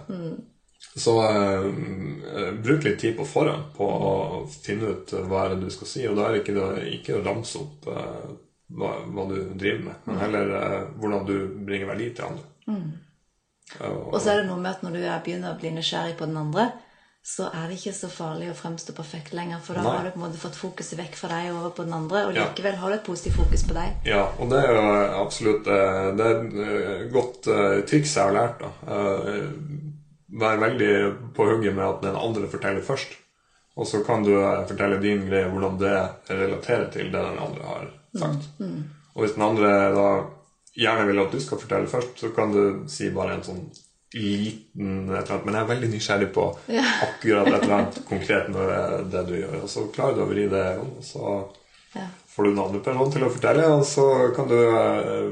Så 0.98 1.12
eh, 1.22 2.52
bruk 2.64 2.84
litt 2.86 2.98
tid 3.00 3.16
på 3.18 3.24
forhånd 3.28 3.70
på 3.76 3.86
å 3.86 4.12
finne 4.50 4.92
ut 4.96 5.12
hva 5.28 5.44
er 5.46 5.54
det 5.54 5.66
du 5.68 5.70
skal 5.74 5.90
si. 5.90 6.04
Og 6.10 6.16
da 6.18 6.26
er 6.28 6.36
det 6.36 6.42
ikke, 6.44 6.56
det, 6.58 6.86
ikke 6.98 7.18
å 7.18 7.24
ramse 7.26 7.60
opp 7.62 7.88
eh, 7.92 8.28
hva, 8.78 8.90
hva 9.06 9.24
du 9.30 9.36
driver 9.58 9.84
med, 9.88 10.02
men 10.08 10.18
heller 10.22 10.50
eh, 10.58 10.80
hvordan 11.00 11.24
du 11.28 11.36
bringer 11.68 11.92
verdi 11.92 12.10
til 12.18 12.26
andre. 12.28 12.46
Og- 13.84 14.12
Og 14.14 14.20
så 14.20 14.32
er 14.32 14.42
det 14.42 14.48
noe 14.48 14.58
med 14.60 14.70
at 14.72 14.82
når 14.82 14.96
du 14.96 15.00
er- 15.04 15.22
begynner 15.24 15.54
å 15.54 15.60
bli 15.60 15.70
nysgjerrig 15.76 16.16
på 16.18 16.26
den 16.26 16.36
andre, 16.40 16.70
så 17.28 17.44
er 17.52 17.66
det 17.68 17.76
ikke 17.76 17.92
så 17.92 18.08
farlig 18.08 18.46
å 18.50 18.54
fremstå 18.56 18.94
perfekt 18.96 19.34
lenger, 19.36 19.58
for 19.60 19.76
da 19.76 19.82
Nei. 19.84 19.90
har 19.98 20.04
du 20.06 20.10
på 20.14 20.18
en 20.20 20.24
måte 20.24 20.40
fått 20.40 20.56
fokuset 20.56 20.96
vekk 20.98 21.16
fra 21.20 21.28
deg 21.34 21.50
og 21.52 21.58
over 21.58 21.74
på 21.76 21.84
den 21.84 21.92
andre, 21.98 22.22
og 22.26 22.32
Ja. 22.38 22.46
likevel 22.48 22.78
har 22.80 22.88
du 22.90 22.94
et 22.96 23.04
positivt 23.04 23.36
fokus 23.36 23.64
på 23.68 23.74
deg. 23.76 23.98
Ja, 24.08 24.22
og 24.38 24.48
det 24.50 24.62
er 24.64 24.72
jo 24.72 24.84
absolutt 25.20 25.66
eh, 25.68 26.08
Det 26.16 26.24
er 26.26 26.38
et 26.40 26.54
eh, 26.64 27.02
godt 27.12 27.46
eh, 27.52 27.82
triks 27.90 28.14
jeg 28.16 28.24
har 28.24 28.32
lært. 28.38 28.64
da. 28.64 28.70
Eh, 28.94 29.50
Vær 30.40 30.58
veldig 30.60 31.32
på 31.36 31.44
hugget 31.48 31.74
med 31.74 31.84
at 31.88 32.02
den 32.02 32.16
andre 32.16 32.48
forteller 32.52 32.82
først. 32.84 33.14
Og 33.78 33.86
så 33.86 34.00
kan 34.04 34.24
du 34.24 34.32
eh, 34.36 34.64
fortelle 34.68 34.98
din 35.00 35.22
greie, 35.28 35.48
hvordan 35.52 35.78
det 35.78 35.94
relaterer 36.28 36.90
til 36.92 37.12
det 37.12 37.22
den 37.28 37.38
andre 37.38 37.64
har 37.64 37.86
sagt. 38.18 38.48
Og 39.14 39.22
hvis 39.24 39.34
den 39.36 39.42
andre 39.46 39.70
da 39.94 40.08
gjerne 40.78 41.06
vil 41.08 41.20
at 41.22 41.32
du 41.32 41.40
skal 41.40 41.58
fortelle 41.60 41.88
først, 41.90 42.18
så 42.20 42.28
kan 42.36 42.52
du 42.52 42.84
si 42.88 43.08
bare 43.10 43.34
en 43.38 43.42
sånn 43.46 43.62
liten 44.14 45.10
et 45.10 45.10
eller 45.10 45.32
annet. 45.34 45.44
Men 45.44 45.54
jeg 45.58 45.62
er 45.64 45.72
veldig 45.72 45.90
nysgjerrig 45.92 46.28
på 46.34 46.44
akkurat 47.04 47.46
et 47.50 47.62
eller 47.62 47.76
annet 47.78 47.96
konkret 48.08 48.46
med 48.54 48.64
det 49.12 49.22
du 49.28 49.34
gjør. 49.36 49.56
Og 49.62 49.68
så 49.72 49.80
klarer 49.94 50.14
du 50.16 50.20
å 50.24 50.30
vri 50.30 50.44
det, 50.52 50.66
og 50.82 50.88
så 51.04 51.24
Ja. 51.94 52.06
får 52.28 52.42
du 52.44 52.50
en 52.50 52.58
annen 52.64 52.82
person 52.84 53.12
til 53.12 53.24
å 53.24 53.30
fortelle, 53.32 53.64
og 53.72 53.84
så 53.88 54.04
kan 54.36 54.46
du 54.48 54.58
eh, 54.58 55.28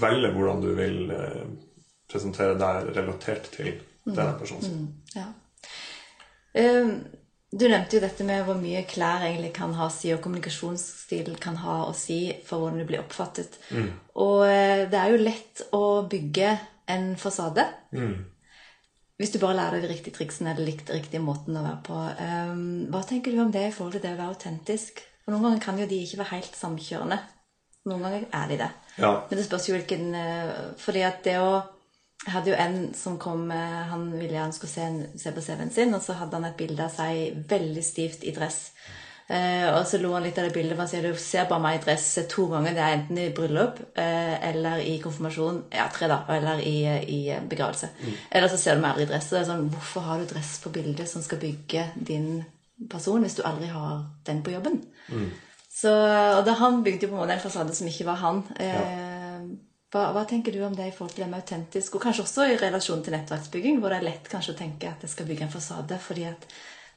velge 0.00 0.32
hvordan 0.34 0.60
du 0.64 0.70
vil 0.76 1.10
eh, 1.14 1.46
presentere 2.10 2.54
deg 2.58 2.90
relatert 2.96 3.50
til 3.54 3.72
denne 4.04 4.34
personen. 4.40 4.88
Ja. 5.14 5.26
Um, 6.56 6.96
du 7.50 7.64
nevnte 7.68 7.96
jo 7.98 8.02
dette 8.02 8.24
med 8.26 8.44
hvor 8.46 8.54
mye 8.58 8.84
klær 8.86 9.24
egentlig 9.26 9.52
kan 9.56 9.72
ha 9.78 9.86
å 9.88 9.92
si, 9.94 10.10
og 10.14 10.20
kommunikasjonsstil 10.22 11.32
kan 11.42 11.56
ha 11.64 11.76
å 11.88 11.92
si 11.94 12.20
for 12.46 12.58
hvordan 12.62 12.78
du 12.82 12.86
blir 12.88 13.02
oppfattet. 13.02 13.58
Og 14.14 14.44
eh, 14.46 14.84
det 14.90 14.98
er 15.00 15.08
jo 15.14 15.22
lett 15.24 15.62
å 15.74 15.84
bygge 16.10 16.50
en 16.92 17.10
fasade. 17.20 17.64
Hvis 19.20 19.34
du 19.34 19.38
bare 19.42 19.58
lærer 19.58 19.82
de 19.82 19.90
riktige 19.90 20.16
triksene 20.16 20.54
eller 20.54 20.64
likte 20.64 20.94
riktige 20.96 21.20
måten 21.20 21.58
å 21.60 21.64
være 21.66 21.80
på. 21.84 21.96
Um, 22.50 22.62
hva 22.92 23.02
tenker 23.04 23.34
du 23.34 23.42
om 23.42 23.50
det 23.52 23.66
i 23.68 23.74
forhold 23.74 23.98
til 23.98 24.04
det 24.06 24.14
å 24.14 24.20
være 24.20 24.32
autentisk? 24.32 25.02
For 25.24 25.34
Noen 25.34 25.44
ganger 25.44 25.60
kan 25.66 25.80
jo 25.82 25.88
de 25.90 25.98
ikke 26.00 26.22
være 26.22 26.38
helt 26.38 26.56
samkjørende. 26.56 27.18
Noen 27.90 28.06
ganger 28.06 28.24
er 28.38 28.48
de 28.48 28.56
det. 28.62 28.70
Ja. 29.00 29.10
Men 29.28 29.38
det 29.38 29.44
spørs 29.44 29.68
jo 29.68 29.76
hvilken 29.76 30.14
eh, 30.16 30.56
Fordi 30.80 31.04
at 31.06 31.22
det 31.24 31.38
å 31.40 31.52
Jeg 32.26 32.34
hadde 32.34 32.50
jo 32.50 32.56
en 32.60 32.74
som 32.96 33.14
kom 33.20 33.46
eh, 33.54 33.76
Han 33.88 34.10
ville 34.12 34.36
han 34.36 34.52
skulle 34.52 34.72
se, 34.72 34.84
en, 34.84 34.98
se 35.16 35.32
på 35.32 35.44
CV-en 35.44 35.72
sin, 35.72 35.94
og 35.96 36.02
så 36.04 36.18
hadde 36.18 36.36
han 36.36 36.48
et 36.50 36.58
bilde 36.58 36.84
av 36.84 36.92
seg 36.92 37.44
veldig 37.48 37.84
stivt 37.84 38.26
i 38.28 38.34
dress. 38.36 38.66
Eh, 39.30 39.68
og 39.70 39.84
så 39.86 40.00
lo 40.02 40.10
han 40.16 40.24
litt 40.26 40.38
av 40.42 40.48
det 40.48 40.54
bildet. 40.56 40.78
Han 40.80 40.88
sier 40.90 41.04
du 41.06 41.18
ser 41.20 41.46
bare 41.46 41.62
meg 41.62 41.76
i 41.78 41.82
dress 41.84 42.06
to 42.32 42.48
ganger. 42.50 42.74
Det 42.74 42.82
er 42.82 42.94
enten 42.96 43.20
i 43.22 43.28
bryllup 43.34 43.78
eh, 43.94 44.34
eller 44.48 44.82
i 44.82 44.96
konfirmasjon. 45.02 45.60
Ja, 45.76 45.86
tre 45.94 46.08
da. 46.10 46.24
Eller 46.34 46.62
i, 46.66 46.78
i 46.90 47.20
begravelse. 47.50 47.92
Eller 48.26 48.50
så 48.50 48.58
ser 48.58 48.74
du 48.74 48.82
meg 48.82 48.96
aldri 48.96 49.06
i 49.06 49.12
dress. 49.12 49.28
Og 49.30 49.36
det 49.36 49.42
er 49.44 49.52
sånn, 49.52 49.68
Hvorfor 49.70 50.08
har 50.08 50.18
du 50.18 50.26
dress 50.32 50.56
på 50.64 50.72
bildet 50.74 51.10
som 51.10 51.22
skal 51.22 51.38
bygge 51.44 51.86
din 51.94 52.40
person, 52.90 53.22
hvis 53.22 53.38
du 53.38 53.44
aldri 53.46 53.70
har 53.70 54.02
den 54.26 54.42
på 54.42 54.56
jobben? 54.56 54.80
Så, 55.70 55.92
og 55.92 56.42
da 56.48 56.56
Han 56.58 56.82
bygde 56.82 57.06
jo 57.06 57.12
på 57.12 57.18
en 57.20 57.22
måte 57.22 57.36
en 57.36 57.44
fasade 57.44 57.76
som 57.76 57.86
ikke 57.86 58.08
var 58.08 58.18
han. 58.24 58.42
Ja. 58.58 58.82
hva, 59.94 60.08
hva 60.14 60.26
tenker 60.26 60.54
du 60.54 60.58
om 60.66 60.74
det 60.74 60.88
i 60.88 60.96
forhold 60.96 61.14
til 61.14 61.24
det 61.24 61.30
med 61.30 61.44
autentisk, 61.44 61.94
og 61.94 62.02
kanskje 62.02 62.26
også 62.26 62.48
i 62.50 62.58
relasjon 62.58 63.06
til 63.06 63.14
nettverksbygging, 63.14 63.78
hvor 63.78 63.94
det 63.94 64.00
er 64.00 64.08
lett 64.08 64.28
kanskje 64.30 64.56
å 64.56 64.58
tenke 64.58 64.90
at 64.90 65.06
jeg 65.06 65.14
skal 65.14 65.30
bygge 65.30 65.46
en 65.46 65.54
fasade 65.54 65.98
fordi 66.02 66.26
at 66.30 66.46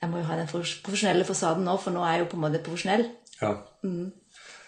jeg 0.03 0.11
må 0.11 0.19
jo 0.19 0.27
ha 0.27 0.37
den 0.39 0.49
profesjonelle 0.51 1.27
fasaden 1.27 1.63
nå, 1.67 1.77
for 1.79 1.95
nå 1.95 2.03
er 2.03 2.17
jeg 2.17 2.25
jo 2.25 2.31
på 2.33 2.39
en 2.39 2.43
måte 2.45 2.63
profesjonell. 2.65 3.05
Ja. 3.39 3.53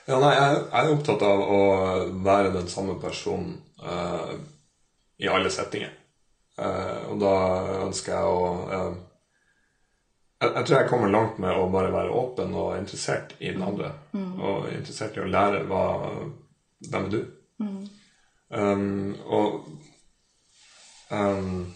ja 0.07 0.19
nei, 0.23 0.33
jeg, 0.35 0.61
jeg 0.61 0.79
er 0.81 0.93
opptatt 0.93 1.25
av 1.27 1.43
å 1.43 1.61
være 2.25 2.53
den 2.55 2.69
samme 2.71 2.95
personen 3.01 3.57
uh, 3.83 4.31
i 5.19 5.27
alle 5.31 5.51
settinger. 5.51 5.91
Uh, 6.55 7.11
og 7.11 7.19
da 7.19 7.35
ønsker 7.83 8.15
jeg 8.15 8.31
å 8.31 8.45
uh, 8.71 8.95
jeg, 10.39 10.51
jeg 10.51 10.67
tror 10.67 10.77
jeg 10.77 10.89
kommer 10.89 11.11
langt 11.11 11.39
med 11.43 11.55
å 11.55 11.67
bare 11.71 11.91
være 11.93 12.15
åpen 12.15 12.55
og 12.59 12.75
interessert 12.77 13.35
i 13.39 13.51
den 13.51 13.63
andre. 13.63 13.91
Og 14.15 14.67
interessert 14.71 15.15
i 15.17 15.23
å 15.23 15.29
lære 15.31 15.63
hva, 15.69 15.85
hvem 16.89 17.07
er 17.07 17.13
du. 17.13 17.21
Um, 18.55 19.15
og 19.25 19.63
um, 21.11 21.73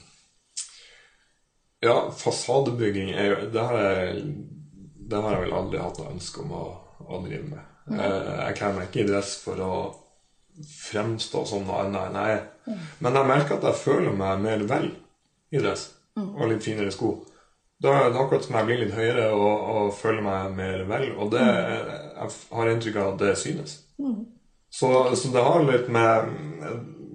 Ja, 1.80 2.12
fasadebygging 2.12 3.14
er 3.16 3.30
jo 3.32 3.50
Det 3.54 3.64
har 3.70 3.78
jeg, 3.80 4.24
det 5.10 5.22
har 5.24 5.36
jeg 5.36 5.46
vel 5.46 5.54
aldri 5.62 5.80
hatt 5.80 6.00
noe 6.02 6.12
ønske 6.12 6.44
om 6.44 6.52
å, 6.58 6.64
å 7.08 7.22
drive 7.24 7.46
med. 7.54 7.62
Jeg, 7.90 8.18
jeg 8.44 8.58
kler 8.60 8.76
meg 8.76 8.90
ikke 8.90 9.02
i 9.04 9.08
dress 9.08 9.32
for 9.42 9.62
å 9.64 9.74
fremstå 10.60 11.46
som 11.48 11.64
noe 11.66 11.86
annet 11.86 12.10
enn 12.10 12.18
jeg 12.20 12.36
er. 12.36 12.44
Men 13.00 13.16
jeg 13.16 13.30
merker 13.32 13.56
at 13.58 13.68
jeg 13.70 13.80
føler 13.86 14.14
meg 14.20 14.44
mer 14.44 14.66
vel 14.70 14.90
i 15.56 15.62
dress 15.64 15.88
og 16.20 16.50
litt 16.52 16.66
finere 16.66 16.92
sko. 16.92 17.14
Da 17.80 17.94
er 17.96 18.10
det 18.12 18.20
akkurat 18.20 18.44
som 18.44 18.58
jeg 18.60 18.68
blir 18.68 18.82
litt 18.82 18.92
høyere 18.98 19.30
og, 19.32 19.70
og 19.72 19.94
føler 19.96 20.22
meg 20.26 20.56
mer 20.58 20.82
vel. 20.90 21.06
Og 21.16 21.32
det, 21.32 21.46
jeg 21.48 22.34
har 22.58 22.72
inntrykk 22.74 22.98
av 23.00 23.14
at 23.14 23.22
det 23.24 23.36
synes. 23.40 23.78
Så, 24.70 24.90
så 25.16 25.32
det 25.34 25.46
har 25.48 25.64
litt 25.66 25.88
med 25.90 26.28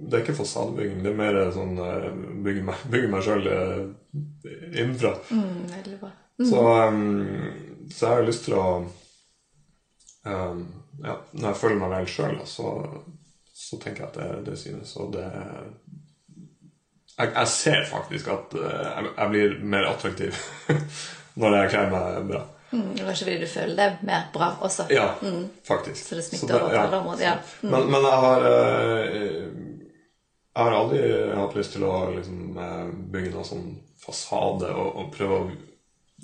Det 0.09 0.17
er 0.17 0.23
ikke 0.25 0.35
fasadebygging, 0.41 1.03
det 1.05 1.13
er 1.13 1.21
mer 1.21 1.37
sånn 1.55 1.77
eh, 1.81 2.09
bygge 2.45 2.65
meg, 2.67 2.81
bygge 2.91 3.07
meg 3.13 3.23
sjøl 3.25 3.47
innenfra. 4.73 5.13
Mm, 5.29 5.65
veldig 5.71 5.99
bra. 6.01 6.11
Så, 6.49 6.61
um, 6.87 7.89
så 7.91 8.07
jeg 8.07 8.15
har 8.15 8.25
lyst 8.27 8.47
til 8.47 8.57
å 8.59 8.65
um, 10.25 10.65
ja, 10.99 11.13
Når 11.31 11.45
jeg 11.47 11.59
føler 11.59 11.77
meg 11.79 11.93
vel 11.93 12.09
sjøl, 12.11 12.41
så, 12.47 12.71
så 13.55 13.79
tenker 13.79 14.05
jeg 14.05 14.09
at 14.09 14.17
det, 14.19 14.29
det 14.49 14.57
synes. 14.59 14.95
Og 14.99 15.13
det 15.15 15.27
jeg, 17.15 17.31
jeg 17.31 17.47
ser 17.47 17.85
faktisk 17.87 18.27
at 18.33 18.57
eh, 18.59 18.87
jeg, 18.89 19.11
jeg 19.17 19.31
blir 19.31 19.53
mer 19.63 19.87
attraktiv 19.87 20.39
når 21.39 21.57
jeg 21.59 21.71
kler 21.71 21.93
meg 21.93 22.27
bra. 22.31 22.41
Mm, 22.75 22.89
kanskje 22.97 23.27
fordi 23.27 23.37
du 23.39 23.47
føler 23.47 23.75
det 23.79 24.07
mer 24.09 24.25
bra 24.33 24.49
også. 24.67 24.87
Ja, 24.91 25.13
faktisk. 25.67 26.01
Så 26.09 26.17
det 26.19 26.25
smitter 26.25 26.57
over 26.59 26.73
på 26.73 26.81
alle 26.81 26.97
områder, 26.97 27.23
ja. 27.23 27.35
Mm. 27.61 27.71
Men, 27.71 27.87
men 27.93 28.07
jeg 28.09 28.19
har 28.25 28.47
eh, 28.49 29.45
Jeg 30.55 30.63
har 30.63 30.71
aldri 30.77 30.99
hatt 31.35 31.55
lyst 31.57 31.73
til 31.75 31.83
å 31.83 31.93
liksom, 32.15 32.57
eh, 32.63 32.85
bygge 33.11 33.31
noen 33.33 33.47
sånn 33.47 33.65
fasade 34.05 34.69
og, 34.71 34.91
og 35.01 35.09
prøve 35.15 35.39
å 35.41 35.47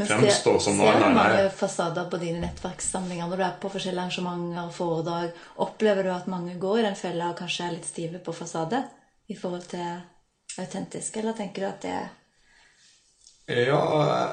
fremstå 0.07 0.53
som 0.63 0.77
noe 0.79 0.93
Ser 0.93 0.99
du 1.01 1.09
mange 1.11 1.41
er. 1.41 1.49
fasader 1.51 2.07
på 2.09 2.19
dine 2.21 2.39
nettverkssamlinger 2.45 3.27
når 3.27 3.37
du 3.41 3.43
er 3.43 3.57
på 3.61 3.71
forskjellige 3.73 4.05
arrangementer 4.05 4.63
og 4.63 4.71
foredrag? 4.77 5.33
Opplever 5.65 6.07
du 6.07 6.13
at 6.13 6.29
mange 6.31 6.55
går 6.61 6.79
i 6.79 6.85
den 6.87 6.95
fella 6.99 7.31
og 7.33 7.37
kanskje 7.41 7.67
er 7.67 7.75
litt 7.75 7.89
stive 7.89 8.21
på 8.23 8.33
fasade 8.33 8.83
i 9.27 9.35
forhold 9.35 9.67
til 9.71 9.99
autentisk, 10.59 11.17
eller 11.17 11.35
tenker 11.37 11.61
du 11.63 11.67
at 11.67 11.81
det 11.85 11.91
er 11.99 12.09
Ja, 13.51 13.79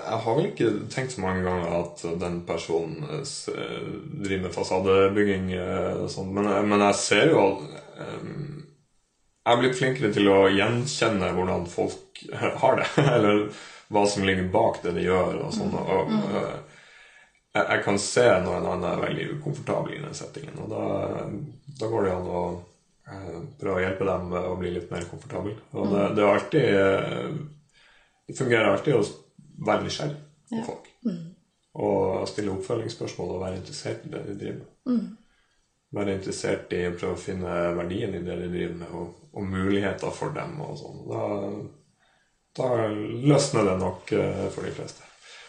jeg 0.06 0.18
har 0.22 0.34
vel 0.36 0.46
ikke 0.52 0.70
tenkt 0.92 1.14
så 1.16 1.22
mange 1.24 1.42
ganger 1.42 1.72
at 1.80 2.02
den 2.20 2.36
personen 2.46 3.02
eh, 3.18 3.88
driver 4.22 4.44
med 4.44 4.54
fasadebygging 4.54 5.48
eh, 5.58 6.04
sånn, 6.12 6.30
men, 6.36 6.46
men 6.70 6.84
jeg 6.86 6.98
ser 7.02 7.32
jo 7.32 7.44
Jeg 9.48 9.56
er 9.56 9.60
blitt 9.62 9.78
flinkere 9.78 10.12
til 10.12 10.26
å 10.28 10.38
gjenkjenne 10.52 11.30
hvordan 11.32 11.62
folk 11.72 12.20
har 12.60 12.80
det, 12.82 12.88
eller 13.16 13.44
hva 13.88 14.02
som 14.04 14.26
ligger 14.28 14.50
bak 14.52 14.82
det 14.82 14.92
de 14.98 15.06
gjør 15.06 15.38
og 15.46 15.54
sånn. 15.56 15.72
Og, 15.72 16.10
eh, 16.12 16.80
jeg, 17.56 17.62
jeg 17.62 17.84
kan 17.86 18.00
se 18.04 18.26
når 18.44 18.58
en 18.58 18.66
annen 18.74 18.88
er 18.90 19.04
veldig 19.06 19.28
ukomfortabel 19.38 19.94
i 19.96 20.02
den 20.02 20.16
settingen, 20.16 20.58
og 20.60 20.74
da, 20.74 20.82
da 21.80 21.88
går 21.88 22.04
det 22.04 22.12
an 22.12 22.28
å 22.28 22.42
eh, 23.08 23.38
prøve 23.62 23.78
å 23.78 23.84
hjelpe 23.86 24.10
dem 24.10 24.28
med 24.34 24.50
å 24.50 24.58
bli 24.60 24.74
litt 24.74 24.92
mer 24.92 25.08
komfortabel. 25.08 25.56
Og 25.72 25.88
det, 25.94 26.04
det 26.18 26.26
er 26.26 26.34
alltid 26.34 26.68
eh, 26.82 27.38
det 28.28 28.36
fungerer 28.36 28.74
alltid 28.74 28.98
å 28.98 29.04
være 29.64 29.86
nysgjerrig 29.86 30.18
på 30.52 30.66
folk. 30.66 30.92
Og 31.78 32.28
stille 32.28 32.52
oppfølgingsspørsmål 32.52 33.32
og 33.38 33.42
være 33.46 33.62
interessert 33.62 34.04
i 34.04 34.12
det 34.12 34.20
de 34.26 34.36
driver 34.36 34.58
med. 34.60 34.68
Være 35.96 36.18
interessert 36.18 36.72
i 36.76 36.82
å 36.84 36.94
prøve 36.96 37.16
å 37.16 37.20
finne 37.20 37.52
verdien 37.78 38.12
i 38.16 38.20
det 38.24 38.36
de 38.42 38.48
driver 38.52 38.74
med, 38.82 38.90
og, 38.92 39.28
og 39.32 39.46
muligheter 39.48 40.12
for 40.12 40.34
dem. 40.36 40.58
og 40.60 40.76
sånn. 40.80 40.98
Da, 41.08 41.22
da 42.58 42.88
løsner 43.30 43.70
det 43.70 43.76
nok 43.80 44.12
eh, 44.12 44.42
for 44.52 44.68
de 44.68 44.74
fleste. 44.76 45.06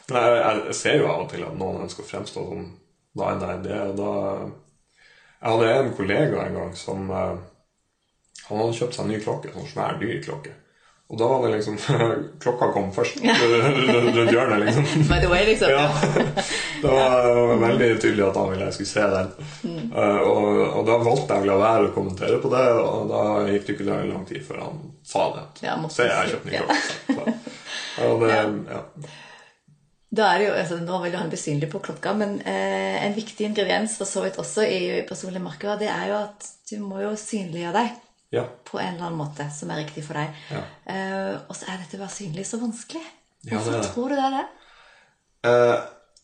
Men 0.09 0.23
jeg, 0.23 0.61
jeg 0.69 0.77
ser 0.79 1.01
jo 1.01 1.09
av 1.09 1.25
og 1.25 1.29
til 1.33 1.43
at 1.45 1.59
noen 1.59 1.83
ønsker 1.83 2.05
å 2.05 2.09
fremstå 2.09 2.45
som 2.47 2.69
da 3.19 3.33
enn 3.33 3.65
det. 3.65 3.81
og 3.89 3.99
da... 3.99 4.13
Jeg 5.39 5.53
hadde 5.53 5.67
en 5.73 5.93
kollega 5.95 6.41
en 6.45 6.57
gang 6.57 6.73
som 6.75 7.11
eh, 7.15 7.35
Han 8.49 8.59
hadde 8.59 8.75
kjøpt 8.79 8.95
seg 8.95 9.05
en 9.05 9.13
ny 9.13 9.19
klokke, 9.23 9.51
en 9.51 9.59
sånn 9.59 9.71
svær, 9.73 9.99
dyr 9.99 10.23
klokke. 10.23 10.55
Og 11.09 11.17
da 11.17 11.27
var 11.27 11.41
det 11.47 11.55
liksom 11.55 11.77
Klokka 12.43 12.67
kom 12.73 12.91
først 12.93 13.17
rundt 13.23 14.31
hjørnet, 14.31 14.59
liksom. 14.65 14.83
By 15.09 15.17
the 15.23 15.29
way, 15.31 15.45
liksom. 15.47 15.71
Ja. 15.73 15.87
Det 16.81 16.87
var 16.87 17.55
veldig 17.59 17.87
tydelig 18.01 18.23
at 18.27 18.37
han 18.39 18.51
ville 18.51 18.67
jeg 18.69 18.75
skulle 18.77 18.91
se 18.91 19.07
den. 19.13 19.31
Mm. 19.63 19.87
Eh, 19.91 20.19
og, 20.29 20.59
og 20.79 20.85
da 20.87 20.99
valgte 21.03 21.35
jeg 21.35 21.43
å 21.43 21.49
la 21.49 21.55
være 21.59 21.87
å 21.89 21.95
kommentere 21.95 22.37
på 22.39 22.51
det, 22.53 22.61
og 22.79 23.09
da 23.09 23.23
gikk 23.49 23.65
det 23.65 23.75
ikke 23.75 23.87
lang 23.89 24.27
tid 24.29 24.45
før 24.47 24.61
han 24.63 24.77
sa 25.03 25.25
det. 25.33 25.47
Ja, 25.65 25.73
Se, 25.91 26.05
jeg 26.07 26.15
har 26.15 26.29
kjøpt 26.29 26.47
ny 26.47 26.61
klokke. 26.61 27.33
Ja. 27.97 28.13
det, 28.21 28.37
ja. 28.69 28.83
Da 30.09 30.29
er 30.29 30.39
det 30.39 30.45
jo, 30.47 30.53
altså 30.57 30.77
Nå 30.81 31.01
vil 31.03 31.13
jo 31.13 31.19
han 31.21 31.33
bli 31.33 31.37
synlig 31.41 31.71
på 31.73 31.81
klokka, 31.89 32.13
men 32.21 32.37
eh, 32.47 33.01
en 33.03 33.17
viktig 33.17 33.49
ingrediens 33.49 33.97
for 33.99 34.09
så 34.09 34.23
vidt 34.23 34.39
også 34.41 34.63
i 34.65 35.01
personlig 35.09 35.41
marked, 35.43 35.81
det 35.81 35.89
er 35.91 36.13
jo 36.13 36.21
at 36.21 36.47
du 36.69 36.77
må 36.85 37.01
jo 37.03 37.11
synliggjøre 37.17 37.75
deg 37.81 37.97
ja. 38.35 38.45
på 38.63 38.79
en 38.79 38.95
eller 38.95 39.09
annen 39.09 39.21
måte 39.21 39.47
som 39.53 39.71
er 39.73 39.83
riktig 39.83 40.03
for 40.05 40.19
deg. 40.19 40.41
Ja. 40.53 40.63
Uh, 40.89 41.35
og 41.49 41.55
så 41.57 41.69
er 41.69 41.81
dette 41.83 42.01
bare 42.01 42.13
synlig 42.13 42.47
så 42.49 42.61
vanskelig. 42.61 43.05
Ja, 43.43 43.55
det 43.55 43.55
Hvorfor 43.55 43.79
det. 43.79 43.93
tror 43.93 44.09
du 44.09 44.17
det 44.17 44.27
er 44.27 44.35
det? 44.37 44.45
Uh, 45.47 45.77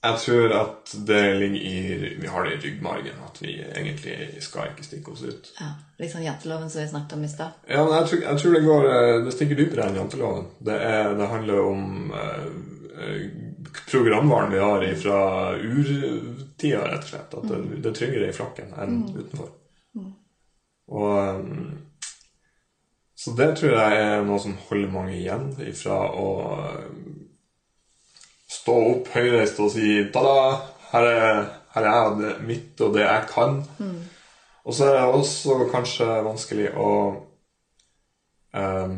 jeg 0.05 0.19
tror 0.21 0.53
at 0.53 0.91
det 1.07 1.21
ligger 1.39 1.61
i 1.61 2.15
Vi 2.21 2.27
har 2.27 2.43
det 2.43 2.53
i 2.53 2.59
ryggmargen, 2.65 3.21
at 3.25 3.41
vi 3.41 3.55
egentlig 3.63 4.43
skal 4.43 4.69
ikke 4.71 4.85
stikke 4.85 5.11
oss 5.11 5.23
ut. 5.23 5.49
Ja, 5.59 5.71
Litt 5.99 6.13
sånn 6.13 6.25
janteloven 6.25 6.69
som 6.69 6.83
vi 6.83 6.91
snakket 6.91 7.15
om 7.17 7.25
i 7.25 7.31
stad. 7.31 7.57
Ja, 7.69 7.83
men 7.85 7.95
jeg 7.97 8.09
tror, 8.11 8.21
jeg 8.27 8.41
tror 8.41 8.55
det 8.55 8.63
går 8.65 8.87
eh, 8.91 9.15
Det 9.25 9.33
stikker 9.33 9.59
dypere 9.59 9.87
enn 9.87 9.99
janteloven. 10.01 10.47
Det, 10.59 10.75
er, 10.75 11.13
det 11.17 11.29
handler 11.31 11.61
om 11.71 12.13
eh, 12.21 12.45
eh, 13.05 13.25
programvaren 13.87 14.53
vi 14.53 14.61
har 14.61 14.85
fra 15.01 15.19
urtida, 15.55 16.83
rett 16.83 17.07
og 17.07 17.09
slett. 17.13 17.37
At 17.39 17.49
det, 17.49 17.61
det 17.79 17.91
er 17.91 17.99
tryggere 18.01 18.29
i 18.29 18.35
flakken 18.35 18.75
enn 18.77 19.01
utenfor. 19.15 19.53
Og 20.93 21.11
eh, 21.23 21.41
Så 23.25 23.31
det 23.33 23.55
tror 23.57 23.71
jeg 23.73 24.01
er 24.05 24.19
noe 24.21 24.37
som 24.37 24.53
holder 24.67 24.91
mange 24.93 25.15
igjen 25.17 25.47
ifra 25.65 25.95
å 26.13 26.25
eh, 26.59 26.89
stå 28.53 28.75
opp 28.91 29.09
høyreist 29.15 29.61
og 29.65 29.71
si 29.73 29.95
ta-da, 30.13 30.43
her 30.91 31.07
er, 31.09 31.39
her 31.73 31.87
er 31.89 31.95
jeg 31.95 32.19
det 32.19 32.33
mitt 32.45 32.83
og 32.85 32.93
det 32.93 33.01
jeg 33.01 33.25
kan. 33.31 33.57
Og 34.61 34.77
så 34.77 34.91
er 34.91 34.99
det 34.99 35.17
også 35.17 35.57
kanskje 35.73 36.05
vanskelig 36.27 36.69
å 36.77 36.91
um, 38.53 38.95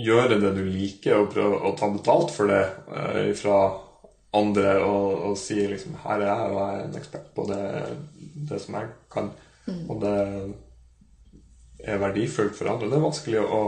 gjøre 0.00 0.40
det 0.40 0.56
du 0.56 0.64
liker, 0.64 1.20
og 1.20 1.30
prøve 1.36 1.60
å 1.60 1.76
ta 1.76 1.92
betalt 1.92 2.32
for 2.32 2.52
det 2.52 2.64
uh, 2.88 3.30
fra 3.36 3.60
andre, 4.40 4.74
og, 4.80 5.08
og 5.28 5.38
si 5.40 5.60
liksom 5.60 6.00
Her 6.06 6.24
er 6.24 6.28
jeg, 6.28 6.50
og 6.50 6.60
jeg 6.60 6.80
er 6.80 6.84
en 6.88 7.00
ekspert 7.00 7.32
på 7.36 7.48
det, 7.52 7.64
det 8.48 8.64
som 8.64 8.80
jeg 8.80 8.92
kan. 9.12 9.32
Og 9.92 10.00
det 10.00 10.18
er 11.84 12.02
verdifullt 12.02 12.56
for 12.56 12.70
andre. 12.70 12.90
Det 12.90 12.98
er 12.98 13.08
vanskelig 13.08 13.46
å 13.46 13.62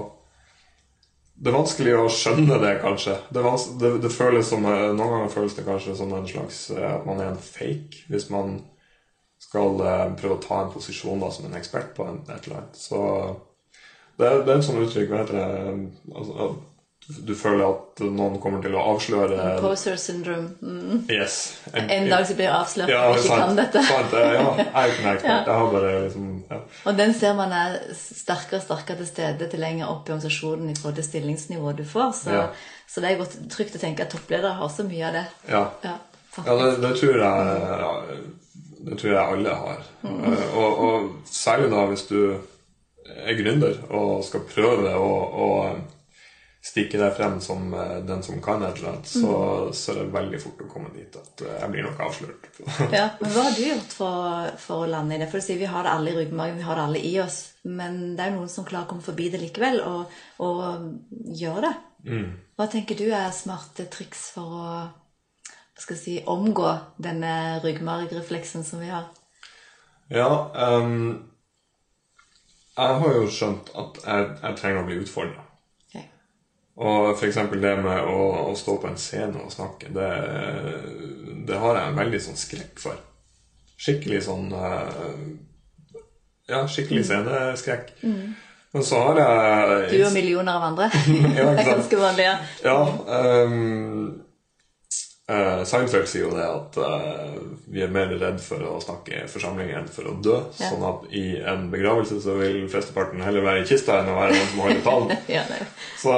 det 1.34 1.50
er 1.50 1.56
vanskelig 1.56 1.94
å 1.98 2.10
skjønne 2.14 2.60
det, 2.62 2.76
kanskje. 2.78 3.16
Det, 3.34 3.42
det, 3.80 3.88
det 4.04 4.10
føles 4.14 4.46
som, 4.52 4.62
eh, 4.70 4.92
Noen 4.94 5.10
ganger 5.16 5.32
føles 5.32 5.56
det 5.56 5.64
kanskje 5.66 5.96
som 5.98 6.12
en 6.14 6.28
slags 6.30 6.60
eh, 6.70 6.86
at 6.86 7.08
man 7.08 7.18
er 7.18 7.32
en 7.32 7.40
fake 7.42 8.04
hvis 8.06 8.28
man 8.30 8.60
skal 9.42 9.82
eh, 9.82 10.04
prøve 10.20 10.36
å 10.36 10.44
ta 10.44 10.60
en 10.62 10.70
posisjon 10.72 11.18
da, 11.20 11.32
som 11.34 11.48
en 11.48 11.58
ekspert 11.58 11.90
på 11.96 12.06
en, 12.06 12.22
et 12.28 12.46
eller 12.46 12.60
annet. 12.60 12.78
Så 12.78 13.00
det, 14.14 14.30
det 14.46 14.54
er 14.54 14.54
et 14.54 14.68
sånt 14.68 14.84
uttrykk 14.84 15.10
hva 15.10 15.24
heter 15.24 15.40
det, 15.40 15.74
altså, 16.14 16.48
du 17.26 17.34
føler 17.36 17.66
at 17.68 18.00
noen 18.00 18.38
kommer 18.40 18.62
til 18.64 18.72
å 18.78 18.82
avsløre 18.94 19.48
Poser 19.60 19.98
syndrome. 20.00 20.54
Mm. 20.64 21.02
Yes. 21.12 21.34
En 21.74 22.06
dag 22.08 22.24
så 22.24 22.36
blir 22.38 22.46
jeg 22.46 22.54
avslørt 22.56 22.88
ja, 22.92 23.00
at 23.04 23.18
jeg 23.18 23.24
ikke 23.24 23.28
sant, 23.28 23.42
kan 23.44 23.58
dette. 23.60 23.82
Sant, 23.88 24.14
ja, 24.16 24.22
jeg 24.24 24.30
er 24.32 24.38
jo 24.40 24.94
ikke 24.94 25.10
ekspert. 25.12 25.26
ja. 25.30 25.34
Jeg 25.44 25.58
har 25.60 25.68
bare 25.74 25.90
liksom 26.06 26.30
ja. 26.54 26.60
Og 26.88 26.96
den 27.02 27.12
ser 27.18 27.36
man 27.36 27.52
er 27.58 27.76
sterkere 27.98 28.60
og 28.62 28.64
sterkere 28.64 29.00
til 29.02 29.10
stede 29.10 29.50
til 29.52 29.60
lenger 29.60 29.90
opp 29.92 30.08
i 30.08 30.14
organisasjonen 30.16 30.72
i 30.72 30.78
forhold 30.78 30.96
til 31.00 31.08
stillingsnivået 31.10 31.82
du 31.82 31.84
får. 31.92 32.10
Så, 32.22 32.38
Ja. 32.38 32.46
så 32.88 33.04
det 33.04 33.10
er 33.12 33.20
godt 33.20 33.36
trygt 33.52 33.76
å 33.76 33.82
tenke 33.84 34.06
at 34.08 34.12
toppledere 34.16 34.56
har 34.62 34.72
så 34.72 34.88
mye 34.88 35.04
av 35.10 35.18
det. 35.20 35.26
ja. 35.52 35.64
Ja, 35.84 35.94
Ja, 36.40 36.54
det, 36.58 36.70
det 36.82 36.96
tror 36.98 37.20
jeg 37.20 38.22
Det 38.88 38.96
tror 38.98 39.12
jeg 39.12 39.20
alle 39.36 39.52
har. 39.54 39.84
Mm. 40.02 40.24
Og, 40.56 40.80
og 40.88 41.12
særlig 41.30 41.68
da 41.70 41.84
hvis 41.92 42.08
du 42.08 42.18
er 43.14 43.36
gründer 43.38 43.76
og 43.94 44.24
skal 44.24 44.42
prøve 44.48 44.96
å 44.96 45.46
stikke 46.64 46.96
deg 47.00 47.12
frem 47.16 47.36
som 47.44 47.74
eh, 47.76 47.98
den 48.08 48.22
som 48.24 48.40
kan 48.42 48.62
et 48.64 48.78
eller 48.78 48.94
annet, 48.94 49.08
så, 49.10 49.34
så 49.76 49.92
er 49.92 49.98
det 50.00 50.14
veldig 50.14 50.40
fort 50.40 50.62
å 50.64 50.68
komme 50.70 50.92
dit 50.94 51.18
at 51.20 51.44
eh, 51.44 51.58
jeg 51.60 51.72
blir 51.74 51.86
nok 51.88 52.00
avslørt. 52.06 52.48
Ja, 52.98 53.08
men 53.20 53.34
Hva 53.34 53.46
har 53.48 53.56
du 53.56 53.64
gjort 53.66 53.96
for, 53.98 54.48
for 54.60 54.84
å 54.86 54.90
lande 54.90 55.18
i 55.18 55.20
det? 55.20 55.28
For 55.32 55.42
du 55.42 55.46
sier 55.46 55.60
Vi 55.60 55.68
har 55.68 55.84
det 55.84 55.92
alle 55.92 56.14
i 56.14 56.18
ryggmargen, 56.22 56.58
vi 56.60 56.66
har 56.66 56.80
det 56.80 56.86
alle 56.88 57.04
i 57.04 57.12
oss. 57.22 57.38
Men 57.64 58.00
det 58.16 58.24
er 58.24 58.32
jo 58.32 58.40
noen 58.40 58.52
som 58.52 58.66
klarer 58.68 58.88
å 58.88 58.92
komme 58.94 59.04
forbi 59.04 59.30
det 59.32 59.40
likevel 59.42 59.80
og, 59.84 60.16
og 60.44 61.30
gjøre 61.36 61.68
det. 61.68 61.74
Hva 62.56 62.66
tenker 62.68 62.98
du 62.98 63.06
er 63.08 63.30
smarte 63.32 63.88
triks 63.92 64.26
for 64.36 64.58
å 64.60 64.66
hva 65.74 65.82
skal 65.82 65.96
jeg 65.96 66.02
si, 66.04 66.12
omgå 66.30 66.68
denne 67.02 67.58
ryggmargrefleksen 67.64 68.62
som 68.62 68.78
vi 68.78 68.92
har? 68.92 69.08
Ja, 70.12 70.28
um, 70.54 71.24
jeg 72.76 73.00
har 73.00 73.16
jo 73.16 73.24
skjønt 73.26 73.72
at 73.74 73.98
jeg, 74.04 74.28
jeg 74.44 74.60
trenger 74.60 74.84
å 74.84 74.86
bli 74.86 75.00
utfordra. 75.02 75.43
Og 76.74 77.12
f.eks. 77.14 77.36
det 77.52 77.74
med 77.84 78.00
å, 78.10 78.20
å 78.50 78.54
stå 78.58 78.76
på 78.82 78.88
en 78.90 78.98
scene 78.98 79.44
og 79.44 79.52
snakke, 79.54 79.92
det, 79.94 80.08
det 81.46 81.58
har 81.62 81.78
jeg 81.78 81.90
en 81.92 82.00
veldig 82.00 82.20
sånn 82.24 82.38
skrekk 82.38 82.82
for. 82.82 82.98
Skikkelig 83.78 84.24
sånn 84.26 84.50
eh, 84.54 85.20
Ja, 86.50 86.64
skikkelig 86.70 87.04
sceneskrekk. 87.06 87.94
Men 88.74 88.82
så 88.82 89.00
har 89.06 89.20
jeg 89.20 89.88
Du 89.92 90.00
og 90.08 90.12
millioner 90.16 90.58
av 90.58 90.66
andre. 90.72 90.90
Det 91.36 91.44
er 91.46 91.62
ganske 91.68 92.00
vanlig. 92.00 92.26
Ja. 92.26 92.36
Ja. 92.66 92.78
ehm, 93.20 94.23
eh, 95.30 95.62
Seinfeld 95.68 96.08
sier 96.10 96.26
jo 96.26 96.32
det 96.36 96.44
at 96.46 96.78
uh, 96.80 97.36
vi 97.72 97.82
er 97.84 97.92
mer 97.92 98.10
redd 98.20 98.40
for 98.42 98.62
å 98.68 98.80
snakke 98.82 99.22
i 99.22 99.28
forsamlinger 99.30 99.78
enn 99.80 99.88
for 99.92 100.10
å 100.10 100.16
dø. 100.24 100.40
Ja. 100.60 100.70
Sånn 100.72 100.84
at 100.88 101.06
i 101.14 101.24
en 101.40 101.68
begravelse 101.72 102.20
så 102.24 102.36
vil 102.40 102.64
flesteparten 102.72 103.22
heller 103.24 103.46
være 103.46 103.62
i 103.62 103.68
kista 103.68 104.00
enn 104.00 104.10
å 104.12 104.18
være 104.18 104.36
den 104.36 104.50
som 104.50 104.64
holder 104.64 104.82
talen. 104.88 105.14
Ja. 105.36 105.44
Så, 106.00 106.12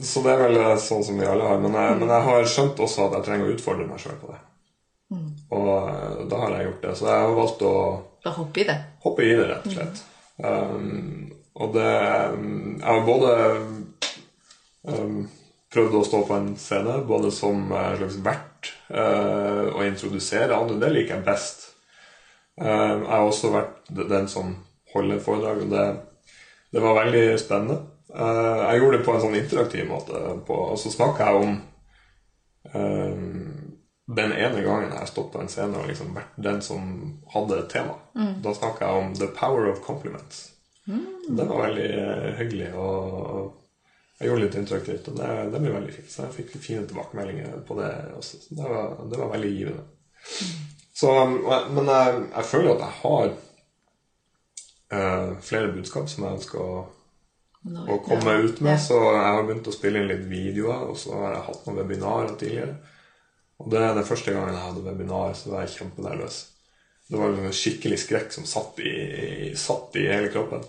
så 0.00 0.22
det 0.24 0.32
er 0.32 0.40
vel 0.46 0.62
sånn 0.80 1.04
som 1.04 1.18
vi 1.20 1.28
alle 1.28 1.44
har. 1.50 1.60
Men 1.60 1.76
jeg, 1.76 1.98
men 2.00 2.14
jeg 2.14 2.26
har 2.30 2.48
skjønt 2.54 2.80
også 2.86 3.08
at 3.08 3.18
jeg 3.18 3.28
trenger 3.28 3.50
å 3.50 3.54
utfordre 3.56 3.88
meg 3.90 4.00
sjøl 4.02 4.16
på 4.22 4.32
det. 4.32 4.40
Og 5.52 5.68
uh, 5.68 6.22
da 6.30 6.38
har 6.46 6.56
jeg 6.56 6.70
gjort 6.70 6.86
det. 6.86 6.94
Så 6.96 7.10
jeg 7.10 7.26
har 7.26 7.36
valgt 7.36 7.62
å 7.68 7.74
Bare 8.22 8.38
hoppe 8.38 8.62
i 8.62 8.64
det. 8.68 8.78
hoppe 9.04 9.24
i 9.26 9.34
det, 9.36 9.44
rett 9.50 9.66
og 9.68 9.74
slett. 9.76 10.02
Um, 10.42 11.32
og 11.60 11.74
det 11.74 11.90
um, 12.32 12.78
Jeg 12.78 12.86
har 12.88 13.02
både 13.04 13.32
um, 14.88 15.18
prøvd 15.72 15.98
å 15.98 16.04
stå 16.06 16.22
på 16.28 16.36
en 16.36 16.52
scene, 16.60 16.98
både 17.08 17.30
som 17.34 17.70
en 17.72 17.96
slags 18.00 18.18
vert 18.24 18.72
uh, 18.92 19.72
og 19.72 19.86
introdusere 19.86 20.56
andre. 20.56 20.80
Det 20.82 20.90
liker 20.92 21.16
jeg 21.16 21.26
best. 21.26 21.66
Um, 22.60 23.06
jeg 23.06 23.12
har 23.14 23.26
også 23.26 23.52
vært 23.54 23.92
den 24.10 24.28
som 24.28 24.54
holder 24.92 25.22
foredrag, 25.24 25.64
og 25.64 25.72
det, 25.72 25.86
det 26.74 26.84
var 26.84 26.98
veldig 27.00 27.26
spennende. 27.40 27.80
Jeg 28.12 28.76
gjorde 28.76 28.98
det 28.98 29.04
på 29.06 29.12
en 29.14 29.22
sånn 29.22 29.36
interaktiv 29.38 29.86
måte, 29.88 30.18
på, 30.44 30.56
og 30.74 30.76
så 30.76 30.90
snakka 30.92 31.30
jeg 31.30 31.46
om 31.46 31.54
den 34.16 34.34
ene 34.36 34.60
gangen 34.66 34.92
jeg 34.92 35.08
stått 35.08 35.30
på 35.32 35.40
en 35.40 35.48
scene 35.48 35.80
og 35.80 35.88
liksom 35.88 36.12
vært 36.16 36.36
den 36.44 36.60
som 36.64 36.90
hadde 37.32 37.62
et 37.62 37.70
tema. 37.72 37.96
Da 38.44 38.52
snakka 38.52 38.84
jeg 38.84 39.04
om 39.06 39.14
'the 39.14 39.30
power 39.32 39.70
of 39.70 39.80
compliments'. 39.80 40.52
Det 41.28 41.44
var 41.48 41.62
veldig 41.66 41.90
eh, 41.98 42.34
hyggelig, 42.38 42.74
og 42.74 43.52
jeg 44.22 44.30
gjorde 44.30 44.44
litt 44.44 44.56
interaktivt, 44.60 45.08
og 45.10 45.18
det, 45.18 45.30
det 45.50 45.60
ble 45.60 45.74
veldig 45.74 45.94
fint. 45.96 46.10
Så 46.12 46.24
jeg 46.24 46.36
fikk 46.36 46.52
fine 46.62 46.86
tilbakemeldinger 46.86 47.62
på 47.66 47.76
det 47.80 47.90
også. 48.14 48.38
Så 48.44 48.58
det 48.58 48.68
var, 48.70 48.92
det 49.10 49.18
var 49.18 49.32
veldig 49.34 49.50
givende. 49.50 49.86
Så, 51.02 51.12
men 51.74 51.90
jeg, 51.90 52.18
jeg 52.28 52.46
føler 52.46 52.74
at 52.76 52.84
jeg 52.84 52.98
har 53.02 53.32
uh, 54.94 55.32
flere 55.42 55.72
budskap 55.74 56.06
som 56.12 56.28
jeg 56.28 56.38
ønsker 56.38 56.62
å 56.62 56.74
å 57.62 57.98
komme 58.02 58.32
ja. 58.34 58.38
ut 58.42 58.60
med. 58.60 58.80
Så 58.80 58.96
jeg 58.98 59.26
har 59.26 59.44
begynt 59.46 59.68
å 59.70 59.74
spille 59.74 60.02
inn 60.02 60.10
litt 60.10 60.24
videoer, 60.30 60.88
og 60.90 60.98
så 60.98 61.14
har 61.18 61.36
jeg 61.36 61.44
hatt 61.48 61.66
noen 61.66 61.78
webinarer 61.82 62.34
tidligere. 62.38 62.76
Og 63.62 63.70
det 63.70 63.82
er 63.82 63.94
den 63.94 64.08
første 64.08 64.34
gangen 64.34 64.56
jeg 64.56 64.66
hadde 64.66 64.84
webinar, 64.86 65.34
så 65.38 65.52
var 65.52 65.62
jeg 65.64 65.76
kjempenervøs. 65.76 66.38
Det 67.12 67.20
var 67.20 67.34
en 67.36 67.54
skikkelig 67.54 67.98
skrekk 68.02 68.34
som 68.34 68.46
satt 68.48 68.80
i, 68.82 68.94
satt 69.58 69.98
i 70.00 70.08
hele 70.10 70.30
kroppen. 70.32 70.64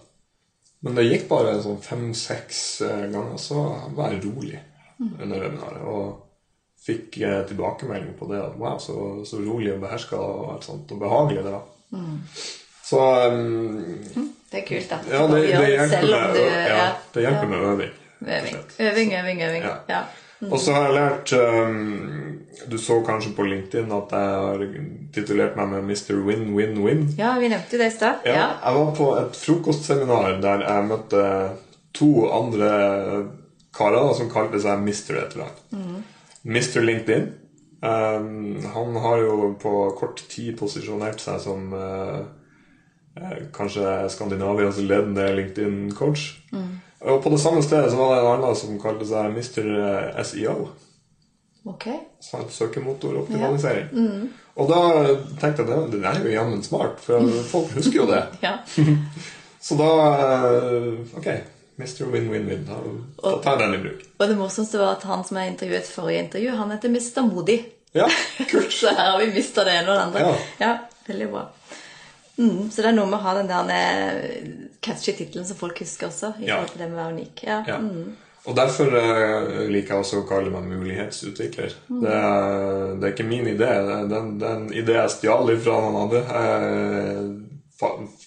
Men 0.84 0.98
det 1.00 1.06
gikk 1.08 1.30
bare 1.30 1.56
sånn 1.64 1.80
fem-seks 1.84 2.60
eh, 2.84 3.06
ganger, 3.14 3.38
så 3.40 3.62
var 3.96 4.12
jeg 4.12 4.26
rolig 4.26 4.60
under 5.00 5.40
webinaret. 5.40 5.86
Og 5.88 6.84
fikk 6.84 7.22
eh, 7.24 7.40
tilbakemelding 7.48 8.18
på 8.20 8.28
det 8.32 8.42
at 8.44 8.58
wow, 8.60 8.76
så, 8.84 8.98
så 9.28 9.40
rolig 9.40 9.72
og 9.76 9.84
beherska 9.86 10.20
og 10.20 10.68
og 10.68 10.98
behagelig 11.00 11.46
det 11.46 11.54
var. 11.56 11.70
Så 12.84 13.00
um, 13.32 13.78
Det 14.52 14.60
er 14.60 14.66
kult, 14.68 14.90
da. 14.90 15.00
ja, 15.08 15.22
det, 15.32 15.40
det 15.48 15.70
hjelper, 15.72 16.04
med, 16.10 16.42
ja, 16.68 16.82
det 17.14 17.24
hjelper 17.24 17.48
med 17.48 17.70
øving. 17.70 17.94
Øving, 18.24 18.58
øving, 18.80 19.14
øving. 19.14 19.42
øving. 19.48 19.64
Ja. 19.90 20.02
Ja. 20.44 20.52
Og 20.52 20.60
så 20.60 20.74
har 20.76 20.88
jeg 20.90 20.96
lært 20.98 21.34
um, 21.34 22.40
Du 22.70 22.78
så 22.78 23.00
kanskje 23.06 23.34
på 23.36 23.46
LinkedIn 23.48 23.92
at 23.96 24.12
jeg 24.14 24.34
har 24.46 24.64
titulert 25.16 25.56
meg 25.58 25.70
med 25.72 25.88
Mr. 25.90 26.20
Win-Win-Win. 26.28 27.06
ja, 27.18 27.34
vi 27.40 27.50
nevnte 27.50 27.78
det 27.80 27.88
i 27.88 27.96
stad. 27.96 28.26
Ja, 28.26 28.34
Ja. 28.34 28.48
jeg 28.66 28.76
var 28.76 28.92
på 28.98 29.08
et 29.20 29.36
frokostseminar 29.38 30.42
der 30.42 30.66
jeg 30.68 30.90
møtte 30.90 31.24
to 31.94 32.12
andre 32.32 32.70
karer 33.74 34.14
som 34.14 34.30
kalte 34.30 34.60
seg 34.62 34.80
Mr. 34.82 35.18
et 35.18 35.34
eller 35.34 35.48
annet. 35.50 36.04
Mr. 36.44 36.82
LinkedIn. 36.82 37.32
Um, 37.84 38.64
han 38.74 38.96
har 38.96 39.18
jo 39.20 39.56
på 39.60 39.74
kort 40.00 40.22
tid 40.32 40.56
posisjonert 40.60 41.20
seg 41.20 41.40
som 41.44 41.74
uh, 41.76 42.22
eh, 43.20 43.42
kanskje 43.54 44.10
Skandinavias 44.10 44.80
ledende 44.80 45.26
LinkedIn-coach. 45.36 46.30
Og 47.04 47.20
på 47.24 47.30
det 47.34 47.40
samme 47.44 47.64
stedet 47.64 47.92
så 47.92 48.00
var 48.00 48.16
det 48.16 48.22
en 48.22 48.32
annen 48.38 48.56
som 48.56 48.80
kalte 48.82 49.06
seg 49.10 49.36
Mr. 49.36 50.24
SEO. 50.24 50.56
Ok. 51.68 51.88
Sånn 52.24 52.50
Søkemotoroptimalisering. 52.52 53.90
Og 54.60 54.70
da 54.70 54.80
tenkte 55.42 55.64
jeg 55.64 55.70
det, 55.70 55.78
det 55.98 56.04
er 56.08 56.20
jo 56.24 56.34
jammen 56.36 56.64
smart, 56.64 57.00
for 57.04 57.28
folk 57.54 57.72
husker 57.78 58.04
jo 58.04 58.08
det. 58.10 58.24
Ja. 58.44 58.58
Så 59.64 59.78
da 59.80 59.90
eh, 60.20 60.90
Ok, 61.16 61.28
Mr. 61.80 62.06
Win-Win-Win. 62.12 62.66
Da, 62.68 62.80
da 63.24 63.38
tar 63.44 63.62
jeg 63.62 63.64
den 63.64 63.78
i 63.78 63.84
bruk. 63.86 64.02
Og 64.20 64.28
det 64.28 64.36
morsomste 64.40 64.82
var 64.82 64.98
at 64.98 65.06
han 65.08 65.24
som 65.28 65.40
jeg 65.40 65.54
intervjuet 65.54 65.88
forrige 65.88 66.26
intervju, 66.26 66.56
han 66.60 66.74
heter 66.76 66.92
Mr. 66.92 67.22
Modig. 67.30 67.60
Ja, 67.96 68.10
kult. 68.52 68.74
Så 68.74 68.92
her 68.92 69.14
har 69.14 69.20
vi 69.22 69.32
mista 69.36 69.64
det 69.64 69.78
ene 69.80 69.88
og 69.88 69.96
det 69.96 70.04
andre. 70.08 70.26
Ja. 70.28 70.36
Ja, 70.66 70.74
veldig 71.08 71.30
bra. 71.32 71.46
Mm, 72.38 72.72
så 72.74 72.82
det 72.82 72.90
er 72.90 72.96
noe 72.98 73.06
med 73.12 73.20
å 73.20 73.24
ha 73.28 73.34
den 73.38 73.50
der 73.52 73.68
eh, 74.18 74.52
catchy 74.82 75.14
tittelen 75.14 75.46
som 75.46 75.58
folk 75.60 75.80
husker 75.84 76.08
også. 76.10 76.34
i 76.42 76.48
Ja. 76.48 76.56
forhold 76.58 76.72
til 76.74 76.82
det 76.82 76.90
med 76.92 76.98
å 77.00 77.04
være 77.04 77.14
unik. 77.20 77.44
Ja. 77.46 77.60
Ja. 77.68 77.78
Mm. 77.80 78.16
Og 78.44 78.56
derfor 78.58 78.90
uh, 78.92 79.70
liker 79.72 79.94
jeg 79.94 80.02
også 80.04 80.18
å 80.20 80.26
kalle 80.28 80.50
meg 80.52 80.66
mulighetsutvikler. 80.68 81.76
Det, 81.88 82.10
er, 82.12 82.96
det 83.00 83.08
er 83.08 83.14
ikke 83.14 83.28
min 83.30 83.46
idé. 83.48 83.70
Det 84.10 84.18
er, 84.18 84.50
en- 84.50 84.74
idé 84.76 84.98
jeg 84.98 85.14
stjal 85.14 85.54
fra 85.64 85.78
noen 85.80 85.96
andre. 86.02 86.24
Jeg 86.28 87.30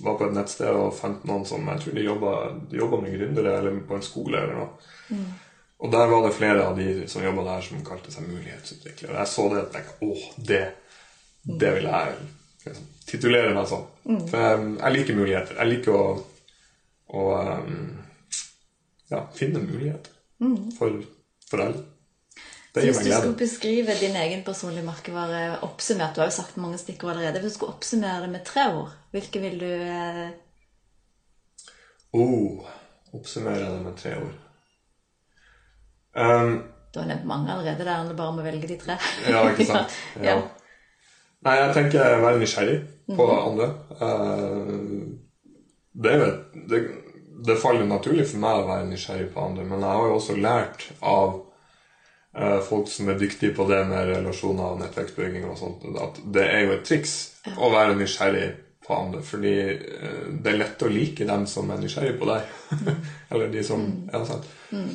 var 0.06 0.16
på 0.16 0.24
et 0.30 0.32
nettsted 0.38 0.72
og 0.72 0.94
fant 0.96 1.26
noen 1.28 1.44
som 1.48 1.68
jeg 1.68 1.82
tror 1.84 1.98
de 1.98 2.06
jobba, 2.06 2.32
med 3.02 3.12
gründere 3.18 3.58
eller 3.58 3.76
på 3.88 3.98
en 3.98 4.06
skole 4.06 4.40
eller 4.40 4.56
noe. 4.62 5.20
Og 5.84 5.92
der 5.92 6.08
var 6.08 6.24
det 6.24 6.32
flere 6.38 6.64
av 6.64 6.78
de 6.80 6.88
som 7.12 7.20
jobba 7.24 7.44
der, 7.50 7.60
som 7.68 7.84
kalte 7.84 8.12
seg 8.14 8.24
mulighetsutviklere. 8.30 9.18
Jeg 9.20 9.28
så 9.34 9.48
det 9.52 9.60
og 9.66 9.70
tenkte 9.76 10.08
åh, 10.08 10.24
det, 10.48 10.62
det 11.60 11.74
vil 11.76 11.90
jeg 11.92 12.16
titulere 13.06 13.54
meg 13.54 13.68
som. 13.70 13.84
For 14.30 14.38
jeg, 14.42 14.62
jeg 14.80 14.96
liker 14.96 15.18
muligheter. 15.18 15.58
Jeg 15.60 15.72
liker 15.72 15.96
å, 15.96 16.06
å 17.16 17.26
um, 17.62 17.82
ja, 19.10 19.20
finne 19.34 19.62
muligheter 19.62 20.12
for, 20.78 20.98
for 21.50 21.62
alle. 21.66 21.84
Hvis 22.76 22.98
du 23.00 23.08
skulle 23.08 23.38
beskrive 23.40 23.94
din 23.96 24.16
egen 24.20 24.42
personlige 24.44 24.84
merkevare 24.84 25.58
oppsummert 25.64 26.12
Du 26.12 26.20
har 26.20 26.26
jo 26.28 26.34
sagt 26.36 26.58
mange 26.60 26.76
stikkord 26.76 27.14
allerede. 27.14 27.40
Hvis 27.40 27.54
du 27.54 27.56
skulle 27.56 27.72
oppsummere 27.72 28.26
det 28.26 28.32
med 28.34 28.44
tre 28.44 28.66
ord, 28.74 28.90
hvilke 29.16 29.40
vil 29.40 29.56
du 29.62 29.70
eh, 29.70 30.26
Oh, 32.16 32.66
oppsummere 33.16 33.64
det 33.64 33.80
med 33.84 33.96
tre 33.96 34.12
ord. 34.20 34.36
Um, 36.16 36.62
Du 36.92 37.00
har 37.00 37.08
nevnt 37.08 37.24
mange 37.28 37.52
allerede. 37.52 37.84
Det 37.84 37.96
handler 37.96 38.16
bare 38.16 38.34
om 38.34 38.38
å 38.40 38.44
velge 38.44 38.68
de 38.70 38.76
tre. 38.80 38.96
ja, 39.28 39.42
ikke 39.50 39.66
sant? 39.68 39.96
Ja. 40.20 40.36
Ja. 40.36 40.36
Nei, 41.44 41.56
jeg 41.60 41.74
tenker 41.76 42.20
være 42.22 42.40
nysgjerrig 42.40 42.78
på 43.16 43.26
andre. 43.34 43.68
Uh, 44.00 45.16
det 45.96 46.14
det, 46.68 46.80
det 47.46 47.58
faller 47.60 47.86
naturlig 47.88 48.26
for 48.30 48.42
meg 48.42 48.60
å 48.60 48.68
være 48.68 48.88
nysgjerrig 48.90 49.28
på 49.34 49.42
andre, 49.44 49.66
men 49.68 49.84
jeg 49.84 49.98
har 49.98 50.08
jo 50.08 50.18
også 50.18 50.36
lært 50.40 50.86
av 51.04 51.34
uh, 51.36 52.60
folk 52.64 52.88
som 52.90 53.10
er 53.12 53.18
dyktige 53.20 53.54
på 53.56 53.68
det 53.70 53.82
med 53.88 54.12
relasjoner 54.14 54.72
og 54.74 54.82
nettverksbygging 54.82 55.48
og 55.48 55.58
sånt, 55.60 55.88
at 56.02 56.22
det 56.34 56.46
er 56.50 56.64
jo 56.66 56.76
et 56.76 56.86
triks 56.88 57.16
å 57.56 57.70
være 57.74 57.98
nysgjerrig 58.00 58.48
på 58.86 58.94
andre, 58.94 59.22
fordi 59.26 59.56
uh, 59.76 60.22
det 60.32 60.52
er 60.52 60.60
lett 60.62 60.86
å 60.86 60.92
like 60.92 61.28
dem 61.28 61.46
som 61.50 61.70
er 61.70 61.82
nysgjerrig 61.82 62.16
på 62.20 62.30
deg. 62.30 62.54
Eller 63.30 63.52
de 63.52 63.66
som 63.66 63.84
Ja, 64.12 64.24
sant. 64.26 64.48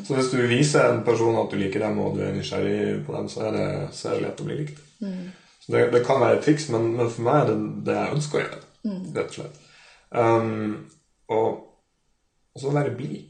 Så 0.04 0.18
hvis 0.18 0.34
du 0.34 0.42
viser 0.50 0.90
en 0.90 1.06
person 1.08 1.38
at 1.40 1.54
du 1.54 1.56
liker 1.62 1.86
dem, 1.86 2.02
og 2.04 2.18
du 2.18 2.26
er 2.26 2.34
nysgjerrig 2.36 3.06
på 3.08 3.16
dem, 3.16 3.30
så 3.32 3.48
er 3.48 3.56
det, 3.56 3.70
så 3.96 4.10
er 4.10 4.18
det 4.18 4.26
lett 4.26 4.44
å 4.44 4.50
bli 4.50 4.58
likt. 4.64 4.82
Så 5.00 5.41
det, 5.72 5.82
det 5.94 6.04
kan 6.06 6.22
være 6.22 6.38
et 6.40 6.46
triks, 6.46 6.70
men, 6.74 6.92
men 6.98 7.10
for 7.12 7.26
meg 7.28 7.42
er 7.42 7.52
det 7.52 7.58
det 7.88 7.98
jeg 7.98 8.16
ønsker 8.18 8.40
å 8.40 8.44
gjøre. 8.46 8.62
Rett 9.16 9.28
og 9.28 9.38
slett. 9.38 9.60
Um, 10.12 10.74
og, 11.32 11.60
og 12.56 12.64
så 12.64 12.74
være 12.76 12.96
blid. 12.98 13.28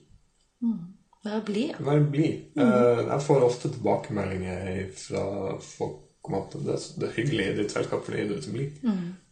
Være 1.25 1.41
blid. 1.45 1.73
Ja. 1.73 1.83
Være 1.85 2.05
blid. 2.13 2.37
Eh, 2.57 3.01
jeg 3.05 3.21
får 3.27 3.43
ofte 3.45 3.69
tilbakemeldinger 3.69 4.87
fra 4.97 5.25
folk 5.61 6.29
om 6.29 6.37
at 6.39 6.55
det, 6.65 6.77
det 7.01 7.07
er 7.07 7.13
hyggelig 7.17 7.45
i 7.49 7.53
ditt 7.59 7.73
selskap 7.73 8.03
fordi 8.05 8.25
du 8.29 8.35
er 8.35 8.41
så 8.45 8.53
blid. 8.53 8.81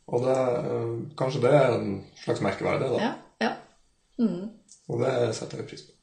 Og 0.10 0.24
det, 0.26 0.38
uh, 0.66 0.94
kanskje 1.18 1.42
det 1.44 1.52
er 1.54 1.74
en 1.76 1.92
slags 2.24 2.42
merkevare, 2.42 2.80
det, 2.82 2.94
da. 2.94 3.02
Ja. 3.04 3.12
ja. 3.46 3.52
Og 4.90 5.04
det 5.04 5.12
setter 5.38 5.62
jeg 5.62 5.70
pris 5.70 5.84
på. 5.86 5.94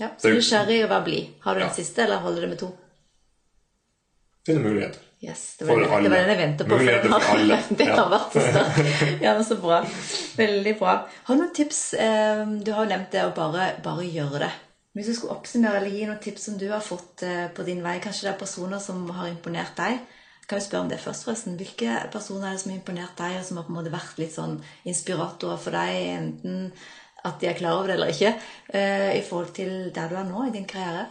ja. 0.00 0.10
Så 0.20 0.32
nysgjerrig 0.32 0.82
og 0.84 0.90
være 0.92 1.06
blid. 1.08 1.38
Har 1.44 1.56
du 1.56 1.64
den 1.64 1.72
siste, 1.76 2.04
eller 2.04 2.20
holder 2.24 2.44
det 2.44 2.50
med 2.52 2.60
to? 2.64 2.68
Finne 4.46 4.64
muligheter. 4.64 5.11
Yes, 5.22 5.42
det 5.58 5.68
var, 5.68 5.74
For 5.74 5.80
det, 5.80 5.86
det 5.86 6.10
var 6.10 6.16
den 6.18 6.30
jeg 6.32 6.38
ventet 6.40 6.66
på. 6.68 6.78
Muligheter 6.80 7.12
for 7.12 7.28
alle. 7.36 7.58
Det 7.78 7.86
har 7.92 8.08
vært 8.10 8.32
det. 8.34 9.10
Ja, 9.22 9.34
men 9.36 9.44
så 9.46 9.56
bra. 9.62 9.76
Veldig 10.40 10.72
bra. 10.80 10.94
Har 11.28 11.36
du 11.38 11.42
noen 11.44 11.52
tips? 11.54 11.82
eh, 11.94 12.40
Du 12.66 12.72
har 12.74 12.84
jo 12.84 12.90
nevnt 12.90 13.12
det 13.14 13.22
å 13.28 13.34
bare, 13.36 13.68
bare 13.84 14.06
gjøre 14.08 14.40
det. 14.42 14.48
Hvis 14.98 15.06
du 15.08 15.14
skulle 15.16 15.36
oppsummere 15.38 15.78
eller 15.78 15.94
gi 15.94 16.08
noen 16.08 16.18
tips 16.20 16.48
som 16.48 16.56
du 16.60 16.66
har 16.72 16.82
fått 16.84 17.22
eh, 17.24 17.46
på 17.54 17.62
din 17.64 17.84
vei, 17.86 17.94
kanskje 18.02 18.26
det 18.26 18.32
er 18.34 18.40
personer 18.42 18.82
som 18.82 19.06
har 19.14 19.30
imponert 19.30 19.78
deg? 19.78 20.02
Kan 20.50 20.58
vi 20.58 20.64
spørre 20.66 20.82
om 20.88 20.90
det 20.90 20.98
først, 21.00 21.24
forresten? 21.28 21.54
Hvilke 21.56 21.94
personer 22.12 22.50
er 22.50 22.58
det 22.58 22.64
som 22.64 22.72
har 22.74 22.80
imponert 22.82 23.14
deg, 23.22 23.38
og 23.38 23.46
som 23.46 23.60
har 23.62 23.68
på 23.68 23.72
en 23.72 23.78
måte 23.78 23.94
vært 23.94 24.18
litt 24.20 24.34
sånn 24.34 24.58
inspiratorer 24.90 25.62
for 25.62 25.78
deg, 25.78 26.02
enten 26.18 26.72
at 27.22 27.38
de 27.38 27.46
er 27.46 27.54
klar 27.62 27.78
over 27.78 27.92
det 27.92 27.94
eller 28.00 28.10
ikke, 28.10 28.34
eh, 28.74 29.12
i 29.20 29.22
forhold 29.22 29.54
til 29.54 29.92
der 29.94 30.10
du 30.10 30.18
er 30.18 30.26
nå 30.26 30.48
i 30.48 30.54
din 30.58 30.66
karriere? 30.66 31.06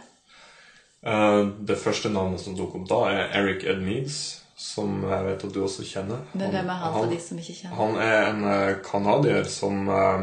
Eh, 1.02 1.46
det 1.66 1.76
første 1.82 2.10
navnet 2.12 2.40
som 2.40 2.54
dukker 2.54 2.82
opp 2.82 2.88
da, 2.90 3.00
er 3.10 3.34
Eric 3.42 3.64
Edmeads. 3.66 4.38
som 4.62 5.00
jeg 5.02 5.24
vet 5.26 5.44
at 5.44 5.54
du 5.54 5.62
også 5.64 5.82
kjenner. 5.82 6.20
Men 6.38 6.52
hvem 6.52 6.68
er 6.70 6.78
han 6.78 6.92
for 6.94 7.10
de 7.10 7.16
som 7.18 7.38
ikke 7.40 7.54
kjenner? 7.56 7.76
Han 7.80 7.96
er 7.98 8.18
en 8.28 8.44
uh, 8.44 8.82
canadier 8.86 9.48
som 9.50 9.88
eh, 9.90 10.20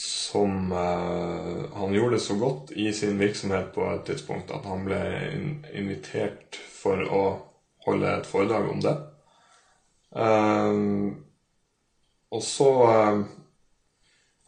Som 0.00 0.72
eh, 0.72 1.76
Han 1.76 1.92
gjorde 1.92 2.14
det 2.14 2.22
så 2.24 2.38
godt 2.40 2.70
i 2.72 2.92
sin 2.96 3.18
virksomhet 3.20 3.74
på 3.74 3.84
et 3.90 4.06
tidspunkt 4.06 4.50
at 4.50 4.64
han 4.64 4.86
ble 4.86 5.00
in 5.34 5.50
invitert 5.76 6.56
for 6.56 7.02
å 7.04 7.22
holde 7.84 8.14
et 8.16 8.26
foredrag 8.26 8.70
om 8.72 8.80
det. 8.80 8.96
Eh, 10.16 10.80
og 12.30 12.42
så 12.46 12.70
eh, 12.88 13.22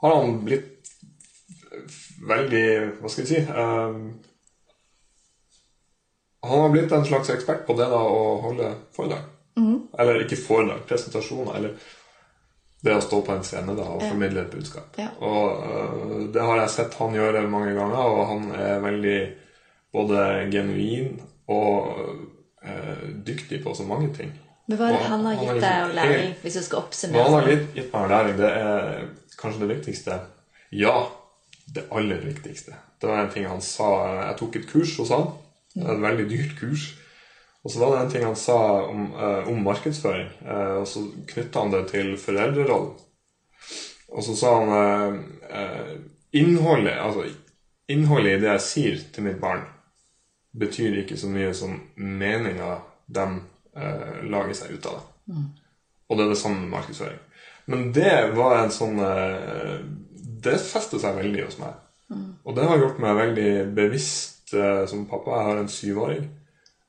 har 0.03 0.17
han 0.23 0.41
blitt 0.47 0.89
veldig 2.29 2.67
Hva 3.01 3.11
skal 3.11 3.27
jeg 3.27 3.31
si 3.35 3.41
eh, 3.45 4.01
Han 6.43 6.65
har 6.65 6.73
blitt 6.75 6.93
en 6.93 7.07
slags 7.07 7.31
ekspert 7.31 7.67
på 7.67 7.77
det 7.79 7.87
da 7.91 8.01
å 8.03 8.23
holde 8.43 8.73
foredrag. 8.97 9.29
Eller 9.99 10.25
ikke 10.25 10.39
foredrag, 10.41 10.85
presentasjoner. 10.89 11.57
Eller 11.57 11.75
det 12.83 12.97
å 12.97 13.03
stå 13.05 13.21
på 13.23 13.35
en 13.37 13.45
scene 13.47 13.75
da, 13.79 13.87
og 13.95 14.03
formidle 14.03 14.43
et 14.43 14.55
budskap. 14.55 14.97
Ja. 14.99 15.13
Og 15.23 15.63
uh, 15.63 16.15
det 16.35 16.43
har 16.43 16.63
jeg 16.65 16.75
sett 16.75 16.97
han 16.99 17.15
gjøre 17.15 17.45
mange 17.51 17.75
ganger, 17.77 18.01
og 18.01 18.23
han 18.33 18.49
er 18.59 18.83
veldig 18.83 19.19
både 19.95 20.23
genuin 20.51 21.21
og 21.53 21.93
uh, 22.65 23.05
dyktig 23.27 23.61
på 23.63 23.77
så 23.79 23.87
mange 23.87 24.11
ting. 24.17 24.33
Men 24.67 24.79
hva 24.81 24.89
er 24.89 24.97
det 24.97 25.11
han 25.13 25.27
har 25.29 25.37
gitt 25.37 25.49
liksom 25.51 25.63
deg 25.63 25.85
av 25.85 25.95
læring, 25.99 26.35
hvis 26.43 26.59
du 26.59 26.63
skal 26.65 26.85
Hva 26.89 27.27
han 27.27 27.37
har 27.37 27.49
sånn? 27.49 27.65
gitt 27.77 27.93
meg 27.93 28.01
av 28.01 28.13
læring, 28.17 28.37
det 28.41 28.51
er 28.51 29.07
kanskje 29.39 29.63
det 29.63 29.71
viktigste. 29.77 30.19
Ja, 30.83 30.97
det 31.77 31.87
aller 31.93 32.23
viktigste. 32.25 32.79
Det 32.99 33.11
var 33.11 33.23
en 33.23 33.33
ting 33.35 33.47
han 33.47 33.63
sa 33.63 33.89
Jeg 34.29 34.37
tok 34.39 34.59
et 34.59 34.69
kurs 34.71 34.97
hos 34.99 35.11
han. 35.15 35.31
Et 35.77 36.03
veldig 36.03 36.29
dyrt 36.31 36.57
kurs. 36.59 36.91
Og 37.63 37.71
så 37.71 37.79
var 37.79 37.93
det 37.95 38.01
en 38.03 38.11
ting 38.11 38.25
han 38.27 38.37
sa 38.37 38.59
om, 38.89 39.05
eh, 39.15 39.49
om 39.49 39.63
markedsføring, 39.63 40.29
eh, 40.45 40.75
og 40.81 40.87
så 40.89 41.05
knytta 41.31 41.61
han 41.63 41.71
det 41.71 41.85
til 41.93 42.17
foreldrerollen. 42.19 42.97
Og 44.13 44.25
så 44.27 44.35
sa 44.37 44.51
han 44.59 44.73
eh, 44.79 45.21
eh, 45.61 45.93
innholdet, 46.33 46.99
altså, 46.99 47.29
innholdet 47.89 48.35
i 48.35 48.43
det 48.43 48.51
jeg 48.51 48.67
sier 48.67 48.99
til 49.15 49.29
mitt 49.29 49.41
barn, 49.41 49.63
betyr 50.59 50.99
ikke 51.01 51.17
så 51.17 51.31
mye 51.33 51.55
som 51.57 51.79
meninga 51.97 52.81
de 53.07 53.29
eh, 53.77 54.19
lager 54.29 54.59
seg 54.59 54.75
ut 54.75 54.91
av 54.91 54.99
det. 54.99 55.07
Og 56.11 56.19
det 56.19 56.25
er 56.27 56.35
det 56.35 56.41
samme 56.43 56.61
med 56.61 56.75
markedsføring. 56.75 57.23
Men 57.71 57.93
det 57.95 58.35
var 58.37 58.59
en 58.59 58.75
sånn 58.75 58.99
eh, 58.99 59.79
Det 60.43 60.57
festet 60.59 61.01
seg 61.01 61.15
veldig 61.15 61.45
hos 61.47 61.59
meg. 61.63 61.79
Og 62.45 62.57
det 62.57 62.65
har 62.67 62.81
gjort 62.83 62.99
meg 63.01 63.15
veldig 63.17 63.51
bevisst 63.77 64.32
eh, 64.55 64.85
som 64.87 65.07
pappa. 65.11 65.39
Jeg 65.39 65.49
har 65.51 65.61
en 65.63 65.69
syvåring. 65.73 66.31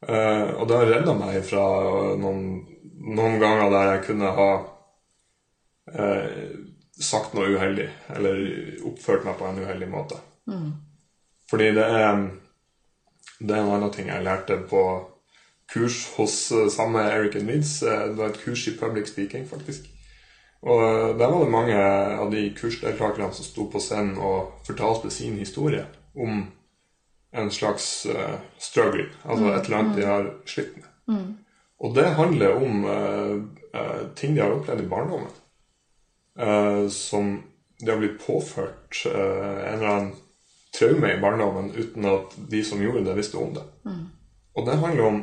Uh, 0.03 0.59
og 0.59 0.67
det 0.67 0.77
har 0.77 0.89
redda 0.91 1.13
meg 1.15 1.37
fra 1.47 1.63
noen, 2.19 2.41
noen 3.15 3.37
ganger 3.39 3.69
der 3.71 3.91
jeg 3.93 4.01
kunne 4.09 4.31
ha 4.35 4.47
eh, 5.93 6.57
sagt 6.99 7.33
noe 7.33 7.53
uheldig, 7.55 7.87
eller 8.15 8.41
oppført 8.87 9.23
meg 9.27 9.37
på 9.39 9.47
en 9.47 9.61
uheldig 9.63 9.89
måte. 9.91 10.19
Fordi 11.49 11.71
det 11.75 11.83
er 11.83 12.29
Det 13.39 13.55
er 13.55 13.61
en 13.63 13.73
annen 13.75 13.91
ting 13.91 14.07
jeg 14.07 14.23
lærte 14.23 14.57
på 14.69 14.83
kurs 15.73 16.05
hos 16.15 16.51
samme 16.71 16.99
Eric 16.99 17.35
and. 17.35 17.49
Eh, 17.49 17.63
Det 18.09 18.17
var 18.17 18.29
et 18.29 18.43
kurs 18.43 18.67
i 18.67 18.77
public 18.77 19.07
speaking, 19.07 19.47
faktisk. 19.49 19.89
Og 20.61 21.19
der 21.19 21.27
var 21.27 21.39
det 21.39 21.51
mange 21.51 21.75
av 21.75 22.31
de 22.31 22.53
kursdeltakerne 22.61 23.33
som 23.33 23.45
sto 23.45 23.69
på 23.69 23.79
scenen 23.79 24.17
og 24.17 24.51
fortalte 24.65 25.09
sin 25.11 25.33
historie 25.37 25.85
om 26.15 26.45
en 27.33 27.51
slags 27.51 28.05
uh, 28.05 28.35
struggle, 28.57 29.07
altså 29.23 29.53
et 29.53 29.65
eller 29.65 29.77
annet 29.77 29.97
de 29.97 30.05
har 30.07 30.29
slitt 30.49 30.75
med. 30.77 30.89
Og 31.83 31.95
det 31.95 32.05
handler 32.17 32.55
om 32.55 32.85
uh, 32.85 33.35
uh, 33.75 34.03
ting 34.15 34.35
de 34.35 34.43
har 34.43 34.53
opplevd 34.55 34.85
i 34.85 34.91
barndommen. 34.91 35.39
som 36.89 37.43
de 37.79 37.91
har 37.91 37.97
blitt 37.97 38.25
påført 38.25 39.03
en 39.05 39.73
eller 39.73 39.87
annen 39.87 40.15
traume 40.73 41.11
i 41.13 41.19
barndommen 41.21 41.67
uten 41.75 42.07
at 42.09 42.33
de 42.49 42.63
som 42.65 42.81
gjorde 42.81 43.03
det, 43.05 43.13
visste 43.13 43.37
om 43.37 43.53
det. 43.53 43.61
Og 44.55 44.65
det 44.65 44.79
handler 44.81 45.05
om 45.05 45.19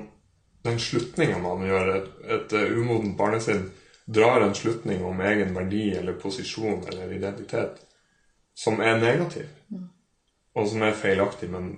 den 0.62 0.78
slutninga 0.78 1.40
man 1.42 1.66
gjør. 1.66 1.90
Et, 1.96 2.12
et 2.36 2.54
umodent 2.76 3.16
barnesinn 3.18 3.72
drar 4.06 4.40
en 4.40 4.54
slutning 4.54 5.02
om 5.04 5.20
egen 5.20 5.50
verdi 5.54 5.90
eller 5.98 6.20
posisjon 6.22 6.86
eller 6.92 7.11
identitet 7.18 7.82
som 8.54 8.80
er 8.80 8.98
negativ, 9.00 9.46
og 10.54 10.68
som 10.68 10.82
er 10.84 10.96
feilaktig, 10.98 11.48
men 11.52 11.72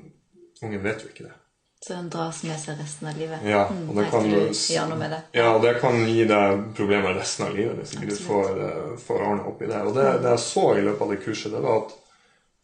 ungen 0.63 0.83
vet 0.83 1.05
jo 1.05 1.13
ikke 1.13 1.29
det. 1.29 1.37
Så 1.83 1.97
den 1.97 2.11
dras 2.13 2.45
med 2.47 2.61
seg 2.63 2.79
resten 2.79 3.09
av 3.11 3.17
livet? 3.19 3.41
Ja, 3.43 3.65
og 3.67 3.97
det, 3.97 4.05
kan, 4.13 4.29
det. 4.31 5.23
ja, 5.35 5.49
og 5.51 5.65
det 5.65 5.73
kan 5.83 5.97
gi 6.07 6.27
deg 6.31 6.61
problemer 6.79 7.17
resten 7.19 7.49
av 7.49 7.57
livet 7.57 7.81
hvis 7.81 7.97
ikke 7.97 8.11
du 8.13 8.21
får, 8.23 8.61
eh, 8.67 8.93
får 9.03 9.25
ordna 9.27 9.49
opp 9.51 9.65
i 9.65 9.71
det. 9.71 9.81
Og 9.89 9.97
det, 9.97 10.05
det 10.23 10.31
jeg 10.37 10.45
så 10.45 10.67
i 10.77 10.85
løpet 10.87 11.03
av 11.03 11.11
det 11.11 11.19
kurset, 11.25 11.51
det 11.51 11.63
var 11.65 11.81
at 11.81 11.97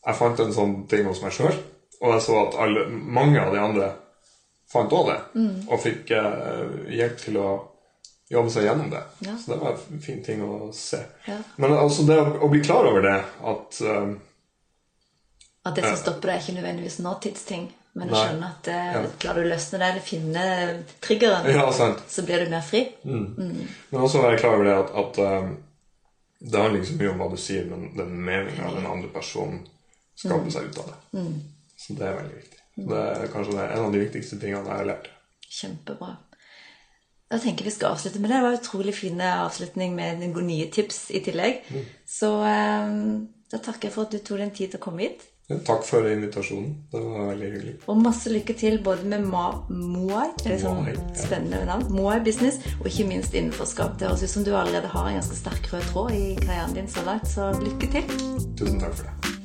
jeg 0.07 0.19
fant 0.21 0.45
en 0.45 0.55
sånn 0.55 0.77
ting 0.93 1.09
hos 1.11 1.23
meg 1.25 1.35
sjøl, 1.35 1.59
og 1.99 2.15
jeg 2.15 2.25
så 2.29 2.37
at 2.45 2.61
alle, 2.63 2.85
mange 3.19 3.43
av 3.43 3.51
de 3.57 3.65
andre 3.65 3.89
fant 4.71 4.95
òg 4.95 5.11
det, 5.11 5.19
og 5.67 5.83
fikk 5.83 6.15
eh, 6.15 6.79
hjelp 7.01 7.19
til 7.25 7.41
å 7.43 7.49
jobbe 8.31 8.53
seg 8.53 8.69
gjennom 8.69 8.91
det. 8.93 9.03
Ja. 9.27 9.35
Så 9.41 9.51
det 9.51 9.59
var 9.65 9.83
en 9.91 10.01
fin 10.05 10.23
ting 10.25 10.43
å 10.45 10.71
se. 10.77 11.01
Ja. 11.27 11.39
Men 11.57 11.75
altså 11.75 12.05
det 12.09 12.21
å, 12.21 12.31
å 12.45 12.51
bli 12.53 12.63
klar 12.65 12.87
over 12.87 13.03
det, 13.05 13.19
at 13.53 13.83
um, 13.83 14.19
At 15.67 15.77
det 15.77 15.85
som 15.89 15.99
stopper 16.01 16.31
deg, 16.31 16.37
er 16.37 16.45
ikke 16.45 16.59
nødvendigvis 16.61 16.99
nåtidsting, 17.05 17.71
men 17.99 18.07
jeg 18.09 18.15
Nei. 18.15 18.25
skjønne 18.27 18.49
at 18.55 18.69
eh, 18.73 18.91
Ja. 18.95 19.01
klarer 19.23 19.43
du 19.43 19.49
å 19.49 19.53
løsne 19.53 19.79
det, 19.83 19.89
eller 19.93 20.05
finne 20.07 20.45
triggeren, 21.05 21.49
Ja, 21.53 21.65
sant. 21.75 22.05
så 22.09 22.23
blir 22.27 22.45
du 22.45 22.51
mer 22.53 22.63
fri. 22.63 22.85
Men 23.05 23.99
også 24.05 24.23
være 24.23 24.39
klar 24.41 24.55
over 24.57 24.69
det 24.69 24.77
at, 24.79 24.93
at 25.03 25.19
um, 25.25 25.57
det 26.41 26.61
handler 26.63 26.81
ikke 26.81 26.93
så 26.93 26.99
mye 27.03 27.11
om 27.13 27.19
hva 27.25 27.29
du 27.33 27.37
sier, 27.43 27.65
men 27.71 27.89
den 27.99 28.15
meninga 28.29 28.71
den 28.77 28.87
andre 28.87 29.11
personen 29.11 29.65
skaper 30.19 30.51
seg 30.55 30.71
ut 30.71 30.79
av 30.85 30.93
det. 30.93 31.25
Så 31.79 31.95
det 31.99 32.07
er 32.07 32.17
veldig 32.21 32.37
viktig. 32.39 32.61
Det 32.89 32.99
er 33.03 33.31
kanskje 33.33 33.55
det 33.57 33.63
er 33.65 33.73
en 33.77 33.85
av 33.89 33.93
de 33.95 34.01
viktigste 34.05 34.39
tingene 34.39 34.67
jeg 34.71 34.81
har 34.85 34.87
lært. 34.93 35.09
Kjempebra. 35.49 36.13
Da 37.29 37.37
tenker 37.43 37.65
jeg 37.67 37.73
vi 37.73 37.77
skal 37.77 37.93
avslutte 37.97 38.21
med 38.23 38.31
det. 38.31 38.39
Det 38.39 38.45
var 38.47 38.55
en 38.55 38.61
utrolig 38.63 38.95
fin 38.97 39.21
avslutning 39.21 39.97
med 39.99 40.23
noen 40.23 40.47
nye 40.49 40.69
tips 40.73 41.11
i 41.13 41.21
tillegg. 41.27 41.67
Så 42.09 42.31
um, 42.41 43.27
da 43.51 43.59
takker 43.65 43.89
jeg 43.91 43.95
for 43.97 44.07
at 44.07 44.15
du 44.15 44.19
tok 44.23 44.39
din 44.41 44.55
tid 44.55 44.71
til 44.73 44.81
å 44.81 44.85
komme 44.87 45.05
hit. 45.05 45.27
Takk 45.49 45.85
for 45.85 46.05
invitasjonen. 46.05 46.75
Det 46.93 47.01
var 47.01 47.31
veldig 47.31 47.47
hyggelig. 47.53 47.75
Og 47.89 48.03
masse 48.05 48.29
lykke 48.29 48.53
til 48.59 48.77
både 48.85 49.09
med 49.09 49.25
Ma 49.31 49.47
Moai, 49.73 50.27
eller 50.45 50.61
sånn 50.61 50.83
Moai, 50.83 50.93
ja. 50.93 51.07
spennende 51.23 51.63
navn, 51.71 51.89
Moai 51.97 52.19
Business, 52.27 52.61
og 52.83 52.91
ikke 52.93 53.09
minst 53.09 53.33
innenforskap. 53.33 53.97
Det 53.97 54.11
høres 54.11 54.27
ut 54.27 54.35
som 54.35 54.45
du 54.45 54.53
allerede 54.53 54.93
har 54.93 55.09
en 55.09 55.17
ganske 55.23 55.41
sterk 55.41 55.73
rød 55.73 55.89
tråd 55.95 56.13
i 56.19 56.23
karrieren 56.43 56.77
din 56.77 56.93
så 56.93 57.09
langt, 57.09 57.33
så 57.33 57.49
lykke 57.65 57.93
til. 57.97 58.17
Tusen 58.61 58.81
takk 58.85 59.01
for 59.01 59.09
det. 59.09 59.38